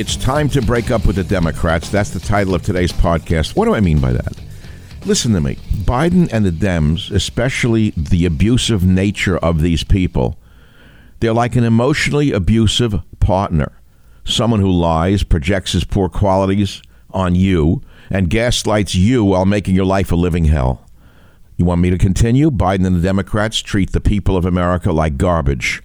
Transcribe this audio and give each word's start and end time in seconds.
it's 0.00 0.16
time 0.16 0.48
to 0.50 0.62
break 0.62 0.92
up 0.92 1.06
with 1.06 1.16
the 1.16 1.24
Democrats. 1.24 1.88
That's 1.88 2.10
the 2.10 2.20
title 2.20 2.54
of 2.54 2.62
today's 2.62 2.92
podcast. 2.92 3.56
What 3.56 3.64
do 3.64 3.74
I 3.74 3.80
mean 3.80 4.00
by 4.00 4.12
that? 4.12 4.32
Listen 5.04 5.32
to 5.32 5.40
me. 5.40 5.56
Biden 5.72 6.28
and 6.32 6.44
the 6.44 6.52
Dems, 6.52 7.10
especially 7.10 7.90
the 7.96 8.24
abusive 8.24 8.84
nature 8.84 9.38
of 9.38 9.60
these 9.60 9.82
people, 9.82 10.38
they're 11.18 11.32
like 11.32 11.56
an 11.56 11.64
emotionally 11.64 12.30
abusive 12.30 13.00
partner. 13.18 13.72
Someone 14.24 14.60
who 14.60 14.70
lies, 14.70 15.24
projects 15.24 15.72
his 15.72 15.82
poor 15.84 16.08
qualities 16.08 16.80
on 17.10 17.34
you, 17.34 17.82
and 18.08 18.30
gaslights 18.30 18.94
you 18.94 19.24
while 19.24 19.46
making 19.46 19.74
your 19.74 19.86
life 19.86 20.12
a 20.12 20.16
living 20.16 20.44
hell. 20.44 20.86
You 21.56 21.64
want 21.64 21.80
me 21.80 21.90
to 21.90 21.98
continue? 21.98 22.52
Biden 22.52 22.86
and 22.86 22.94
the 22.94 23.00
Democrats 23.00 23.58
treat 23.58 23.90
the 23.90 24.00
people 24.00 24.36
of 24.36 24.44
America 24.44 24.92
like 24.92 25.18
garbage 25.18 25.82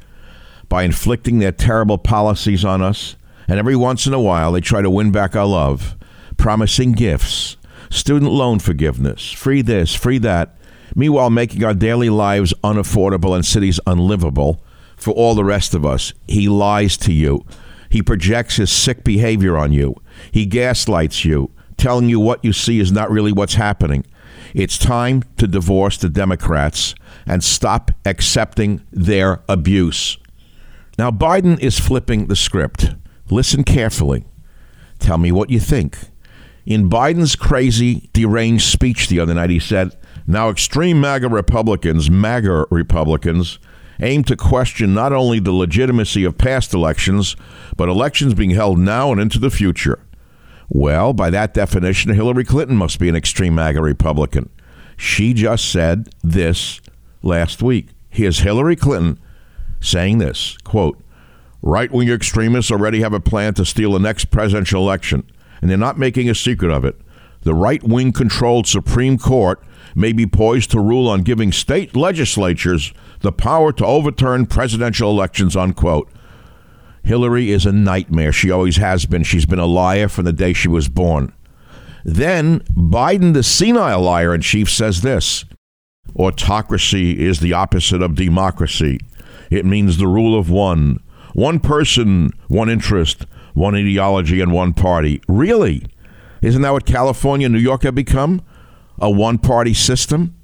by 0.70 0.84
inflicting 0.84 1.40
their 1.40 1.52
terrible 1.52 1.98
policies 1.98 2.64
on 2.64 2.84
us, 2.84 3.16
and 3.48 3.60
every 3.60 3.76
once 3.76 4.06
in 4.06 4.14
a 4.14 4.22
while 4.22 4.52
they 4.52 4.62
try 4.62 4.82
to 4.82 4.90
win 4.90 5.12
back 5.12 5.36
our 5.36 5.46
love, 5.46 5.96
promising 6.38 6.94
gifts, 6.94 7.58
student 7.90 8.32
loan 8.32 8.60
forgiveness, 8.60 9.32
free 9.32 9.62
this, 9.62 9.94
free 9.94 10.18
that, 10.20 10.58
meanwhile 10.96 11.30
making 11.30 11.64
our 11.64 11.74
daily 11.74 12.10
lives 12.10 12.54
unaffordable 12.64 13.36
and 13.36 13.46
cities 13.46 13.80
unlivable 13.86 14.64
for 14.96 15.12
all 15.12 15.36
the 15.36 15.44
rest 15.44 15.74
of 15.74 15.86
us. 15.86 16.14
He 16.28 16.48
lies 16.48 16.98
to 16.98 17.12
you. 17.14 17.46
He 17.90 18.02
projects 18.02 18.56
his 18.56 18.72
sick 18.72 19.04
behavior 19.04 19.58
on 19.58 19.72
you. 19.72 19.96
He 20.32 20.46
gaslights 20.46 21.26
you, 21.26 21.52
telling 21.78 22.10
you 22.10 22.20
what 22.20 22.44
you 22.44 22.54
see 22.54 22.80
is 22.80 22.92
not 22.92 23.12
really 23.12 23.32
what's 23.32 23.56
happening. 23.56 24.06
It's 24.54 24.78
time 24.78 25.24
to 25.38 25.48
divorce 25.48 25.98
the 25.98 26.10
Democrats 26.10 26.96
and 27.26 27.44
stop 27.44 27.92
accepting 28.06 28.86
their 28.92 29.42
abuse. 29.48 30.18
Now, 30.98 31.12
Biden 31.12 31.60
is 31.60 31.80
flipping 31.80 32.28
the 32.28 32.36
script. 32.36 32.96
Listen 33.34 33.64
carefully. 33.64 34.26
Tell 35.00 35.18
me 35.18 35.32
what 35.32 35.50
you 35.50 35.60
think. 35.60 35.98
In 36.68 36.88
Biden's 36.88 37.36
crazy, 37.36 38.12
deranged 38.14 38.64
speech 38.64 39.08
the 39.08 39.20
other 39.20 39.34
night, 39.34 39.50
he 39.50 39.58
said, 39.58 39.98
Now, 40.28 40.50
extreme 40.50 41.02
MAGA 41.02 41.30
Republicans, 41.30 42.12
MAGA 42.12 42.68
Republicans, 42.70 43.58
aim 44.00 44.24
to 44.26 44.36
question 44.36 44.94
not 44.94 45.14
only 45.14 45.40
the 45.40 45.52
legitimacy 45.52 46.24
of 46.24 46.38
past 46.38 46.76
elections, 46.76 47.36
but 47.76 47.90
elections 47.90 48.36
being 48.36 48.52
held 48.52 48.78
now 48.78 49.12
and 49.12 49.20
into 49.20 49.40
the 49.40 49.50
future. 49.50 50.00
Well, 50.70 51.12
by 51.12 51.32
that 51.32 51.56
definition, 51.56 52.14
Hillary 52.14 52.46
Clinton 52.46 52.78
must 52.78 53.00
be 53.00 53.10
an 53.10 53.16
extreme 53.16 53.56
MAGA 53.56 53.82
Republican. 53.82 54.52
She 54.96 55.34
just 55.34 55.72
said 55.72 56.14
this 56.24 56.82
last 57.24 57.64
week. 57.64 57.88
Here's 58.12 58.42
Hillary 58.42 58.76
Clinton 58.76 59.20
saying 59.82 60.20
this 60.20 60.56
quote, 60.64 61.03
Right 61.66 61.90
wing 61.90 62.10
extremists 62.10 62.72
already 62.72 63.00
have 63.02 63.14
a 63.14 63.22
plan 63.22 63.54
to 63.54 63.64
steal 63.64 63.94
the 63.94 64.00
next 64.00 64.26
presidential 64.26 64.82
election, 64.82 65.24
and 65.62 65.72
they're 65.72 65.78
not 65.78 65.98
making 65.98 66.30
a 66.30 66.36
secret 66.36 66.70
of 66.70 66.84
it. 66.84 67.00
The 67.44 67.54
right 67.54 67.82
wing 67.82 68.12
controlled 68.12 68.68
Supreme 68.68 69.18
Court 69.18 69.64
may 69.96 70.12
be 70.12 70.28
poised 70.28 70.72
to 70.72 70.82
rule 70.82 71.08
on 71.08 71.22
giving 71.22 71.54
state 71.54 71.96
legislatures 71.96 72.94
the 73.22 73.32
power 73.32 73.72
to 73.74 73.86
overturn 73.86 74.46
presidential 74.46 75.10
elections, 75.10 75.56
unquote. 75.56 76.12
Hillary 77.02 77.50
is 77.50 77.66
a 77.66 77.72
nightmare. 77.72 78.34
She 78.34 78.52
always 78.52 78.76
has 78.76 79.06
been. 79.06 79.24
She's 79.24 79.46
been 79.46 79.58
a 79.58 79.66
liar 79.66 80.10
from 80.10 80.26
the 80.26 80.34
day 80.34 80.52
she 80.52 80.68
was 80.68 80.90
born. 80.90 81.32
Then 82.04 82.60
Biden, 82.72 83.34
the 83.34 83.44
senile 83.44 84.02
liar 84.02 84.36
in 84.36 84.42
chief, 84.42 84.70
says 84.70 85.02
this 85.02 85.46
Autocracy 86.14 87.26
is 87.26 87.40
the 87.40 87.54
opposite 87.54 88.02
of 88.02 88.16
democracy. 88.16 89.00
It 89.50 89.66
means 89.66 89.98
the 89.98 90.08
rule 90.08 90.38
of 90.38 90.50
one 90.50 91.00
one 91.34 91.60
person, 91.60 92.32
one 92.48 92.70
interest, 92.70 93.26
one 93.54 93.76
ideology, 93.76 94.42
and 94.42 94.52
one 94.52 94.74
party. 94.74 95.22
Really? 95.28 95.86
Isn't 96.42 96.62
that 96.62 96.74
what 96.74 96.86
California 96.86 97.46
and 97.46 97.54
New 97.54 97.62
York 97.62 97.84
have 97.84 97.96
become? 97.96 98.42
A 99.00 99.10
one 99.10 99.38
party 99.38 99.74
system? 99.74 100.36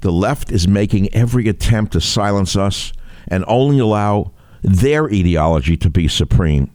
The 0.00 0.12
left 0.12 0.50
is 0.50 0.66
making 0.66 1.12
every 1.14 1.48
attempt 1.48 1.92
to 1.92 2.00
silence 2.00 2.56
us 2.56 2.92
and 3.28 3.44
only 3.46 3.78
allow 3.78 4.32
their 4.62 5.06
ideology 5.06 5.76
to 5.76 5.90
be 5.90 6.08
supreme. 6.08 6.70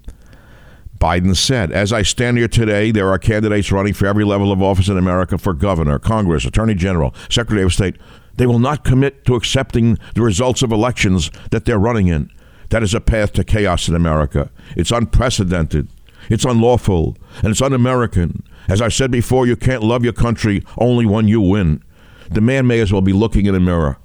Biden 1.00 1.36
said, 1.36 1.72
As 1.72 1.94
I 1.94 2.02
stand 2.02 2.38
here 2.38 2.48
today, 2.48 2.92
there 2.92 3.10
are 3.10 3.20
candidates 3.20 3.72
running 3.72 3.94
for 3.94 4.08
every 4.08 4.24
level 4.24 4.52
of 4.52 4.62
office 4.62 4.88
in 4.88 4.98
America 4.98 5.38
for 5.38 5.54
governor, 5.54 6.00
Congress, 6.00 6.46
Attorney 6.46 6.74
General, 6.74 7.14
Secretary 7.30 7.64
of 7.64 7.74
State. 7.74 7.98
They 8.36 8.48
will 8.48 8.60
not 8.60 8.84
commit 8.84 9.26
to 9.26 9.36
accepting 9.36 9.98
the 10.16 10.22
results 10.22 10.62
of 10.62 10.72
elections 10.72 11.30
that 11.52 11.66
they're 11.66 11.78
running 11.78 12.08
in. 12.08 12.32
That 12.70 12.84
is 12.84 12.94
a 12.94 13.02
path 13.02 13.34
to 13.34 13.44
chaos 13.44 13.88
in 13.88 13.96
America. 13.96 14.52
It's 14.76 14.92
unprecedented. 14.92 15.88
It's 16.30 16.46
unlawful 16.46 17.18
and 17.38 17.48
it's 17.48 17.62
un 17.62 17.74
American. 17.74 18.44
As 18.68 18.82
I 18.82 18.90
said 18.90 19.12
before, 19.12 19.48
you 19.48 19.56
can't 19.56 19.84
love 19.84 20.04
your 20.04 20.14
country 20.14 20.64
only 20.78 21.06
when 21.06 21.28
you 21.28 21.40
win. 21.40 21.84
The 22.30 22.42
man 22.42 22.68
may 22.68 22.80
as 22.82 22.92
well 22.92 23.02
be 23.02 23.14
looking 23.14 23.46
in 23.46 23.56
a 23.56 23.60
mirror. 23.60 23.98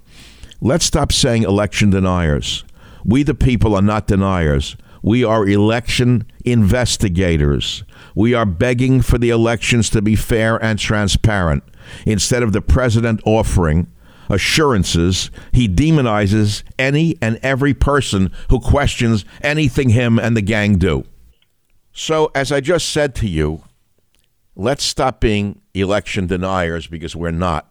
Let's 0.60 0.84
stop 0.84 1.10
saying 1.10 1.42
election 1.42 1.90
deniers. 1.90 2.62
We, 3.04 3.24
the 3.24 3.34
people, 3.34 3.74
are 3.74 3.82
not 3.82 4.06
deniers. 4.06 4.76
We 5.02 5.24
are 5.24 5.48
election 5.48 6.24
investigators. 6.44 7.82
We 8.14 8.34
are 8.34 8.46
begging 8.46 9.02
for 9.02 9.18
the 9.18 9.30
elections 9.30 9.90
to 9.90 10.00
be 10.02 10.14
fair 10.14 10.62
and 10.62 10.78
transparent. 10.78 11.64
Instead 12.06 12.44
of 12.44 12.52
the 12.52 12.62
president 12.62 13.20
offering 13.24 13.88
assurances, 14.32 15.30
he 15.52 15.68
demonizes 15.68 16.64
any 16.78 17.16
and 17.20 17.38
every 17.42 17.74
person 17.74 18.32
who 18.48 18.58
questions 18.58 19.26
anything 19.42 19.90
him 19.90 20.18
and 20.18 20.34
the 20.34 20.40
gang 20.40 20.78
do. 20.78 21.04
So, 21.92 22.32
as 22.34 22.50
I 22.50 22.60
just 22.60 22.88
said 22.88 23.14
to 23.16 23.28
you, 23.28 23.62
let's 24.56 24.82
stop 24.82 25.20
being 25.20 25.60
election 25.74 26.26
deniers 26.26 26.86
because 26.86 27.14
we're 27.14 27.30
not. 27.30 27.70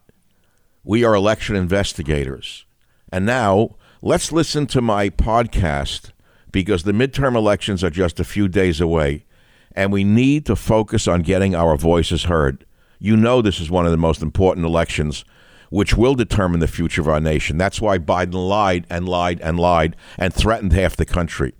We 0.84 1.04
are 1.04 1.16
election 1.16 1.56
investigators. 1.56 2.66
And 3.12 3.26
now, 3.26 3.78
let's 4.04 4.32
listen 4.32 4.68
to 4.68 4.82
my 4.82 5.10
podcast 5.10 6.12
because 6.52 6.84
the 6.84 6.92
midterm 6.92 7.36
elections 7.36 7.84
are 7.84 7.90
just 7.90 8.20
a 8.20 8.24
few 8.24 8.48
days 8.48 8.80
away, 8.80 9.26
and 9.72 9.92
we 9.92 10.04
need 10.04 10.46
to 10.46 10.56
focus 10.56 11.08
on 11.08 11.24
getting 11.24 11.56
our 11.56 11.76
voices 11.76 12.26
heard. 12.26 12.66
You 13.00 13.18
know, 13.18 13.42
this 13.42 13.60
is 13.60 13.72
one 13.72 13.86
of 13.86 13.92
the 13.92 13.98
most 13.98 14.22
important 14.22 14.68
elections 14.68 15.26
which 15.72 15.96
will 15.96 16.14
determine 16.16 16.60
the 16.60 16.68
future 16.68 17.02
of 17.02 17.08
our 17.08 17.22
nation. 17.22 17.58
That's 17.58 17.82
why 17.82 17.98
Biden 17.98 18.34
lied 18.34 18.86
and 18.90 19.10
lied 19.10 19.40
and 19.42 19.60
lied 19.60 19.96
and 20.18 20.34
threatened 20.34 20.74
half 20.74 20.96
the 20.96 21.06
country. 21.06 21.54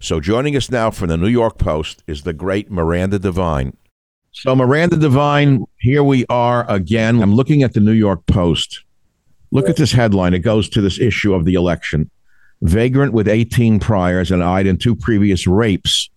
So, 0.00 0.20
joining 0.20 0.56
us 0.56 0.70
now 0.70 0.90
from 0.90 1.08
the 1.08 1.16
New 1.16 1.28
York 1.28 1.58
Post 1.58 2.02
is 2.06 2.22
the 2.22 2.32
great 2.32 2.70
Miranda 2.70 3.18
Devine. 3.18 3.76
So, 4.32 4.56
Miranda 4.56 4.96
Devine, 4.96 5.64
here 5.78 6.02
we 6.02 6.24
are 6.28 6.68
again. 6.70 7.20
I'm 7.20 7.34
looking 7.34 7.62
at 7.62 7.74
the 7.74 7.80
New 7.80 7.92
York 7.92 8.26
Post. 8.26 8.84
Look 9.50 9.68
at 9.68 9.76
this 9.76 9.92
headline. 9.92 10.34
It 10.34 10.38
goes 10.40 10.68
to 10.70 10.80
this 10.80 10.98
issue 10.98 11.34
of 11.34 11.44
the 11.44 11.54
election. 11.54 12.10
Vagrant 12.62 13.12
with 13.12 13.28
18 13.28 13.80
priors 13.80 14.30
and 14.30 14.42
eyed 14.42 14.66
in 14.66 14.78
two 14.78 14.96
previous 14.96 15.46
rapes, 15.46 16.08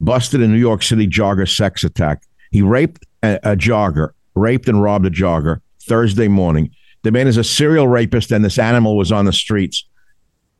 busted 0.00 0.42
in 0.42 0.52
New 0.52 0.58
York 0.58 0.82
City 0.82 1.06
jogger 1.06 1.48
sex 1.48 1.84
attack. 1.84 2.24
He 2.50 2.62
raped 2.62 3.06
a, 3.22 3.38
a 3.42 3.56
jogger, 3.56 4.10
raped 4.34 4.68
and 4.68 4.82
robbed 4.82 5.06
a 5.06 5.10
jogger. 5.10 5.60
Thursday 5.86 6.28
morning. 6.28 6.70
The 7.02 7.12
man 7.12 7.26
is 7.26 7.36
a 7.36 7.44
serial 7.44 7.88
rapist, 7.88 8.32
and 8.32 8.44
this 8.44 8.58
animal 8.58 8.96
was 8.96 9.12
on 9.12 9.24
the 9.24 9.32
streets. 9.32 9.86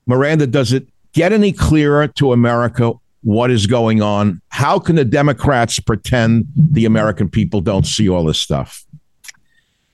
Miranda, 0.07 0.47
does 0.47 0.73
it 0.73 0.87
get 1.13 1.33
any 1.33 1.53
clearer 1.53 2.07
to 2.09 2.33
America 2.33 2.93
what 3.23 3.51
is 3.51 3.67
going 3.67 4.03
on? 4.03 4.43
How 4.49 4.79
can 4.79 4.97
the 4.97 5.05
Democrats 5.05 5.81
pretend 5.81 6.47
the 6.55 6.85
American 6.85 7.31
people 7.31 7.61
don't 7.63 7.87
see 7.87 8.09
all 8.09 8.25
this 8.25 8.41
stuff? 8.41 8.85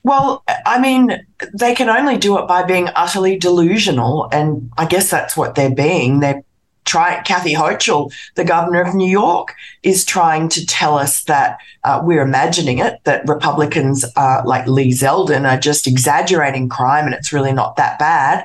Well, 0.02 0.42
I 0.66 0.80
mean, 0.80 1.24
they 1.54 1.74
can 1.74 1.88
only 1.88 2.16
do 2.16 2.38
it 2.38 2.48
by 2.48 2.64
being 2.64 2.88
utterly 2.96 3.38
delusional. 3.38 4.28
And 4.32 4.70
I 4.78 4.86
guess 4.86 5.10
that's 5.10 5.36
what 5.36 5.54
they're 5.54 5.74
being. 5.74 6.20
They're 6.20 6.42
try 6.90 7.22
Kathy 7.22 7.54
Hochul, 7.54 8.12
the 8.34 8.44
governor 8.44 8.82
of 8.82 8.94
New 8.94 9.08
York, 9.08 9.54
is 9.84 10.04
trying 10.04 10.48
to 10.50 10.66
tell 10.66 10.98
us 10.98 11.24
that 11.24 11.58
uh, 11.84 12.00
we're 12.02 12.22
imagining 12.22 12.80
it, 12.80 12.98
that 13.04 13.26
Republicans 13.28 14.04
uh, 14.16 14.42
like 14.44 14.66
Lee 14.66 14.90
Zeldin 14.90 15.48
are 15.48 15.58
just 15.58 15.86
exaggerating 15.86 16.68
crime 16.68 17.06
and 17.06 17.14
it's 17.14 17.32
really 17.32 17.52
not 17.52 17.76
that 17.76 17.98
bad. 17.98 18.44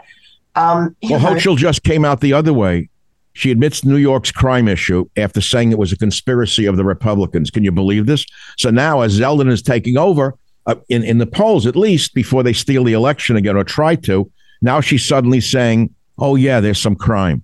Um, 0.56 0.96
well, 1.02 1.20
know, 1.20 1.30
Hochul 1.30 1.58
just 1.58 1.84
came 1.84 2.06
out 2.06 2.22
the 2.22 2.34
other 2.34 2.54
way. 2.54 2.90
She 3.34 3.52
admits 3.52 3.84
New 3.84 3.98
York's 3.98 4.32
crime 4.32 4.68
issue 4.68 5.10
after 5.18 5.42
saying 5.42 5.72
it 5.72 5.78
was 5.78 5.92
a 5.92 5.98
conspiracy 5.98 6.66
of 6.68 6.78
the 6.78 6.86
Republicans. 6.86 7.50
Can 7.50 7.64
you 7.64 7.72
believe 7.72 8.06
this? 8.06 8.26
So 8.58 8.70
now, 8.70 9.02
as 9.02 9.20
Zeldin 9.20 9.52
is 9.52 9.62
taking 9.62 9.98
over, 9.98 10.36
uh, 10.68 10.76
in, 10.88 11.04
in 11.04 11.18
the 11.18 11.26
polls 11.26 11.66
at 11.66 11.76
least, 11.76 12.14
before 12.14 12.44
they 12.44 12.54
steal 12.54 12.84
the 12.84 12.94
election 12.94 13.36
again 13.36 13.58
or 13.58 13.64
try 13.64 13.96
to, 13.96 14.32
now 14.62 14.82
she's 14.82 15.06
suddenly 15.06 15.42
saying, 15.42 15.94
oh, 16.18 16.36
yeah, 16.36 16.60
there's 16.62 16.82
some 16.82 16.96
crime. 16.96 17.44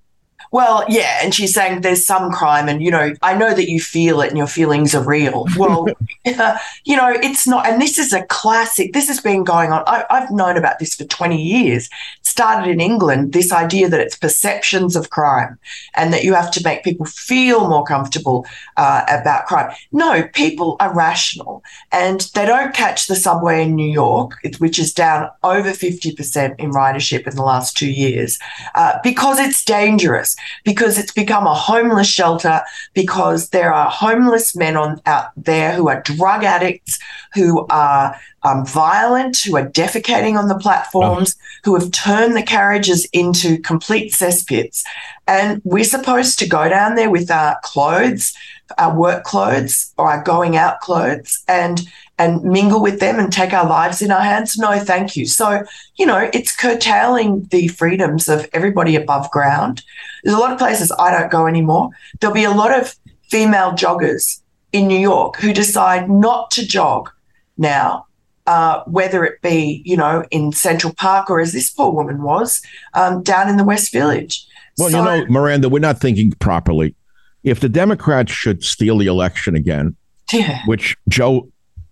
Well, 0.52 0.84
yeah, 0.90 1.20
and 1.24 1.34
she's 1.34 1.54
saying 1.54 1.80
there's 1.80 2.06
some 2.06 2.30
crime, 2.30 2.68
and 2.68 2.84
you 2.84 2.92
know, 2.92 3.14
I 3.22 3.36
know 3.38 3.54
that 3.54 3.70
you 3.70 3.80
feel 3.80 4.20
it, 4.20 4.28
and 4.28 4.38
your 4.38 4.48
feelings 4.48 4.94
are 4.94 5.04
real. 5.04 5.46
Well, 5.58 5.88
you 6.26 6.98
know, 6.98 7.10
it's 7.10 7.48
not, 7.48 7.68
and 7.68 7.82
this 7.82 7.98
is 7.98 8.12
a 8.12 8.26
classic. 8.26 8.92
This 8.92 9.08
has 9.08 9.22
been 9.22 9.46
going 9.46 9.72
on. 9.72 9.84
I, 9.88 10.06
have 10.10 10.30
known 10.30 10.58
about 10.58 10.80
this 10.80 10.94
for 10.94 11.06
20 11.06 11.42
years. 11.42 11.90
Started 12.32 12.70
in 12.70 12.80
England. 12.80 13.34
This 13.34 13.52
idea 13.52 13.90
that 13.90 14.00
it's 14.00 14.16
perceptions 14.16 14.96
of 14.96 15.10
crime, 15.10 15.60
and 15.96 16.14
that 16.14 16.24
you 16.24 16.34
have 16.34 16.50
to 16.52 16.64
make 16.64 16.82
people 16.82 17.06
feel 17.06 17.68
more 17.68 17.84
comfortable 17.84 18.46
uh, 18.78 19.04
about 19.10 19.48
crime. 19.48 19.70
No, 19.92 20.30
people 20.34 20.78
are 20.80 20.96
rational, 20.96 21.62
and 21.92 22.22
they 22.34 22.46
don't 22.46 22.74
catch 22.74 23.08
the 23.08 23.18
subway 23.18 23.64
in 23.64 23.76
New 23.76 23.92
York, 23.92 24.38
which 24.60 24.80
is 24.80 24.94
down 24.94 25.30
over 25.44 25.72
50% 25.72 26.56
in 26.58 26.72
ridership 26.72 27.28
in 27.28 27.36
the 27.36 27.44
last 27.44 27.76
two 27.76 27.92
years, 27.92 28.40
uh, 28.76 28.98
because 29.04 29.38
it's 29.38 29.66
dangerous 29.66 30.38
because 30.64 30.98
it's 30.98 31.12
become 31.12 31.46
a 31.46 31.54
homeless 31.54 32.08
shelter 32.08 32.62
because 32.94 33.50
there 33.50 33.74
are 33.74 33.90
homeless 33.90 34.56
men 34.56 34.78
on 34.78 35.02
out 35.06 35.32
there 35.36 35.74
who 35.74 35.90
are 35.90 36.02
drug 36.02 36.46
addicts, 36.46 36.98
who 37.34 37.66
are 37.70 38.16
um, 38.44 38.66
violent, 38.66 39.38
who 39.40 39.56
are 39.56 39.70
defecating 39.70 40.38
on 40.38 40.48
the 40.48 40.58
platforms, 40.58 41.36
oh. 41.38 41.46
who 41.64 41.76
have 41.80 41.92
turned 41.92 42.36
the 42.36 42.44
carriages 42.44 43.06
into 43.14 43.60
complete 43.60 44.12
cesspits. 44.12 44.84
And 45.28 45.62
we're 45.64 45.84
supposed 45.84 46.40
to 46.40 46.48
go 46.48 46.68
down 46.68 46.96
there 46.96 47.10
with 47.10 47.30
our 47.30 47.58
clothes, 47.64 48.34
our 48.78 48.98
work 48.98 49.24
clothes, 49.24 49.94
or 49.98 50.10
our 50.10 50.24
going 50.24 50.58
out 50.58 50.80
clothes, 50.82 51.44
and 51.48 51.82
and 52.22 52.44
mingle 52.44 52.82
with 52.82 53.00
them 53.00 53.18
and 53.18 53.34
take 53.34 53.52
our 53.52 53.68
lives 53.68 54.02
in 54.02 54.12
our 54.12 54.22
hands? 54.22 54.56
No, 54.56 54.78
thank 54.78 55.16
you. 55.16 55.26
So, 55.26 55.64
you 55.96 56.06
know, 56.06 56.30
it's 56.34 56.56
curtailing 56.56 57.48
the 57.50 57.68
freedoms 57.70 58.30
of 58.30 58.48
everybody 58.54 58.96
above 58.96 59.32
ground. 59.32 59.82
There's 60.24 60.36
a 60.36 60.40
lot 60.40 60.52
of 60.52 60.60
places 60.60 60.92
I 61.00 61.10
don't 61.10 61.32
go 61.32 61.48
anymore. 61.48 61.90
There'll 62.20 62.36
be 62.36 62.44
a 62.44 62.52
lot 62.52 62.80
of 62.80 62.96
female 63.24 63.72
joggers 63.72 64.40
in 64.72 64.88
New 64.88 65.00
York 65.00 65.38
who 65.38 65.52
decide 65.52 66.10
not 66.10 66.52
to 66.52 66.68
jog 66.68 67.10
now, 67.58 68.06
uh, 68.48 68.84
whether 68.86 69.24
it 69.24 69.42
be, 69.42 69.82
you 69.86 69.98
know, 69.98 70.24
in 70.32 70.52
Central 70.52 70.94
Park 70.94 71.30
or 71.30 71.40
as 71.40 71.54
this 71.54 71.70
poor 71.70 71.92
woman 71.92 72.22
was, 72.24 72.62
um, 72.94 73.24
down 73.24 73.50
in 73.50 73.58
the 73.58 73.64
West 73.64 73.92
Village. 73.92 74.46
Well, 74.78 74.90
so, 74.90 74.98
you 74.98 75.04
know, 75.04 75.26
Miranda, 75.28 75.70
we're 75.70 75.80
not 75.80 76.00
thinking 76.00 76.32
properly. 76.34 76.96
If 77.44 77.60
the 77.60 77.70
Democrats 77.70 78.32
should 78.32 78.64
steal 78.64 78.98
the 78.98 79.08
election 79.08 79.56
again, 79.56 79.96
yeah. 80.32 80.62
which 80.66 80.96
Joe 81.10 81.50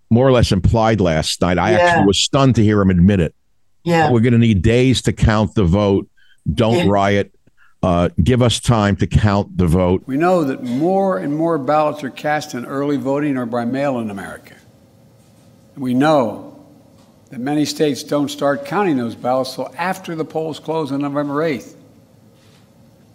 more 0.10 0.28
or 0.28 0.32
less 0.32 0.52
implied 0.52 1.02
last 1.02 1.42
night. 1.42 1.58
I 1.58 1.72
Yeah. 1.72 1.78
actually 1.78 2.08
was 2.08 2.18
stunned 2.18 2.56
to 2.56 2.64
hear 2.64 2.82
him 2.82 2.90
admit 2.90 3.20
it. 3.20 3.36
Yeah. 3.84 4.12
We're 4.12 4.22
going 4.22 4.34
to 4.34 4.40
need 4.40 4.62
days 4.62 5.02
to 5.04 5.14
count 5.14 5.56
the 5.56 5.64
vote. 5.64 6.08
Don't 6.52 6.78
Yeah. 6.78 6.86
riot. 6.88 7.32
Uh, 7.82 8.10
give 8.22 8.42
us 8.42 8.60
time 8.60 8.96
to 8.98 9.08
count 9.08 9.58
the 9.58 9.68
vote. 9.68 10.04
We 10.06 10.18
know 10.18 10.44
that 10.44 10.64
more 10.64 11.18
and 11.18 11.36
more 11.38 11.58
ballots 11.58 12.04
are 12.04 12.10
cast 12.10 12.54
in 12.54 12.66
early 12.66 12.98
voting 12.98 13.38
or 13.38 13.46
by 13.46 13.64
mail 13.64 14.00
in 14.00 14.10
America. 14.10 14.56
We 15.80 15.94
know 15.94 16.62
that 17.30 17.40
many 17.40 17.64
states 17.64 18.04
don't 18.04 18.28
start 18.28 18.66
counting 18.66 18.98
those 18.98 19.16
ballots 19.16 19.56
till 19.56 19.74
after 19.78 20.14
the 20.14 20.26
polls 20.26 20.60
close 20.60 20.92
on 20.92 21.00
November 21.00 21.36
8th. 21.36 21.74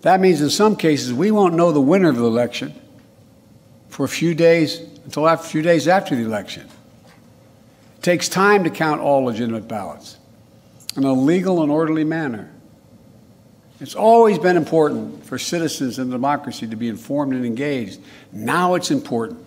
That 0.00 0.18
means 0.18 0.40
in 0.40 0.48
some 0.48 0.74
cases 0.74 1.12
we 1.12 1.30
won't 1.30 1.54
know 1.54 1.72
the 1.72 1.80
winner 1.80 2.08
of 2.08 2.16
the 2.16 2.24
election 2.24 2.74
for 3.90 4.04
a 4.04 4.08
few 4.08 4.34
days 4.34 4.80
until 5.04 5.28
a 5.28 5.36
few 5.36 5.60
days 5.60 5.86
after 5.86 6.16
the 6.16 6.22
election. 6.22 6.66
It 7.98 8.02
takes 8.02 8.30
time 8.30 8.64
to 8.64 8.70
count 8.70 9.02
all 9.02 9.24
legitimate 9.24 9.68
ballots 9.68 10.16
in 10.96 11.04
a 11.04 11.12
legal 11.12 11.62
and 11.62 11.70
orderly 11.70 12.04
manner. 12.04 12.50
It's 13.78 13.94
always 13.94 14.38
been 14.38 14.56
important 14.56 15.26
for 15.26 15.36
citizens 15.36 15.98
in 15.98 16.08
democracy 16.08 16.66
to 16.66 16.76
be 16.76 16.88
informed 16.88 17.34
and 17.34 17.44
engaged. 17.44 18.00
Now 18.32 18.74
it's 18.74 18.90
important 18.90 19.44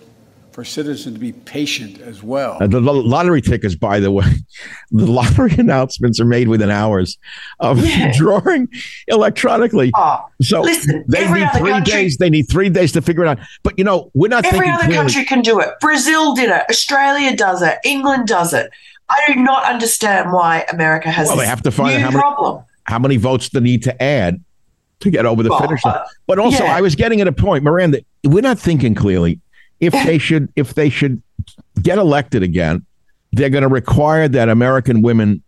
for 0.58 0.64
citizens 0.64 1.14
to 1.14 1.20
be 1.20 1.32
patient 1.32 2.02
as 2.02 2.24
well. 2.24 2.58
Uh, 2.60 2.66
the 2.66 2.82
lottery 2.82 3.42
tickets, 3.44 3.76
by 3.76 4.00
the 4.00 4.10
way, 4.10 4.26
the 4.92 5.06
lottery 5.06 5.54
announcements 5.60 6.20
are 6.20 6.26
made 6.26 6.48
within 6.48 6.72
hours 6.72 7.20
of 7.60 7.78
Yeah. 7.86 8.12
drawing 8.18 8.68
electronically. 9.08 9.92
Oh, 9.96 10.26
So 10.42 10.62
listen, 10.62 11.06
they 11.08 11.20
every 11.20 11.42
need 11.42 11.46
other 11.50 11.60
three 11.60 11.70
country- 11.74 11.92
days. 11.94 12.18
They 12.18 12.32
need 12.32 12.50
three 12.50 12.70
days 12.70 12.92
to 12.94 13.04
figure 13.04 13.24
it 13.24 13.28
out. 13.28 13.38
But 13.62 13.78
you 13.78 13.84
know, 13.84 14.10
we're 14.16 14.30
not 14.30 14.46
Every 14.46 14.68
other 14.68 14.86
clearly. 14.86 14.96
country 14.96 15.26
can 15.26 15.42
do 15.42 15.60
it. 15.60 15.70
Brazil 15.80 16.34
did 16.34 16.50
it. 16.50 16.64
Australia 16.72 17.36
does 17.36 17.62
it. 17.62 17.78
England 17.86 18.28
does 18.28 18.52
it. 18.52 18.72
I 19.10 19.20
do 19.28 19.36
not 19.36 19.64
understand 19.66 20.32
why 20.34 20.66
America 20.74 21.12
has 21.12 21.28
Well, 21.28 21.38
they 21.38 21.46
have 21.46 21.62
to 21.62 21.72
find 21.72 21.98
new 21.98 22.00
how 22.04 22.10
many- 22.10 22.20
problem. 22.20 22.64
how 22.86 22.98
many 22.98 23.18
votes 23.18 23.50
they 23.50 23.60
need 23.60 23.84
to 23.84 24.02
add 24.02 24.44
to 25.02 25.12
get 25.12 25.28
over 25.28 25.44
the 25.44 25.50
Well, 25.52 25.60
finish 25.62 25.86
line. 25.86 25.98
uh, 25.98 26.06
But 26.26 26.40
also, 26.40 26.64
yeah. 26.64 26.76
I 26.76 26.82
was 26.82 26.96
getting 26.96 27.22
at 27.22 27.28
a 27.28 27.32
point, 27.32 27.64
Miranda. 27.64 28.02
We're 28.24 28.42
not 28.42 28.58
thinking 28.58 28.96
clearly. 28.96 29.40
If 29.80 29.94
they 30.06 30.18
should, 30.18 30.50
if 30.56 30.74
they 30.74 30.90
should 30.90 31.22
get 31.82 31.98
elected 31.98 32.44
again, 32.44 32.86
they're 33.34 33.50
going 33.50 33.64
to 33.64 33.68
require 33.68 34.28
that 34.28 34.50
American 34.50 35.02
women 35.02 35.44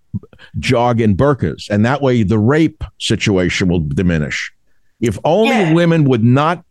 jog 0.60 1.02
in 1.02 1.16
burqas, 1.16 1.70
and 1.70 1.86
that 1.86 2.02
way 2.02 2.24
the 2.24 2.40
rape 2.40 2.84
situation 3.00 3.68
will 3.68 3.80
diminish. 3.80 4.52
If 5.00 5.18
only 5.24 5.50
Yeah. 5.50 5.74
women 5.74 6.04
would 6.06 6.24
not 6.24 6.64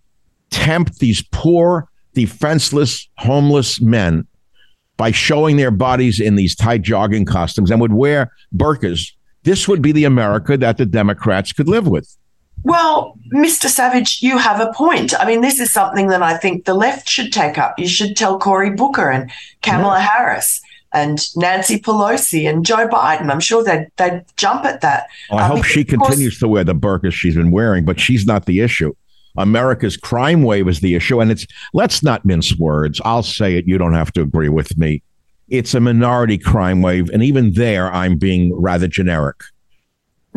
tempt 0.50 0.98
these 0.98 1.22
poor, 1.32 1.88
defenseless, 2.14 3.08
homeless 3.18 3.80
men 3.80 4.26
by 4.96 5.12
showing 5.12 5.56
their 5.56 5.70
bodies 5.70 6.18
in 6.20 6.34
these 6.34 6.56
tight 6.56 6.82
jogging 6.82 7.24
costumes 7.24 7.70
and 7.70 7.80
would 7.80 7.92
wear 7.92 8.32
burqas, 8.54 9.12
this 9.44 9.68
would 9.68 9.80
be 9.80 9.92
the 9.92 10.04
America 10.04 10.56
that 10.56 10.76
the 10.76 10.86
Democrats 10.86 11.52
could 11.52 11.68
live 11.68 11.86
with. 11.86 12.16
Well, 12.68 13.18
Mr. 13.32 13.66
Savage, 13.66 14.18
you 14.20 14.36
have 14.36 14.60
a 14.60 14.70
point. 14.74 15.18
I 15.18 15.24
mean, 15.26 15.40
this 15.40 15.58
is 15.58 15.72
something 15.72 16.08
that 16.08 16.22
I 16.22 16.36
think 16.36 16.66
the 16.66 16.74
left 16.74 17.08
should 17.08 17.32
take 17.32 17.56
up. 17.56 17.78
You 17.78 17.88
should 17.88 18.14
tell 18.14 18.38
Cory 18.38 18.70
Booker 18.70 19.10
and 19.10 19.30
Kamala 19.62 20.00
Harris 20.00 20.60
and 20.92 21.18
Nancy 21.34 21.78
Pelosi 21.80 22.48
and 22.48 22.66
Joe 22.66 22.86
Biden. 22.86 23.30
I'm 23.30 23.40
sure 23.40 23.64
they'd, 23.64 23.86
they'd 23.96 24.22
jump 24.36 24.66
at 24.66 24.82
that. 24.82 25.08
Well, 25.30 25.38
I 25.40 25.44
Uh, 25.44 25.48
hope 25.56 25.64
she 25.64 25.82
continues 25.82 26.38
to 26.40 26.48
wear 26.48 26.62
the 26.62 26.74
burqas 26.74 27.12
she's 27.14 27.36
been 27.36 27.50
wearing, 27.50 27.86
but 27.86 27.98
she's 27.98 28.26
not 28.26 28.44
the 28.44 28.60
issue. 28.60 28.92
America's 29.38 29.96
crime 29.96 30.42
wave 30.42 30.68
is 30.68 30.80
the 30.80 30.94
issue. 30.94 31.20
And 31.20 31.30
it's, 31.30 31.46
let's 31.72 32.02
not 32.02 32.24
mince 32.26 32.54
words. 32.58 33.00
I'll 33.04 33.22
say 33.22 33.56
it. 33.56 33.66
You 33.66 33.78
don't 33.78 33.94
have 33.94 34.12
to 34.12 34.20
agree 34.20 34.50
with 34.50 34.76
me. 34.76 35.02
It's 35.48 35.72
a 35.72 35.80
minority 35.80 36.36
crime 36.36 36.82
wave. 36.82 37.08
And 37.10 37.22
even 37.22 37.54
there, 37.54 37.90
I'm 37.92 38.18
being 38.18 38.52
rather 38.54 38.88
generic. 38.88 39.36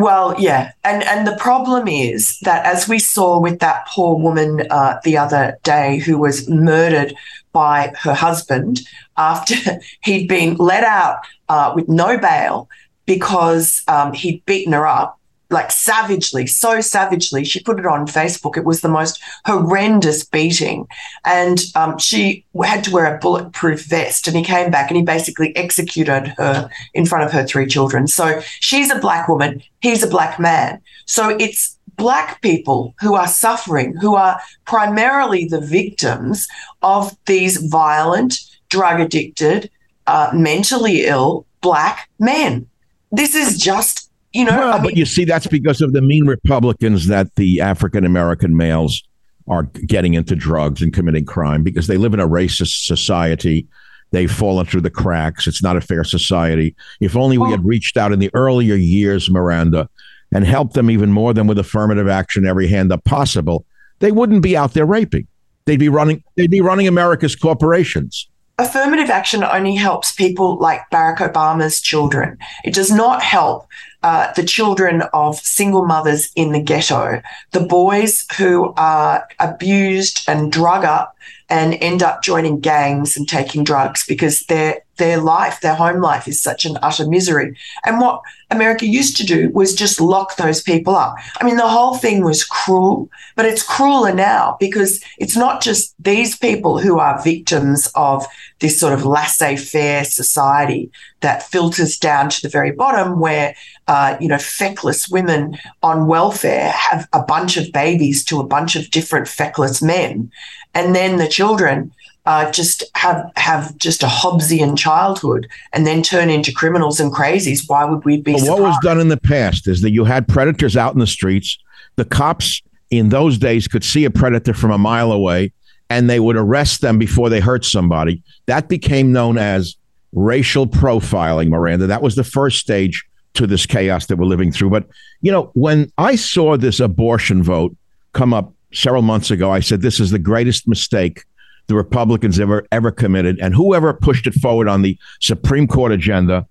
Well, 0.02 0.34
yeah, 0.40 0.72
and 0.84 1.04
and 1.04 1.28
the 1.28 1.38
problem 1.38 1.88
is 1.88 2.40
that 2.40 2.66
as 2.66 2.88
we 2.88 2.98
saw 2.98 3.40
with 3.40 3.60
that 3.60 3.86
poor 3.88 4.18
woman 4.18 4.66
uh, 4.72 5.00
the 5.04 5.16
other 5.16 5.60
day 5.62 6.00
who 6.00 6.18
was 6.18 6.50
murdered 6.50 7.14
by 7.52 7.94
her 8.00 8.16
husband 8.16 8.82
after 9.16 9.54
he'd 10.02 10.28
been 10.28 10.56
let 10.56 10.84
out 10.84 11.18
uh, 11.50 11.74
with 11.76 11.88
no 11.88 12.18
bail 12.18 12.68
because 13.06 13.84
um, 13.88 14.12
he'd 14.14 14.44
beaten 14.48 14.74
her 14.74 14.88
up 14.88 15.20
like 15.52 15.72
savagely, 15.72 16.48
so 16.48 16.82
savagely. 16.82 17.44
She 17.44 17.62
put 17.62 17.80
it 17.80 17.86
on 17.86 18.08
Facebook. 18.08 18.58
It 18.58 18.66
was 18.66 18.82
the 18.82 18.90
most 18.90 19.22
horrendous 19.46 20.24
beating, 20.24 20.88
and 21.26 21.64
um, 21.76 21.98
she 21.98 22.46
had 22.64 22.84
to 22.86 22.92
wear 22.92 23.14
a 23.14 23.20
bulletproof 23.20 23.86
vest. 23.86 24.28
And 24.28 24.36
he 24.36 24.44
came 24.44 24.72
back 24.72 24.90
and 24.90 24.98
he 24.98 25.04
basically 25.04 25.56
executed 25.56 26.34
her 26.38 26.70
in 26.94 27.06
front 27.06 27.26
of 27.26 27.32
her 27.32 27.46
three 27.46 27.68
children. 27.68 28.08
So 28.08 28.42
she's 28.60 28.92
a 28.92 29.00
black 29.00 29.28
woman, 29.28 29.62
he's 29.82 30.04
a 30.04 30.08
black 30.08 30.40
man. 30.40 30.82
So 31.06 31.30
it's 31.30 31.78
black 31.98 32.42
people 32.42 32.96
who 33.00 33.16
are 33.16 33.28
suffering, 33.28 33.96
who 33.98 34.16
are 34.16 34.40
primarily 34.66 35.46
the 35.46 35.62
victims 35.62 36.48
of 36.82 37.16
these 37.26 37.58
violent, 37.58 38.40
drug 38.70 39.00
addicted, 39.00 39.70
uh, 40.08 40.32
mentally 40.34 41.06
ill 41.06 41.46
black 41.62 42.10
men. 42.20 42.68
This 43.12 43.36
is 43.36 43.58
just, 43.58 44.11
you 44.34 44.46
know, 44.46 44.58
Well, 44.58 44.80
I 44.80 44.84
but 44.84 44.96
you 44.96 45.06
see, 45.06 45.26
that's 45.26 45.48
because 45.48 45.82
of 45.82 45.94
the 45.94 46.02
mean 46.02 46.26
Republicans 46.26 47.08
that 47.08 47.36
the 47.36 47.62
African 47.62 48.06
American 48.06 48.56
males 48.56 49.04
are 49.48 49.64
getting 49.64 50.14
into 50.14 50.36
drugs 50.36 50.82
and 50.82 50.94
committing 50.94 51.26
crime 51.26 51.64
because 51.64 51.88
they 51.88 51.98
live 51.98 52.14
in 52.14 52.20
a 52.20 52.28
racist 52.28 52.86
society. 52.86 53.68
They've 54.12 54.32
fallen 54.32 54.66
through 54.66 54.82
the 54.82 54.90
cracks. 54.90 55.48
It's 55.48 55.64
not 55.64 55.78
a 55.78 55.82
fair 55.82 56.04
society. 56.04 56.76
If 57.00 57.16
only 57.16 57.38
we 57.38 57.50
had 57.50 57.66
reached 57.66 57.98
out 57.98 58.12
in 58.12 58.20
the 58.20 58.30
earlier 58.34 58.76
years, 58.76 59.30
Miranda, 59.30 59.90
and 60.34 60.46
helped 60.46 60.74
them 60.74 60.90
even 60.90 61.12
more 61.12 61.34
than 61.34 61.48
with 61.48 61.58
affirmative 61.58 62.08
action, 62.08 62.46
every 62.46 62.68
hand 62.68 62.92
up 62.92 63.04
possible, 63.04 63.66
they 64.00 64.12
wouldn't 64.12 64.42
be 64.42 64.56
out 64.56 64.74
there 64.74 64.86
raping. 64.86 65.28
They'd 65.66 65.80
be 65.80 65.90
running. 65.90 66.24
They'd 66.36 66.52
be 66.52 66.62
running 66.62 66.88
America's 66.88 67.36
corporations. 67.36 68.28
affirmative 68.58 69.10
action 69.10 69.44
only 69.44 69.76
helps 69.76 70.12
people 70.12 70.58
like 70.60 70.82
Barack 70.92 71.18
Obama's 71.18 71.82
children. 71.82 72.38
It 72.64 72.74
does 72.74 72.92
not 72.92 73.22
help 73.24 73.68
uh, 74.04 74.32
the 74.34 74.44
children 74.44 75.04
of 75.14 75.38
single 75.40 75.86
mothers 75.86 76.32
in 76.36 76.52
the 76.52 76.62
ghetto, 76.62 77.22
the 77.52 77.60
boys 77.60 78.26
who 78.38 78.74
are 78.76 79.28
abused 79.40 80.24
and 80.28 80.52
drug 80.52 80.84
up 80.84 81.16
and 81.50 81.76
end 81.82 82.02
up 82.02 82.24
joining 82.24 82.60
gangs 82.60 83.16
and 83.18 83.28
taking 83.28 83.64
drugs 83.64 84.06
because 84.08 84.44
their 84.46 84.80
their 85.02 85.18
life, 85.18 85.62
their 85.62 85.74
home 85.74 86.00
life 86.00 86.28
is 86.28 86.40
such 86.40 86.64
an 86.64 86.78
utter 86.84 87.08
misery. 87.08 87.58
And 87.84 88.00
what 88.00 88.22
America 88.52 88.86
used 88.86 89.18
to 89.18 89.26
do 89.26 89.50
was 89.50 89.74
just 89.74 90.00
lock 90.00 90.36
those 90.36 90.62
people 90.62 90.96
up. 90.96 91.16
I 91.40 91.44
mean, 91.44 91.58
the 91.58 91.68
whole 91.68 91.96
thing 91.96 92.24
was 92.24 92.44
cruel, 92.44 93.10
but 93.36 93.48
it's 93.48 93.64
crueler 93.64 94.14
now 94.14 94.58
because 94.60 95.04
it's 95.18 95.36
not 95.36 95.60
just 95.60 95.96
these 95.98 96.38
people 96.38 96.78
who 96.78 97.00
are 97.00 97.24
victims 97.24 97.90
of 97.96 98.28
this 98.60 98.80
sort 98.80 98.94
of 98.94 99.04
laissez 99.04 99.56
faire 99.56 100.04
society 100.04 100.92
that 101.22 101.42
filters 101.42 101.98
down 101.98 102.30
to 102.30 102.42
the 102.44 102.50
very 102.50 102.72
bottom 102.72 103.20
where, 103.20 103.56
uh, 103.88 104.16
you 104.22 104.28
know, 104.28 104.38
feckless 104.38 105.10
women 105.10 105.58
on 105.82 106.06
welfare 106.06 106.70
have 106.70 107.08
a 107.12 107.24
bunch 107.24 107.58
of 107.58 107.72
babies 107.72 108.24
to 108.26 108.40
a 108.40 108.46
bunch 108.46 108.76
of 108.76 108.92
different 108.92 109.28
feckless 109.28 109.82
men. 109.82 110.32
And 110.76 110.96
then 110.96 111.18
the 111.18 111.28
children 111.28 111.92
uh, 112.32 112.50
just 112.50 112.84
have 112.96 113.30
have 113.36 113.78
just 113.78 114.04
a 114.04 114.08
Hobbesian 114.08 114.78
childhood 114.78 115.50
and 115.74 115.86
then 115.86 116.02
turn 116.02 116.30
into 116.30 116.54
criminals 116.54 117.00
and 117.02 117.12
crazies. 117.12 117.64
Why 117.68 117.84
would 117.84 118.06
we 118.06 118.22
be 118.22 118.34
But 118.34 118.44
what 118.44 118.62
was 118.62 118.78
done 118.82 119.02
in 119.02 119.10
the 119.10 119.20
past 119.20 119.68
is 119.68 119.82
that 119.82 119.92
you 119.92 120.06
had 120.06 120.30
predators 120.30 120.78
out 120.78 120.94
in 120.94 121.00
the 121.00 121.08
streets. 121.08 121.58
The 121.98 122.06
cops 122.06 122.62
in 122.90 123.10
those 123.10 123.38
days 123.38 123.68
could 123.68 123.84
see 123.84 124.06
a 124.06 124.12
predator 124.12 124.54
from 124.54 124.72
a 124.72 124.78
mile 124.78 125.12
away 125.12 125.52
and 125.90 126.10
they 126.10 126.22
would 126.22 126.38
arrest 126.38 126.80
them 126.80 126.98
before 126.98 127.30
they 127.30 127.42
hurt 127.42 127.66
somebody. 127.66 128.24
That 128.46 128.70
became 128.70 129.12
known 129.12 129.38
as 129.38 129.76
racial 130.14 130.68
profiling, 130.68 131.50
Miranda. 131.50 131.88
That 131.88 132.02
was 132.02 132.16
the 132.16 132.24
first 132.24 132.60
stage 132.60 133.04
to 133.34 133.46
this 133.46 133.66
chaos 133.66 134.06
that 134.06 134.18
we're 134.18 134.26
living 134.26 134.54
through. 134.54 134.70
But, 134.70 134.88
you 135.22 135.34
know, 135.34 135.52
when 135.54 135.92
I 135.98 136.16
saw 136.16 136.56
this 136.56 136.80
abortion 136.80 137.44
vote 137.44 137.76
come 138.14 138.34
up 138.34 138.54
several 138.72 139.02
months 139.02 139.32
ago, 139.32 139.52
I 139.52 139.60
said, 139.60 139.82
this 139.82 140.00
is 140.00 140.12
the 140.12 140.20
greatest 140.20 140.66
mistake 140.66 141.26
the 141.72 141.78
Republicans 141.78 142.40
ever 142.40 142.68
ever 142.72 142.92
committed. 142.92 143.40
And 143.40 143.56
whoever 143.56 143.94
pushed 143.94 144.28
it 144.28 144.34
forward 144.34 144.68
on 144.68 144.82
the 144.82 144.98
Supreme 145.22 145.68
Court 145.68 145.94
agenda 145.94 146.46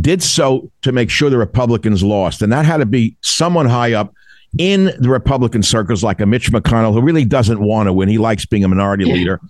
did 0.00 0.22
so 0.22 0.70
to 0.82 0.92
make 0.92 1.10
sure 1.10 1.28
the 1.28 1.36
Republicans 1.36 2.02
lost. 2.04 2.40
And 2.40 2.52
that 2.52 2.64
had 2.64 2.76
to 2.76 2.86
be 2.86 3.16
someone 3.20 3.66
high 3.66 3.92
up 3.92 4.14
in 4.58 4.92
the 5.00 5.08
Republican 5.08 5.62
circles, 5.64 6.04
like 6.04 6.20
a 6.20 6.26
Mitch 6.26 6.52
McConnell, 6.52 6.92
who 6.92 7.02
really 7.02 7.24
doesn't 7.24 7.60
want 7.60 7.88
to 7.88 7.92
win. 7.92 8.08
He 8.08 8.18
likes 8.18 8.46
being 8.46 8.62
a 8.62 8.68
minority 8.68 9.04
leader. 9.04 9.40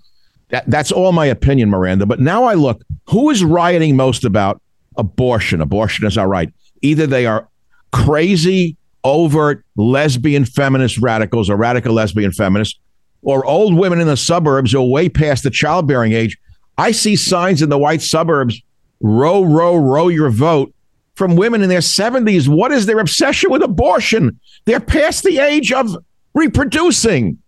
That, 0.48 0.64
that's 0.68 0.90
all 0.90 1.12
my 1.12 1.26
opinion, 1.26 1.68
Miranda. 1.68 2.06
But 2.06 2.20
now 2.20 2.44
I 2.44 2.54
look, 2.54 2.82
who 3.08 3.30
is 3.30 3.44
rioting 3.44 3.96
most 3.96 4.24
about 4.24 4.60
abortion? 4.96 5.60
Abortion 5.60 6.06
is 6.06 6.16
our 6.16 6.28
right. 6.28 6.52
Either 6.82 7.06
they 7.06 7.26
are 7.26 7.48
crazy, 7.92 8.76
overt 9.04 9.64
lesbian 9.76 10.44
feminist 10.44 10.98
radicals 10.98 11.50
or 11.50 11.56
radical 11.56 11.92
lesbian 11.92 12.32
feminists, 12.32 12.78
or 13.22 13.44
old 13.44 13.74
women 13.74 14.00
in 14.00 14.06
the 14.06 14.16
suburbs 14.16 14.72
who 14.72 14.80
are 14.80 14.88
way 14.88 15.08
past 15.08 15.42
the 15.42 15.50
childbearing 15.50 16.12
age. 16.12 16.38
I 16.78 16.92
see 16.92 17.16
signs 17.16 17.62
in 17.62 17.68
the 17.68 17.78
white 17.78 18.02
suburbs 18.02 18.60
row, 19.00 19.42
row, 19.42 19.76
row 19.76 20.08
your 20.08 20.30
vote 20.30 20.72
from 21.14 21.36
women 21.36 21.62
in 21.62 21.68
their 21.68 21.80
70s. 21.80 22.48
What 22.48 22.72
is 22.72 22.86
their 22.86 22.98
obsession 22.98 23.50
with 23.50 23.62
abortion? 23.62 24.40
They're 24.64 24.80
past 24.80 25.22
the 25.24 25.38
age 25.38 25.72
of 25.72 25.96
reproducing. 26.34 27.38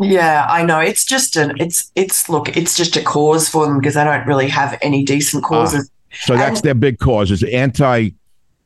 Yeah, 0.00 0.46
I 0.48 0.64
know. 0.64 0.80
It's 0.80 1.04
just 1.04 1.36
an 1.36 1.52
it's 1.60 1.92
it's 1.94 2.28
look, 2.28 2.56
it's 2.56 2.74
just 2.74 2.96
a 2.96 3.02
cause 3.02 3.48
for 3.48 3.66
them 3.66 3.78
because 3.78 3.94
they 3.94 4.04
don't 4.04 4.26
really 4.26 4.48
have 4.48 4.78
any 4.80 5.04
decent 5.04 5.44
ah, 5.44 5.48
causes. 5.48 5.90
So 6.22 6.36
that's 6.36 6.60
And- 6.60 6.64
their 6.64 6.74
big 6.74 6.98
cause 6.98 7.30
is 7.30 7.42
anti. 7.44 8.10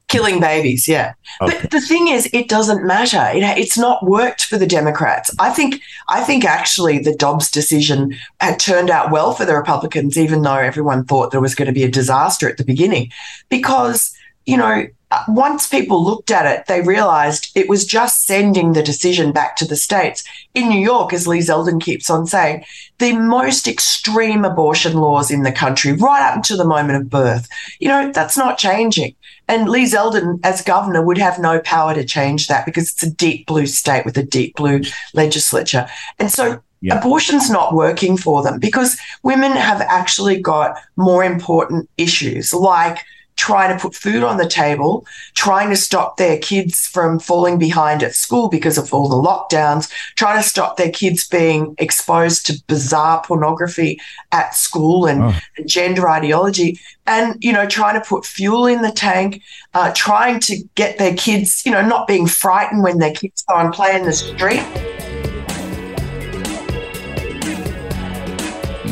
Killing 0.08 0.40
babies 0.40 0.86
yeah. 0.86 1.14
Okay. 1.40 1.58
but 1.60 1.70
the 1.70 1.80
thing 1.80 2.08
is 2.08 2.28
it 2.32 2.48
doesn't 2.48 2.86
matter. 2.86 3.30
It, 3.32 3.42
it's 3.58 3.78
not 3.78 4.04
worked 4.04 4.44
for 4.44 4.58
the 4.58 4.66
democrats. 4.66 5.30
I 5.38 5.50
think 5.50 5.80
i 6.08 6.22
think 6.22 6.44
actually 6.44 6.98
the 6.98 7.14
dobbs 7.16 7.50
decision 7.50 8.14
had 8.40 8.58
turned 8.58 8.90
out 8.90 9.10
well 9.10 9.32
for 9.32 9.44
the 9.44 9.56
republicans 9.56 10.18
even 10.18 10.42
though 10.42 10.56
everyone 10.56 11.04
thought 11.04 11.30
there 11.30 11.40
was 11.40 11.54
going 11.54 11.66
to 11.66 11.72
be 11.72 11.84
a 11.84 11.90
disaster 11.90 12.48
at 12.48 12.58
the 12.58 12.64
beginning. 12.64 13.10
Because 13.48 14.14
you 14.46 14.56
know 14.56 14.86
Uh, 15.14 15.24
once 15.28 15.68
people 15.68 16.04
looked 16.04 16.32
at 16.32 16.44
it 16.44 16.66
they 16.66 16.80
realized 16.80 17.52
it 17.54 17.68
was 17.68 17.84
just 17.86 18.26
sending 18.26 18.72
the 18.72 18.82
decision 18.82 19.30
back 19.30 19.54
to 19.54 19.64
the 19.64 19.76
states 19.76 20.24
in 20.54 20.68
new 20.68 20.80
york 20.80 21.12
as 21.12 21.28
lee 21.28 21.38
zeldin 21.38 21.80
keeps 21.80 22.10
on 22.10 22.26
saying 22.26 22.64
the 22.98 23.12
most 23.12 23.68
extreme 23.68 24.44
abortion 24.44 24.94
laws 24.96 25.30
in 25.30 25.44
the 25.44 25.52
country 25.52 25.92
right 25.92 26.22
up 26.28 26.34
until 26.34 26.56
the 26.56 26.64
moment 26.64 27.00
of 27.00 27.08
birth 27.08 27.48
you 27.78 27.86
know 27.86 28.10
that's 28.12 28.36
not 28.36 28.58
changing 28.58 29.14
and 29.46 29.68
Lee 29.68 29.84
Zeldin, 29.84 30.40
as 30.42 30.62
governor, 30.62 31.02
would 31.02 31.18
have 31.18 31.38
no 31.38 31.60
power 31.60 31.92
to 31.94 32.02
change 32.04 32.46
that 32.46 32.64
because 32.64 32.90
it's 32.90 33.02
a 33.02 33.10
deep 33.10 33.46
blue 33.46 33.66
state 33.66 34.06
with 34.06 34.16
a 34.16 34.22
deep 34.22 34.56
blue 34.56 34.80
legislature. 35.12 35.86
And 36.18 36.32
so 36.32 36.62
Yeah. 36.80 36.98
abortion's 36.98 37.50
not 37.50 37.74
working 37.74 38.16
for 38.16 38.42
them 38.42 38.58
because 38.58 38.96
women 39.22 39.52
have 39.52 39.80
actually 39.82 40.40
got 40.40 40.76
more 40.96 41.22
important 41.24 41.88
issues 41.98 42.54
like 42.54 42.98
trying 43.36 43.76
to 43.76 43.80
put 43.82 43.94
food 43.94 44.22
on 44.22 44.36
the 44.36 44.48
table, 44.48 45.04
trying 45.34 45.68
to 45.70 45.76
stop 45.76 46.16
their 46.16 46.38
kids 46.38 46.86
from 46.86 47.18
falling 47.18 47.58
behind 47.58 48.02
at 48.02 48.14
school 48.14 48.48
because 48.48 48.78
of 48.78 48.92
all 48.94 49.08
the 49.08 49.16
lockdowns, 49.28 49.90
trying 50.16 50.40
to 50.42 50.48
stop 50.48 50.76
their 50.76 50.90
kids 50.90 51.26
being 51.26 51.74
exposed 51.78 52.46
to 52.46 52.62
bizarre 52.68 53.22
pornography 53.26 54.00
at 54.32 54.54
school 54.54 55.06
and 55.06 55.22
Oh. 55.24 55.34
gender 55.66 56.08
ideology 56.08 56.78
and 57.06 57.36
you 57.42 57.52
know 57.52 57.66
trying 57.66 57.94
to 58.00 58.06
put 58.06 58.26
fuel 58.26 58.66
in 58.66 58.82
the 58.82 58.90
tank 58.90 59.40
uh, 59.74 59.90
trying 59.94 60.38
to 60.40 60.56
get 60.74 60.98
their 60.98 61.14
kids 61.14 61.64
you 61.64 61.72
know 61.72 61.80
not 61.80 62.06
being 62.06 62.26
frightened 62.26 62.82
when 62.82 62.98
their 62.98 63.12
kids 63.12 63.42
go 63.48 63.56
and 63.56 63.72
play 63.72 63.94
in 63.96 64.04
the 64.04 64.12
street 64.12 64.62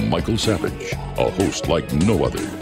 Michael 0.09 0.37
Savage, 0.37 0.93
a 1.17 1.31
host 1.31 1.69
like 1.69 1.91
no 1.95 2.25
other. 2.25 2.62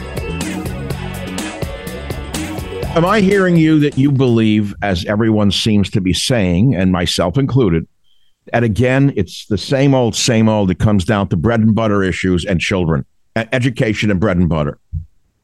Am 2.93 3.05
I 3.05 3.21
hearing 3.21 3.55
you 3.55 3.79
that 3.79 3.97
you 3.97 4.11
believe, 4.11 4.75
as 4.81 5.05
everyone 5.05 5.49
seems 5.51 5.89
to 5.91 6.01
be 6.01 6.11
saying, 6.13 6.75
and 6.75 6.91
myself 6.91 7.37
included, 7.37 7.87
that 8.51 8.63
again, 8.63 9.13
it's 9.15 9.45
the 9.45 9.57
same 9.57 9.93
old, 9.93 10.13
same 10.13 10.49
old. 10.49 10.69
It 10.69 10.79
comes 10.79 11.05
down 11.05 11.29
to 11.29 11.37
bread 11.37 11.61
and 11.61 11.73
butter 11.73 12.03
issues 12.03 12.43
and 12.43 12.59
children, 12.59 13.05
education 13.35 14.11
and 14.11 14.19
bread 14.19 14.35
and 14.37 14.49
butter. 14.49 14.77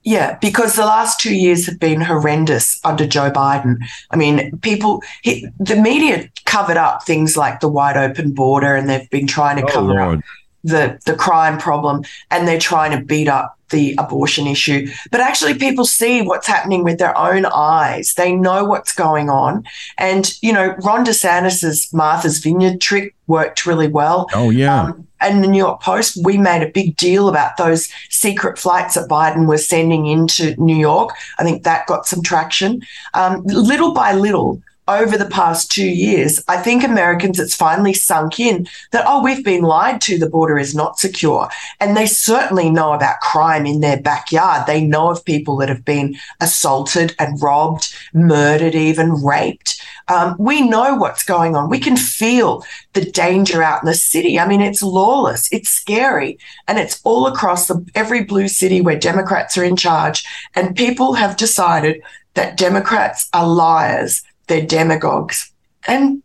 yeah 0.04 0.38
because 0.42 0.76
the 0.76 0.86
last 0.86 1.20
two 1.22 1.34
years 1.36 1.66
have 1.66 1.80
been 1.80 2.02
horrendous 2.02 2.80
under 2.86 3.08
joe 3.08 3.32
biden 3.32 3.78
i 4.12 4.16
mean 4.16 4.56
people 4.60 5.02
he, 5.24 5.48
the 5.60 5.76
media 5.76 6.30
covered 6.46 6.78
up 6.78 7.04
things 7.04 7.36
like 7.36 7.60
the 7.62 7.68
wide 7.68 7.98
open 7.98 8.32
border 8.34 8.76
and 8.76 8.88
they've 8.90 9.10
been 9.10 9.26
trying 9.28 9.58
to 9.58 9.64
Oh, 9.64 9.74
cover 9.74 10.00
up 10.00 10.08
Lord. 10.08 10.24
The 10.68 11.00
the 11.06 11.16
crime 11.16 11.58
problem 11.58 12.04
and 12.32 12.48
they're 12.48 12.60
trying 12.60 12.92
to 12.98 13.04
beat 13.04 13.28
up 13.28 13.54
the 13.70 13.94
abortion 13.98 14.48
issue 14.48 14.88
but 15.12 15.20
actually 15.20 15.54
people 15.54 15.84
see 15.86 16.22
what's 16.22 16.48
happening 16.48 16.84
with 16.86 16.98
their 17.00 17.18
own 17.18 17.46
eyes 17.48 18.14
they 18.14 18.32
know 18.34 18.64
what's 18.64 18.94
going 18.94 19.30
on 19.30 19.62
and 19.98 20.42
you 20.42 20.54
know 20.54 20.74
ron 20.86 21.04
desantis's 21.06 21.92
martha's 21.94 22.40
vineyard 22.40 22.80
trick 22.80 23.14
worked 23.28 23.66
really 23.66 23.90
well 23.90 24.28
Oh, 24.34 24.50
yeah. 24.52 24.84
um, 24.84 25.06
and 25.20 25.44
the 25.44 25.48
New 25.48 25.58
York 25.58 25.82
Post, 25.82 26.20
we 26.24 26.38
made 26.38 26.62
a 26.62 26.70
big 26.72 26.96
deal 26.96 27.28
about 27.28 27.58
those 27.58 27.90
secret 28.10 28.60
flights 28.60 28.94
that 28.94 29.10
Biden 29.10 29.48
was 29.48 29.68
sending 29.68 30.06
into 30.06 30.54
New 30.62 30.76
York. 30.78 31.10
I 31.40 31.44
think 31.44 31.64
that 31.64 31.88
got 31.88 32.06
some 32.06 32.22
traction. 32.22 32.84
Um, 33.16 33.42
little 33.46 33.94
by 33.94 34.14
little, 34.14 34.62
over 34.88 35.18
the 35.18 35.30
past 35.30 35.72
two 35.72 35.88
years, 35.88 36.44
I 36.48 36.58
think 36.58 36.84
Americans, 36.84 37.40
it's 37.40 37.56
finally 37.56 37.94
sunk 37.94 38.40
in 38.40 38.68
that, 38.92 39.06
oh, 39.08 39.22
we've 39.24 39.44
been 39.44 39.64
lied 39.64 40.02
to, 40.02 40.18
the 40.18 40.30
border 40.30 40.58
is 40.58 40.74
not 40.74 41.00
secure. 41.00 41.50
And 41.80 41.96
they 41.96 42.06
certainly 42.06 42.70
know 42.70 42.94
about 42.94 43.20
crime 43.20 43.66
in 43.66 43.82
their 43.82 44.02
backyard. 44.02 44.66
They 44.66 44.84
know 44.84 45.10
of 45.10 45.26
people 45.26 45.58
that 45.58 45.70
have 45.70 45.84
been 45.84 46.16
assaulted 46.40 47.16
and 47.20 47.42
robbed, 47.42 47.94
murdered, 48.14 48.76
even 48.76 49.24
raped. 49.24 49.82
Um, 50.08 50.36
we 50.40 50.62
know 50.62 50.96
what's 50.96 51.24
going 51.24 51.56
on. 51.56 51.70
We 51.70 51.80
can 51.80 51.98
feel 51.98 52.64
the 52.94 53.04
danger 53.12 53.62
out 53.62 53.84
in 53.84 53.88
the 53.88 53.94
city. 53.94 54.40
I 54.40 54.48
mean, 54.48 54.62
it's 54.62 54.82
lawless, 54.82 55.52
it's 55.52 55.70
scary, 55.70 56.40
and 56.68 56.80
it's 56.80 57.02
all 57.04 57.28
across 57.28 57.68
the, 57.68 57.86
every 57.94 58.24
blue 58.24 58.48
city 58.48 58.80
where 58.80 58.98
Democrats 58.98 59.58
are 59.58 59.64
in 59.64 59.76
charge. 59.76 60.26
And 60.56 60.76
people 60.76 61.14
have 61.14 61.36
decided 61.36 62.02
that 62.36 62.56
Democrats 62.56 63.28
are 63.34 63.48
liars, 63.48 64.22
they're 64.48 64.66
demagogues, 64.66 65.52
and 65.88 66.22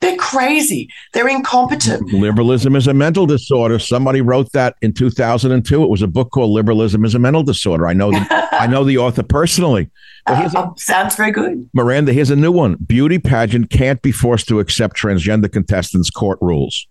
they're 0.00 0.16
crazy, 0.16 0.88
they're 1.12 1.28
incompetent. 1.28 2.12
Liberalism 2.12 2.74
is 2.74 2.88
a 2.88 2.94
mental 2.94 3.24
disorder. 3.26 3.78
Somebody 3.78 4.20
wrote 4.20 4.50
that 4.52 4.74
in 4.82 4.92
2002. 4.92 5.82
It 5.84 5.88
was 5.88 6.02
a 6.02 6.08
book 6.08 6.30
called 6.32 6.50
Liberalism 6.50 7.04
is 7.04 7.14
a 7.14 7.20
Mental 7.20 7.44
Disorder. 7.44 7.86
I 7.86 7.92
know 7.92 8.10
the, 8.10 8.48
I 8.52 8.66
know 8.66 8.82
the 8.82 8.98
author 8.98 9.22
personally. 9.22 9.90
Here's 10.28 10.54
a, 10.54 10.58
Uh, 10.62 10.74
sounds 10.76 11.14
very 11.16 11.30
good. 11.30 11.68
Miranda, 11.72 12.12
here's 12.12 12.30
a 12.30 12.36
new 12.36 12.50
one. 12.52 12.74
Beauty 12.84 13.18
pageant 13.20 13.70
can't 13.70 14.02
be 14.02 14.10
forced 14.12 14.48
to 14.48 14.58
accept 14.58 14.96
transgender 14.96 15.50
contestants' 15.52 16.10
court 16.10 16.38
rules. 16.40 16.86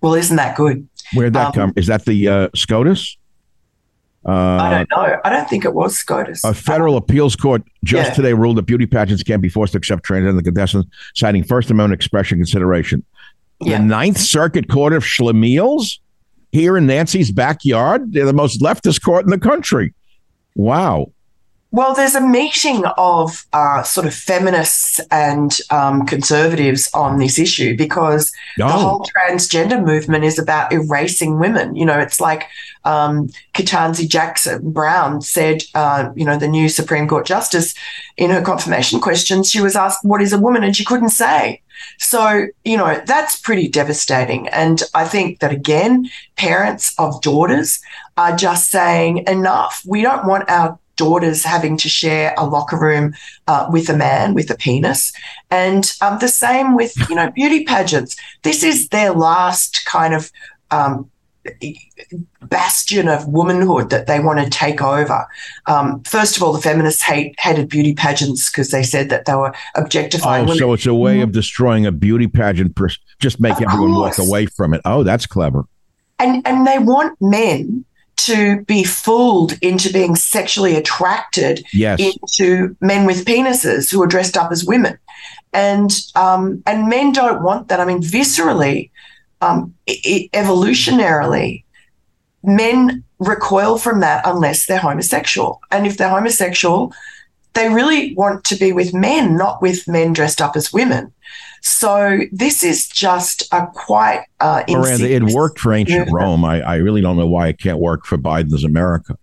Well, 0.00 0.14
isn't 0.14 0.36
that 0.36 0.56
good? 0.56 0.88
Where'd 1.14 1.32
that 1.34 1.48
Um, 1.48 1.52
come? 1.52 1.72
Is 1.76 1.86
that 1.88 2.04
the 2.04 2.28
uh, 2.28 2.48
SCOTUS? 2.54 3.16
I 4.24 4.30
Uh, 4.32 4.70
don't 4.84 4.90
know. 4.90 5.16
I 5.24 5.30
don't 5.30 5.48
think 5.48 5.64
it 5.64 5.74
was 5.74 5.96
SCOTUS. 5.98 6.44
a 6.44 6.54
federal 6.54 6.96
appeals 6.96 7.34
court 7.34 7.62
just 7.84 8.10
Yeah. 8.10 8.14
today 8.14 8.32
ruled 8.34 8.56
that 8.58 8.66
beauty 8.66 8.86
pageants 8.86 9.22
can't 9.22 9.42
be 9.42 9.48
forced 9.48 9.72
to 9.72 9.78
accept 9.78 10.04
transgender 10.06 10.44
contestants, 10.44 10.88
citing 11.14 11.42
First 11.42 11.70
Amendment 11.70 11.98
expression 12.00 12.38
consideration. 12.38 13.04
Yeah. 13.60 13.78
The 13.78 13.84
Ninth 13.84 14.18
Circuit 14.18 14.68
Court 14.68 14.92
of 14.92 15.02
Schlemiels 15.04 15.98
here 16.52 16.76
in 16.76 16.86
Nancy's 16.86 17.30
backyard. 17.32 18.12
They're 18.12 18.26
the 18.26 18.32
most 18.32 18.60
leftist 18.60 19.02
court 19.02 19.24
in 19.24 19.30
the 19.30 19.38
country. 19.38 19.92
Wow. 20.54 21.12
Well, 21.74 21.94
there's 21.94 22.14
a 22.14 22.20
meeting 22.20 22.84
of 22.98 23.46
uh, 23.54 23.82
sort 23.82 24.06
of 24.06 24.14
feminists 24.14 25.00
and 25.10 25.56
um, 25.70 26.04
conservatives 26.04 26.90
on 26.92 27.18
this 27.18 27.38
issue 27.38 27.74
because 27.76 28.30
the 28.58 28.64
Oh. 28.66 28.68
whole 28.68 29.06
transgender 29.16 29.82
movement 29.82 30.22
is 30.24 30.38
about 30.38 30.70
erasing 30.70 31.38
women. 31.38 31.74
You 31.74 31.86
know, 31.86 31.98
it's 31.98 32.20
like 32.20 32.46
um, 32.84 33.30
Ketanji 33.54 34.06
Jackson 34.06 34.70
Brown 34.70 35.22
said, 35.22 35.62
uh, 35.74 36.10
you 36.14 36.26
know, 36.26 36.36
the 36.36 36.46
new 36.46 36.68
Supreme 36.68 37.08
Court 37.08 37.24
justice 37.24 37.74
in 38.18 38.28
her 38.30 38.42
confirmation 38.42 39.00
questions, 39.00 39.48
she 39.50 39.62
was 39.62 39.74
asked, 39.74 40.04
What 40.04 40.20
is 40.20 40.34
a 40.34 40.38
woman? 40.38 40.62
And 40.64 40.76
she 40.76 40.84
couldn't 40.84 41.08
say. 41.10 41.62
So, 41.98 42.46
you 42.64 42.76
know, 42.76 43.00
that's 43.06 43.40
pretty 43.40 43.66
devastating. 43.66 44.46
And 44.48 44.82
I 44.94 45.06
think 45.06 45.40
that, 45.40 45.52
again, 45.52 46.10
parents 46.36 46.94
of 46.98 47.22
daughters 47.22 47.80
are 48.18 48.36
just 48.36 48.70
saying, 48.70 49.24
Enough. 49.26 49.82
We 49.86 50.02
don't 50.02 50.26
want 50.26 50.50
our 50.50 50.78
daughters 50.96 51.42
having 51.44 51.76
to 51.78 51.88
share 51.88 52.34
a 52.36 52.46
locker 52.46 52.78
room 52.78 53.14
uh, 53.48 53.66
with 53.70 53.88
a 53.88 53.96
man 53.96 54.34
with 54.34 54.50
a 54.50 54.56
penis. 54.56 55.12
And 55.50 55.90
um, 56.00 56.18
the 56.18 56.28
same 56.28 56.76
with, 56.76 56.94
you 57.08 57.14
know, 57.16 57.30
beauty 57.30 57.64
pageants. 57.64 58.16
This 58.42 58.62
is 58.62 58.88
their 58.88 59.12
last 59.12 59.84
kind 59.86 60.14
of 60.14 60.30
um, 60.70 61.10
bastion 62.42 63.08
of 63.08 63.26
womanhood 63.26 63.90
that 63.90 64.06
they 64.06 64.20
want 64.20 64.38
to 64.40 64.50
take 64.50 64.82
over. 64.82 65.26
Um, 65.66 66.02
first 66.04 66.36
of 66.36 66.42
all, 66.42 66.52
the 66.52 66.60
feminists 66.60 67.02
hate 67.02 67.34
hated 67.38 67.68
beauty 67.68 67.94
pageants 67.94 68.50
because 68.50 68.70
they 68.70 68.82
said 68.82 69.08
that 69.10 69.24
they 69.24 69.34
were 69.34 69.54
objectifying 69.74 70.42
Oh, 70.44 70.48
women. 70.48 70.58
so 70.58 70.72
it's 70.72 70.86
a 70.86 70.94
way 70.94 71.20
of 71.20 71.32
destroying 71.32 71.86
a 71.86 71.92
beauty 71.92 72.26
pageant, 72.26 72.74
pers- 72.76 72.98
just 73.20 73.40
make 73.40 73.56
Of 73.56 73.62
everyone 73.64 73.94
walk 73.94 74.18
away 74.18 74.46
from 74.46 74.74
it. 74.74 74.80
Oh, 74.84 75.02
that's 75.02 75.26
clever. 75.26 75.64
and 76.18 76.46
and 76.46 76.66
they 76.66 76.78
want 76.78 77.16
men 77.20 77.84
to 78.26 78.62
be 78.62 78.84
fooled 78.84 79.58
into 79.62 79.92
being 79.92 80.14
sexually 80.16 80.76
attracted 80.76 81.64
Yes. 81.72 82.00
into 82.00 82.76
men 82.80 83.06
with 83.06 83.24
penises 83.24 83.90
who 83.90 84.02
are 84.02 84.06
dressed 84.06 84.36
up 84.36 84.52
as 84.52 84.64
women, 84.64 84.98
and 85.52 85.90
um, 86.14 86.62
and 86.66 86.88
men 86.88 87.12
don't 87.12 87.42
want 87.42 87.68
that. 87.68 87.80
I 87.80 87.84
mean, 87.84 88.02
viscerally, 88.02 88.90
um, 89.40 89.74
evolutionarily, 89.88 91.64
men 92.42 93.02
recoil 93.18 93.78
from 93.78 94.00
that 94.00 94.22
unless 94.26 94.66
they're 94.66 94.78
homosexual, 94.78 95.60
and 95.70 95.86
if 95.86 95.96
they're 95.96 96.08
homosexual, 96.08 96.92
they 97.54 97.68
really 97.68 98.14
want 98.14 98.44
to 98.44 98.56
be 98.56 98.72
with 98.72 98.94
men, 98.94 99.36
not 99.36 99.60
with 99.60 99.86
men 99.88 100.12
dressed 100.12 100.40
up 100.40 100.56
as 100.56 100.72
women. 100.72 101.12
So 101.62 102.20
this 102.32 102.62
is 102.62 102.88
just 102.88 103.48
a 103.52 103.66
quite 103.68 104.24
uh, 104.40 104.64
Miranda, 104.68 105.10
it 105.10 105.22
worked 105.22 105.58
for 105.60 105.72
ancient 105.72 106.00
movement. 106.00 106.16
Rome. 106.16 106.44
I, 106.44 106.60
I 106.60 106.76
really 106.76 107.00
don't 107.00 107.16
know 107.16 107.26
why 107.26 107.48
it 107.48 107.58
can't 107.58 107.78
work 107.78 108.04
for 108.04 108.18
Biden's 108.18 108.64
America. 108.64 109.16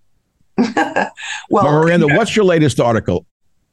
Well, 1.49 1.63
But 1.63 1.71
Miranda, 1.71 2.07
what's 2.07 2.35
your 2.35 2.45
latest 2.45 2.79
article? 2.79 3.25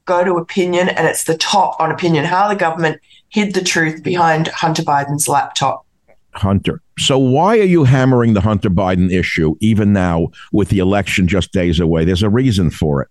go 0.07 0.25
to 0.25 0.37
opinion, 0.37 0.89
and 0.89 1.07
it's 1.07 1.25
the 1.25 1.37
top 1.37 1.79
on 1.79 1.91
opinion 1.91 2.25
how 2.25 2.49
the 2.49 2.57
government 2.57 3.01
hid 3.29 3.53
the 3.55 3.63
truth 3.63 4.03
behind 4.03 4.49
Hunter 4.49 4.83
Biden's 4.83 5.29
laptop. 5.29 5.85
Hunter. 6.33 6.81
So 6.99 7.19
why 7.19 7.59
are 7.59 7.65
you 7.65 7.85
hammering 7.85 8.35
the 8.35 8.41
Hunter 8.41 8.71
Biden 8.71 9.11
issue 9.11 9.57
even 9.61 9.93
now 9.93 10.29
with 10.53 10.69
the 10.69 10.79
election 10.79 11.29
just 11.29 11.53
days 11.53 11.81
away? 11.81 12.05
There's 12.05 12.23
a 12.23 12.31
reason 12.31 12.71
for 12.71 13.03
it. 13.03 13.09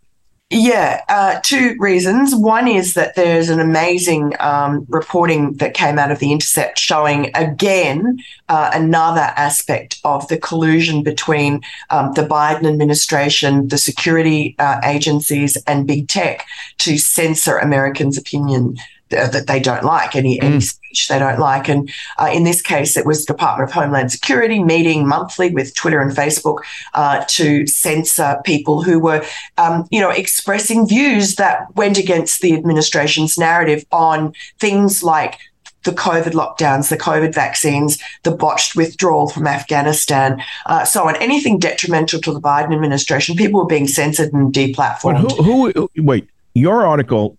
Yeah, 0.51 1.01
uh, 1.09 1.39
two 1.43 1.75
reasons. 1.79 2.35
One 2.35 2.67
is 2.67 2.93
that 2.93 3.15
there's 3.15 3.49
an 3.49 3.59
amazing 3.59 4.33
um, 4.39 4.85
reporting 4.89 5.53
that 5.53 5.73
came 5.73 5.97
out 5.97 6.11
of 6.11 6.19
The 6.19 6.31
Intercept 6.31 6.77
showing 6.77 7.31
again 7.33 8.19
uh, 8.47 8.69
another 8.71 9.33
aspect 9.35 9.99
of 10.03 10.27
the 10.27 10.37
collusion 10.37 11.01
between 11.01 11.61
um, 11.89 12.13
the 12.13 12.21
Biden 12.21 12.67
administration, 12.71 13.69
the 13.69 13.79
security 13.79 14.55
uh, 14.59 14.79
agencies, 14.83 15.57
and 15.65 15.87
big 15.87 16.07
tech 16.07 16.45
to 16.77 16.99
censor 16.99 17.57
Americans' 17.57 18.17
opinion 18.17 18.77
that 19.09 19.47
they 19.47 19.59
don't 19.59 19.83
like, 19.83 20.15
any, 20.15 20.41
any 20.41 20.59
speech 20.59 21.07
they 21.07 21.19
don't 21.19 21.39
like. 21.39 21.69
And 21.69 21.89
uh, 22.17 22.29
in 22.33 22.43
this 22.43 22.61
case, 22.61 22.97
it 22.97 23.05
was 23.05 23.25
Department 23.25 23.69
of 23.69 23.73
Homeland 23.73 24.11
Security 24.11 24.63
meeting 24.63 25.07
monthly 25.07 25.51
with 25.51 25.75
Twitter 25.75 26.01
and 26.01 26.11
Facebook 26.11 26.59
uh, 26.93 27.23
to 27.29 27.67
censor 27.67 28.41
people 28.45 28.81
who 28.81 28.99
were, 28.99 29.23
um, 29.57 29.87
you 29.91 30.01
know, 30.01 30.09
expressing 30.09 30.87
views 30.87 31.35
that 31.35 31.73
went 31.75 31.97
against 31.97 32.41
the 32.41 32.53
administration's 32.53 33.37
narrative 33.37 33.85
on 33.91 34.33
things 34.59 35.03
like 35.03 35.37
the 35.83 35.91
COVID 35.91 36.31
lockdowns, 36.31 36.89
the 36.89 36.97
COVID 36.97 37.33
vaccines, 37.33 37.99
the 38.23 38.31
botched 38.31 38.75
withdrawal 38.75 39.29
from 39.29 39.45
Afghanistan, 39.45 40.41
uh, 40.65 40.83
so 40.83 41.07
on. 41.07 41.15
Anything 41.17 41.59
detrimental 41.59 42.19
to 42.21 42.33
the 42.33 42.41
Biden 42.41 42.73
administration, 42.73 43.35
people 43.35 43.61
were 43.61 43.67
being 43.67 43.87
censored 43.87 44.33
and 44.33 44.51
But 44.51 44.59
deplatformed. 44.59 45.31
who, 45.45 45.71
who, 45.71 45.89
wait, 45.97 46.27
your 46.55 46.85
article 46.87 47.37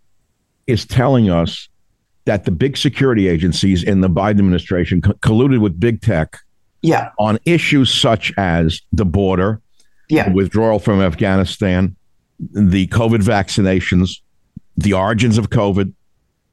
is 0.67 0.85
telling 0.85 1.31
us 1.31 1.69
that 2.25 2.45
the 2.45 2.51
big 2.51 2.77
security 2.77 3.29
agencies 3.29 3.83
in 3.83 4.01
the 4.01 4.11
Biden 4.11 4.39
administration 4.39 5.01
co- 5.01 5.13
colluded 5.15 5.61
with 5.61 5.79
big 5.79 6.03
tech 6.03 6.37
yeah, 6.83 7.11
on 7.19 7.39
issues 7.47 7.93
such 7.93 8.33
as 8.37 8.81
the 8.93 9.05
border, 9.05 9.61
yeah, 10.09 10.29
the 10.29 10.35
withdrawal 10.35 10.79
from 10.79 11.01
Afghanistan, 11.01 11.97
the 12.39 12.87
COVID 12.89 13.23
vaccinations, 13.23 14.21
the 14.77 14.93
origins 14.93 15.39
of 15.39 15.51
COVID, 15.51 15.93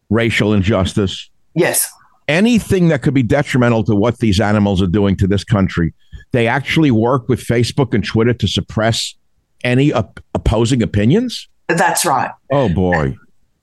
racial 0.10 0.54
injustice, 0.54 1.30
yes. 1.56 1.91
anything 2.28 2.88
that 2.88 3.02
could 3.02 3.13
be 3.13 3.23
detrimental 3.23 3.84
to 3.84 3.95
what 3.95 4.19
these 4.19 4.39
animals 4.39 4.82
are 4.82 4.88
doing 4.88 5.15
to 5.17 5.28
this 5.28 5.43
country. 5.43 5.93
They 6.32 6.47
actually 6.47 6.91
work 6.91 7.28
with 7.30 7.39
Facebook 7.39 7.93
and 7.93 8.04
Twitter 8.04 8.34
to 8.34 8.47
suppress 8.47 9.15
any 9.63 9.93
op- 9.93 10.19
opposing 10.34 10.82
opinions. 10.82 11.47
That's 11.67 12.06
right. 12.06 12.32
Oh 12.52 12.69
boy. 12.69 13.15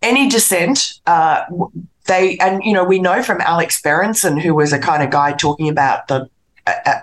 Any 0.03 0.29
dissent, 0.29 1.01
uh, 1.07 1.45
they 2.07 2.39
and 2.39 2.63
you 2.65 2.73
know 2.73 2.85
we 2.85 2.99
know 2.99 3.23
from 3.23 3.41
Alex 3.41 3.81
Berenson, 3.81 4.39
who 4.39 4.55
was 4.55 4.73
a 4.73 4.79
kind 4.79 5.03
of 5.03 5.11
guy 5.11 5.33
talking 5.33 5.69
about 5.69 6.09
the 6.09 6.29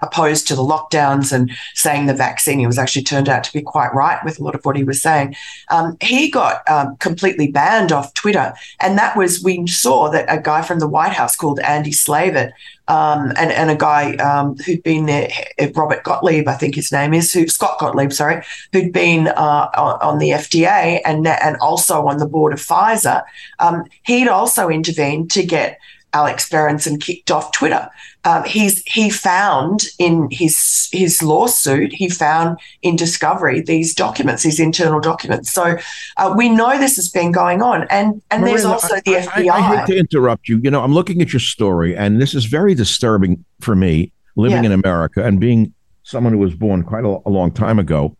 opposed 0.01 0.47
to 0.47 0.55
the 0.55 0.61
lockdowns 0.61 1.31
and 1.31 1.51
saying 1.73 2.05
the 2.05 2.13
vaccine. 2.13 2.59
He 2.59 2.67
was 2.67 2.77
actually 2.77 3.03
turned 3.03 3.29
out 3.29 3.43
to 3.43 3.53
be 3.53 3.61
quite 3.61 3.93
right 3.93 4.23
with 4.23 4.39
a 4.39 4.43
lot 4.43 4.55
of 4.55 4.63
what 4.65 4.75
he 4.75 4.83
was 4.83 5.01
saying. 5.01 5.35
Um, 5.69 5.97
he 6.01 6.29
got 6.29 6.67
um, 6.69 6.97
completely 6.97 7.51
banned 7.51 7.91
off 7.91 8.13
Twitter, 8.13 8.53
and 8.79 8.97
that 8.97 9.15
was 9.17 9.43
we 9.43 9.65
saw 9.67 10.09
that 10.09 10.25
a 10.27 10.41
guy 10.41 10.61
from 10.61 10.79
the 10.79 10.87
White 10.87 11.13
House 11.13 11.35
called 11.35 11.59
Andy 11.59 11.91
Slavitt. 11.91 12.51
Um, 12.89 13.33
and, 13.35 13.51
and 13.51 13.69
a 13.69 13.75
guy 13.75 14.15
um, 14.15 14.55
who'd 14.59 14.81
been 14.81 15.07
there, 15.07 15.29
Robert 15.75 16.05
Gottlieb, 16.05 16.47
I 16.47 16.53
think 16.53 16.73
his 16.73 16.89
name 16.89 17.13
is, 17.13 17.33
who 17.33 17.45
Scott 17.49 17.79
Gottlieb, 17.79 18.13
sorry, 18.13 18.45
who'd 18.71 18.93
been 18.93 19.27
uh, 19.27 19.69
on, 19.75 19.99
on 19.99 20.17
the 20.19 20.29
FDA 20.29 21.01
and 21.03 21.27
and 21.27 21.57
also 21.57 22.07
on 22.07 22.17
the 22.17 22.25
board 22.25 22.53
of 22.53 22.59
Pfizer. 22.59 23.23
Um, 23.59 23.83
he'd 24.03 24.29
also 24.29 24.69
intervened 24.69 25.31
to 25.31 25.45
get 25.45 25.81
Alex 26.17 26.49
Berenson 26.49 26.97
kicked 26.99 27.29
off 27.31 27.51
Twitter. 27.51 27.87
Um, 28.23 28.43
he's 28.43 28.81
he 28.85 29.09
found 29.09 29.77
in 29.99 30.27
his 30.31 30.89
his 30.91 31.21
lawsuit, 31.21 31.93
he 31.93 32.09
found 32.09 32.57
in 32.81 32.95
discovery 32.95 33.61
these 33.61 33.93
documents, 33.93 34.41
these 34.43 34.59
internal 34.59 34.99
documents. 34.99 35.51
So 35.51 35.77
uh, 36.17 36.33
we 36.35 36.49
know 36.49 36.77
this 36.79 36.95
has 36.95 37.09
been 37.09 37.31
going 37.31 37.61
on, 37.61 37.85
and 37.89 38.21
and 38.31 38.45
there's 38.45 38.65
also 38.65 38.95
I- 38.95 39.01
the 39.05 39.17
I- 39.17 39.21
FBI. 39.21 39.49
I, 39.51 39.61
hate 39.77 39.85
to 39.93 39.97
interrupt 39.97 40.49
you. 40.49 40.59
You 40.63 40.71
know, 40.71 40.81
I'm 40.83 40.93
looking 40.93 41.21
at 41.21 41.31
your 41.31 41.39
story, 41.39 41.95
and 41.95 42.19
this 42.21 42.33
is 42.33 42.45
very 42.45 42.73
disturbing 42.73 43.45
for 43.61 43.75
me 43.75 44.11
living 44.35 44.63
Yeah. 44.63 44.71
in 44.71 44.79
America 44.83 45.23
and 45.23 45.39
being 45.39 45.73
someone 46.03 46.33
who 46.33 46.39
was 46.39 46.53
born 46.55 46.83
quite 46.83 47.03
a, 47.05 47.17
a 47.25 47.29
long 47.29 47.51
time 47.51 47.79
ago. 47.79 48.15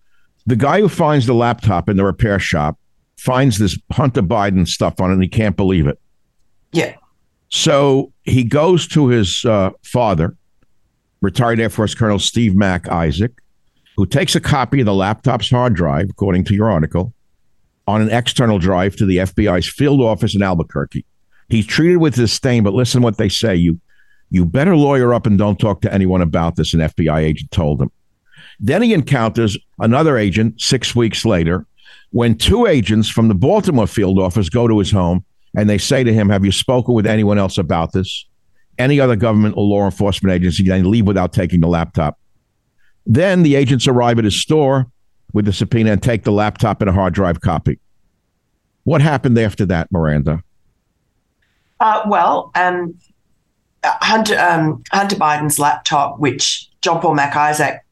The 0.46 0.56
guy 0.56 0.80
who 0.82 0.90
finds 0.90 1.26
the 1.26 1.34
laptop 1.34 1.90
in 1.90 1.98
the 1.98 2.06
repair 2.06 2.40
shop 2.40 2.78
finds 3.18 3.58
this 3.58 3.78
Hunter 3.92 4.22
Biden 4.22 4.68
stuff 4.68 5.02
on 5.02 5.10
it, 5.10 5.16
and 5.16 5.24
he 5.24 5.28
can't 5.30 5.58
believe 5.58 5.88
it. 5.88 6.00
yeah, 6.72 6.96
So 7.50 8.12
he 8.24 8.44
goes 8.44 8.88
to 8.90 9.08
his 9.08 9.46
uh, 9.46 9.72
father, 9.84 10.36
retired 11.22 11.60
Air 11.60 11.70
Force 11.70 11.96
Colonel 11.96 12.20
Steve 12.20 12.56
Mac 12.56 12.88
Isaac, 12.90 13.32
who 13.96 14.06
takes 14.06 14.36
a 14.36 14.40
copy 14.40 14.82
of 14.82 14.86
the 14.86 14.94
laptop's 14.94 15.50
hard 15.50 15.74
drive, 15.74 16.10
according 16.10 16.44
to 16.46 16.54
your 16.54 16.70
article, 16.70 17.14
on 17.88 18.02
an 18.02 18.10
external 18.10 18.60
drive 18.60 18.96
to 18.98 19.06
the 19.06 19.18
FBI's 19.18 19.70
field 19.70 20.02
office 20.02 20.36
in 20.36 20.42
Albuquerque. 20.42 21.06
He's 21.50 21.66
treated 21.66 21.98
with 21.98 22.16
disdain, 22.16 22.64
but 22.64 22.74
listen 22.74 23.02
what 23.02 23.18
they 23.18 23.30
say. 23.30 23.56
You 23.56 23.80
you 24.30 24.46
better 24.46 24.76
lawyer 24.76 25.14
up 25.14 25.26
and 25.26 25.38
don't 25.38 25.58
talk 25.58 25.80
to 25.82 25.94
anyone 25.94 26.22
about 26.22 26.58
this, 26.58 26.74
an 26.74 26.82
FBI 26.82 27.24
agent 27.24 27.50
told 27.52 27.82
him. 27.82 27.90
Then 28.60 28.82
he 28.82 28.94
encounters 28.94 29.58
another 29.80 30.18
agent 30.18 30.60
six 30.60 30.94
weeks 30.94 31.24
later 31.24 31.66
when 32.12 32.38
two 32.38 32.66
agents 32.66 33.10
from 33.10 33.30
the 33.30 33.36
Baltimore 33.36 33.88
field 33.88 34.20
office 34.20 34.50
go 34.50 34.68
to 34.68 34.80
his 34.80 34.92
home 34.92 35.24
and 35.58 35.68
they 35.68 35.80
say 35.80 36.04
to 36.04 36.14
him, 36.14 36.30
Have 36.30 36.46
you 36.46 36.52
spoken 36.54 36.94
with 36.94 37.08
anyone 37.08 37.38
else 37.38 37.58
about 37.58 37.92
this? 37.92 38.26
Any 38.78 39.00
other 39.00 39.16
government 39.16 39.56
or 39.58 39.66
law 39.66 39.86
enforcement 39.86 40.34
agency, 40.34 40.70
and 40.70 40.86
leave 40.86 41.08
without 41.08 41.34
taking 41.34 41.60
the 41.60 41.68
laptop. 41.68 42.20
Then 43.08 43.42
the 43.42 43.56
agents 43.56 43.88
arrive 43.88 44.20
at 44.20 44.24
his 44.24 44.40
store 44.40 44.86
with 45.34 45.46
the 45.46 45.54
subpoena 45.54 45.92
and 45.92 46.02
take 46.02 46.24
the 46.24 46.32
laptop 46.32 46.80
and 46.82 46.90
a 46.90 46.94
hard 46.94 47.14
drive 47.14 47.42
copy. 47.42 47.80
What 48.84 49.02
happened 49.02 49.38
after 49.40 49.66
that, 49.66 49.92
Miranda? 49.92 50.44
Uh, 51.80 52.04
well, 52.08 52.52
um, 52.54 52.96
Hunter, 53.84 54.38
um, 54.40 54.84
Hunter 54.92 55.16
Biden's 55.16 55.58
laptop, 55.58 56.20
which 56.20 56.70
John 56.82 57.02
Paul 57.02 57.16
Mac 57.16 57.36
Isaac 57.36 57.84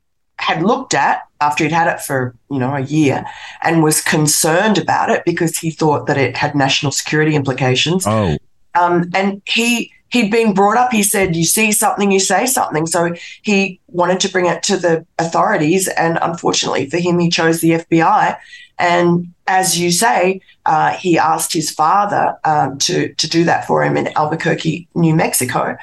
had 0.46 0.62
looked 0.62 0.94
at 0.94 1.22
after 1.42 1.64
he'd 1.64 1.74
had 1.74 1.88
it 1.88 2.00
for 2.00 2.36
you 2.52 2.60
know 2.60 2.76
a 2.76 2.82
year, 2.82 3.26
and 3.64 3.84
was 3.84 4.02
concerned 4.02 4.78
about 4.78 5.10
it 5.10 5.24
because 5.26 5.58
he 5.58 5.72
thought 5.72 6.06
that 6.08 6.18
it 6.18 6.38
had 6.38 6.54
national 6.56 6.92
security 6.92 7.36
implications. 7.36 8.06
Oh, 8.06 8.38
Um, 8.76 9.10
and 9.16 9.42
he 9.46 9.92
he'd 10.10 10.30
been 10.30 10.54
brought 10.54 10.78
up. 10.78 10.92
He 10.92 11.04
said, 11.04 11.36
"You 11.36 11.46
see 11.46 11.72
something, 11.72 12.12
you 12.12 12.20
say 12.20 12.46
something." 12.46 12.86
So 12.86 13.14
he 13.42 13.80
wanted 13.88 14.20
to 14.22 14.32
bring 14.32 14.46
it 14.46 14.62
to 14.64 14.78
the 14.78 15.06
authorities, 15.18 15.88
and 15.88 16.20
unfortunately 16.22 16.90
for 16.90 16.98
him, 16.98 17.18
he 17.20 17.30
chose 17.30 17.60
the 17.62 17.72
FBI. 17.72 18.38
And 18.78 19.34
as 19.48 19.80
you 19.80 19.92
say, 19.92 20.42
uh, 20.66 20.92
he 20.92 21.18
asked 21.18 21.54
his 21.54 21.72
father 21.72 22.38
um, 22.44 22.78
to 22.80 23.14
to 23.16 23.28
do 23.28 23.44
that 23.46 23.66
for 23.66 23.84
him 23.84 23.98
in 23.98 24.10
Albuquerque, 24.16 24.88
New 24.94 25.16
Mexico. 25.16 25.76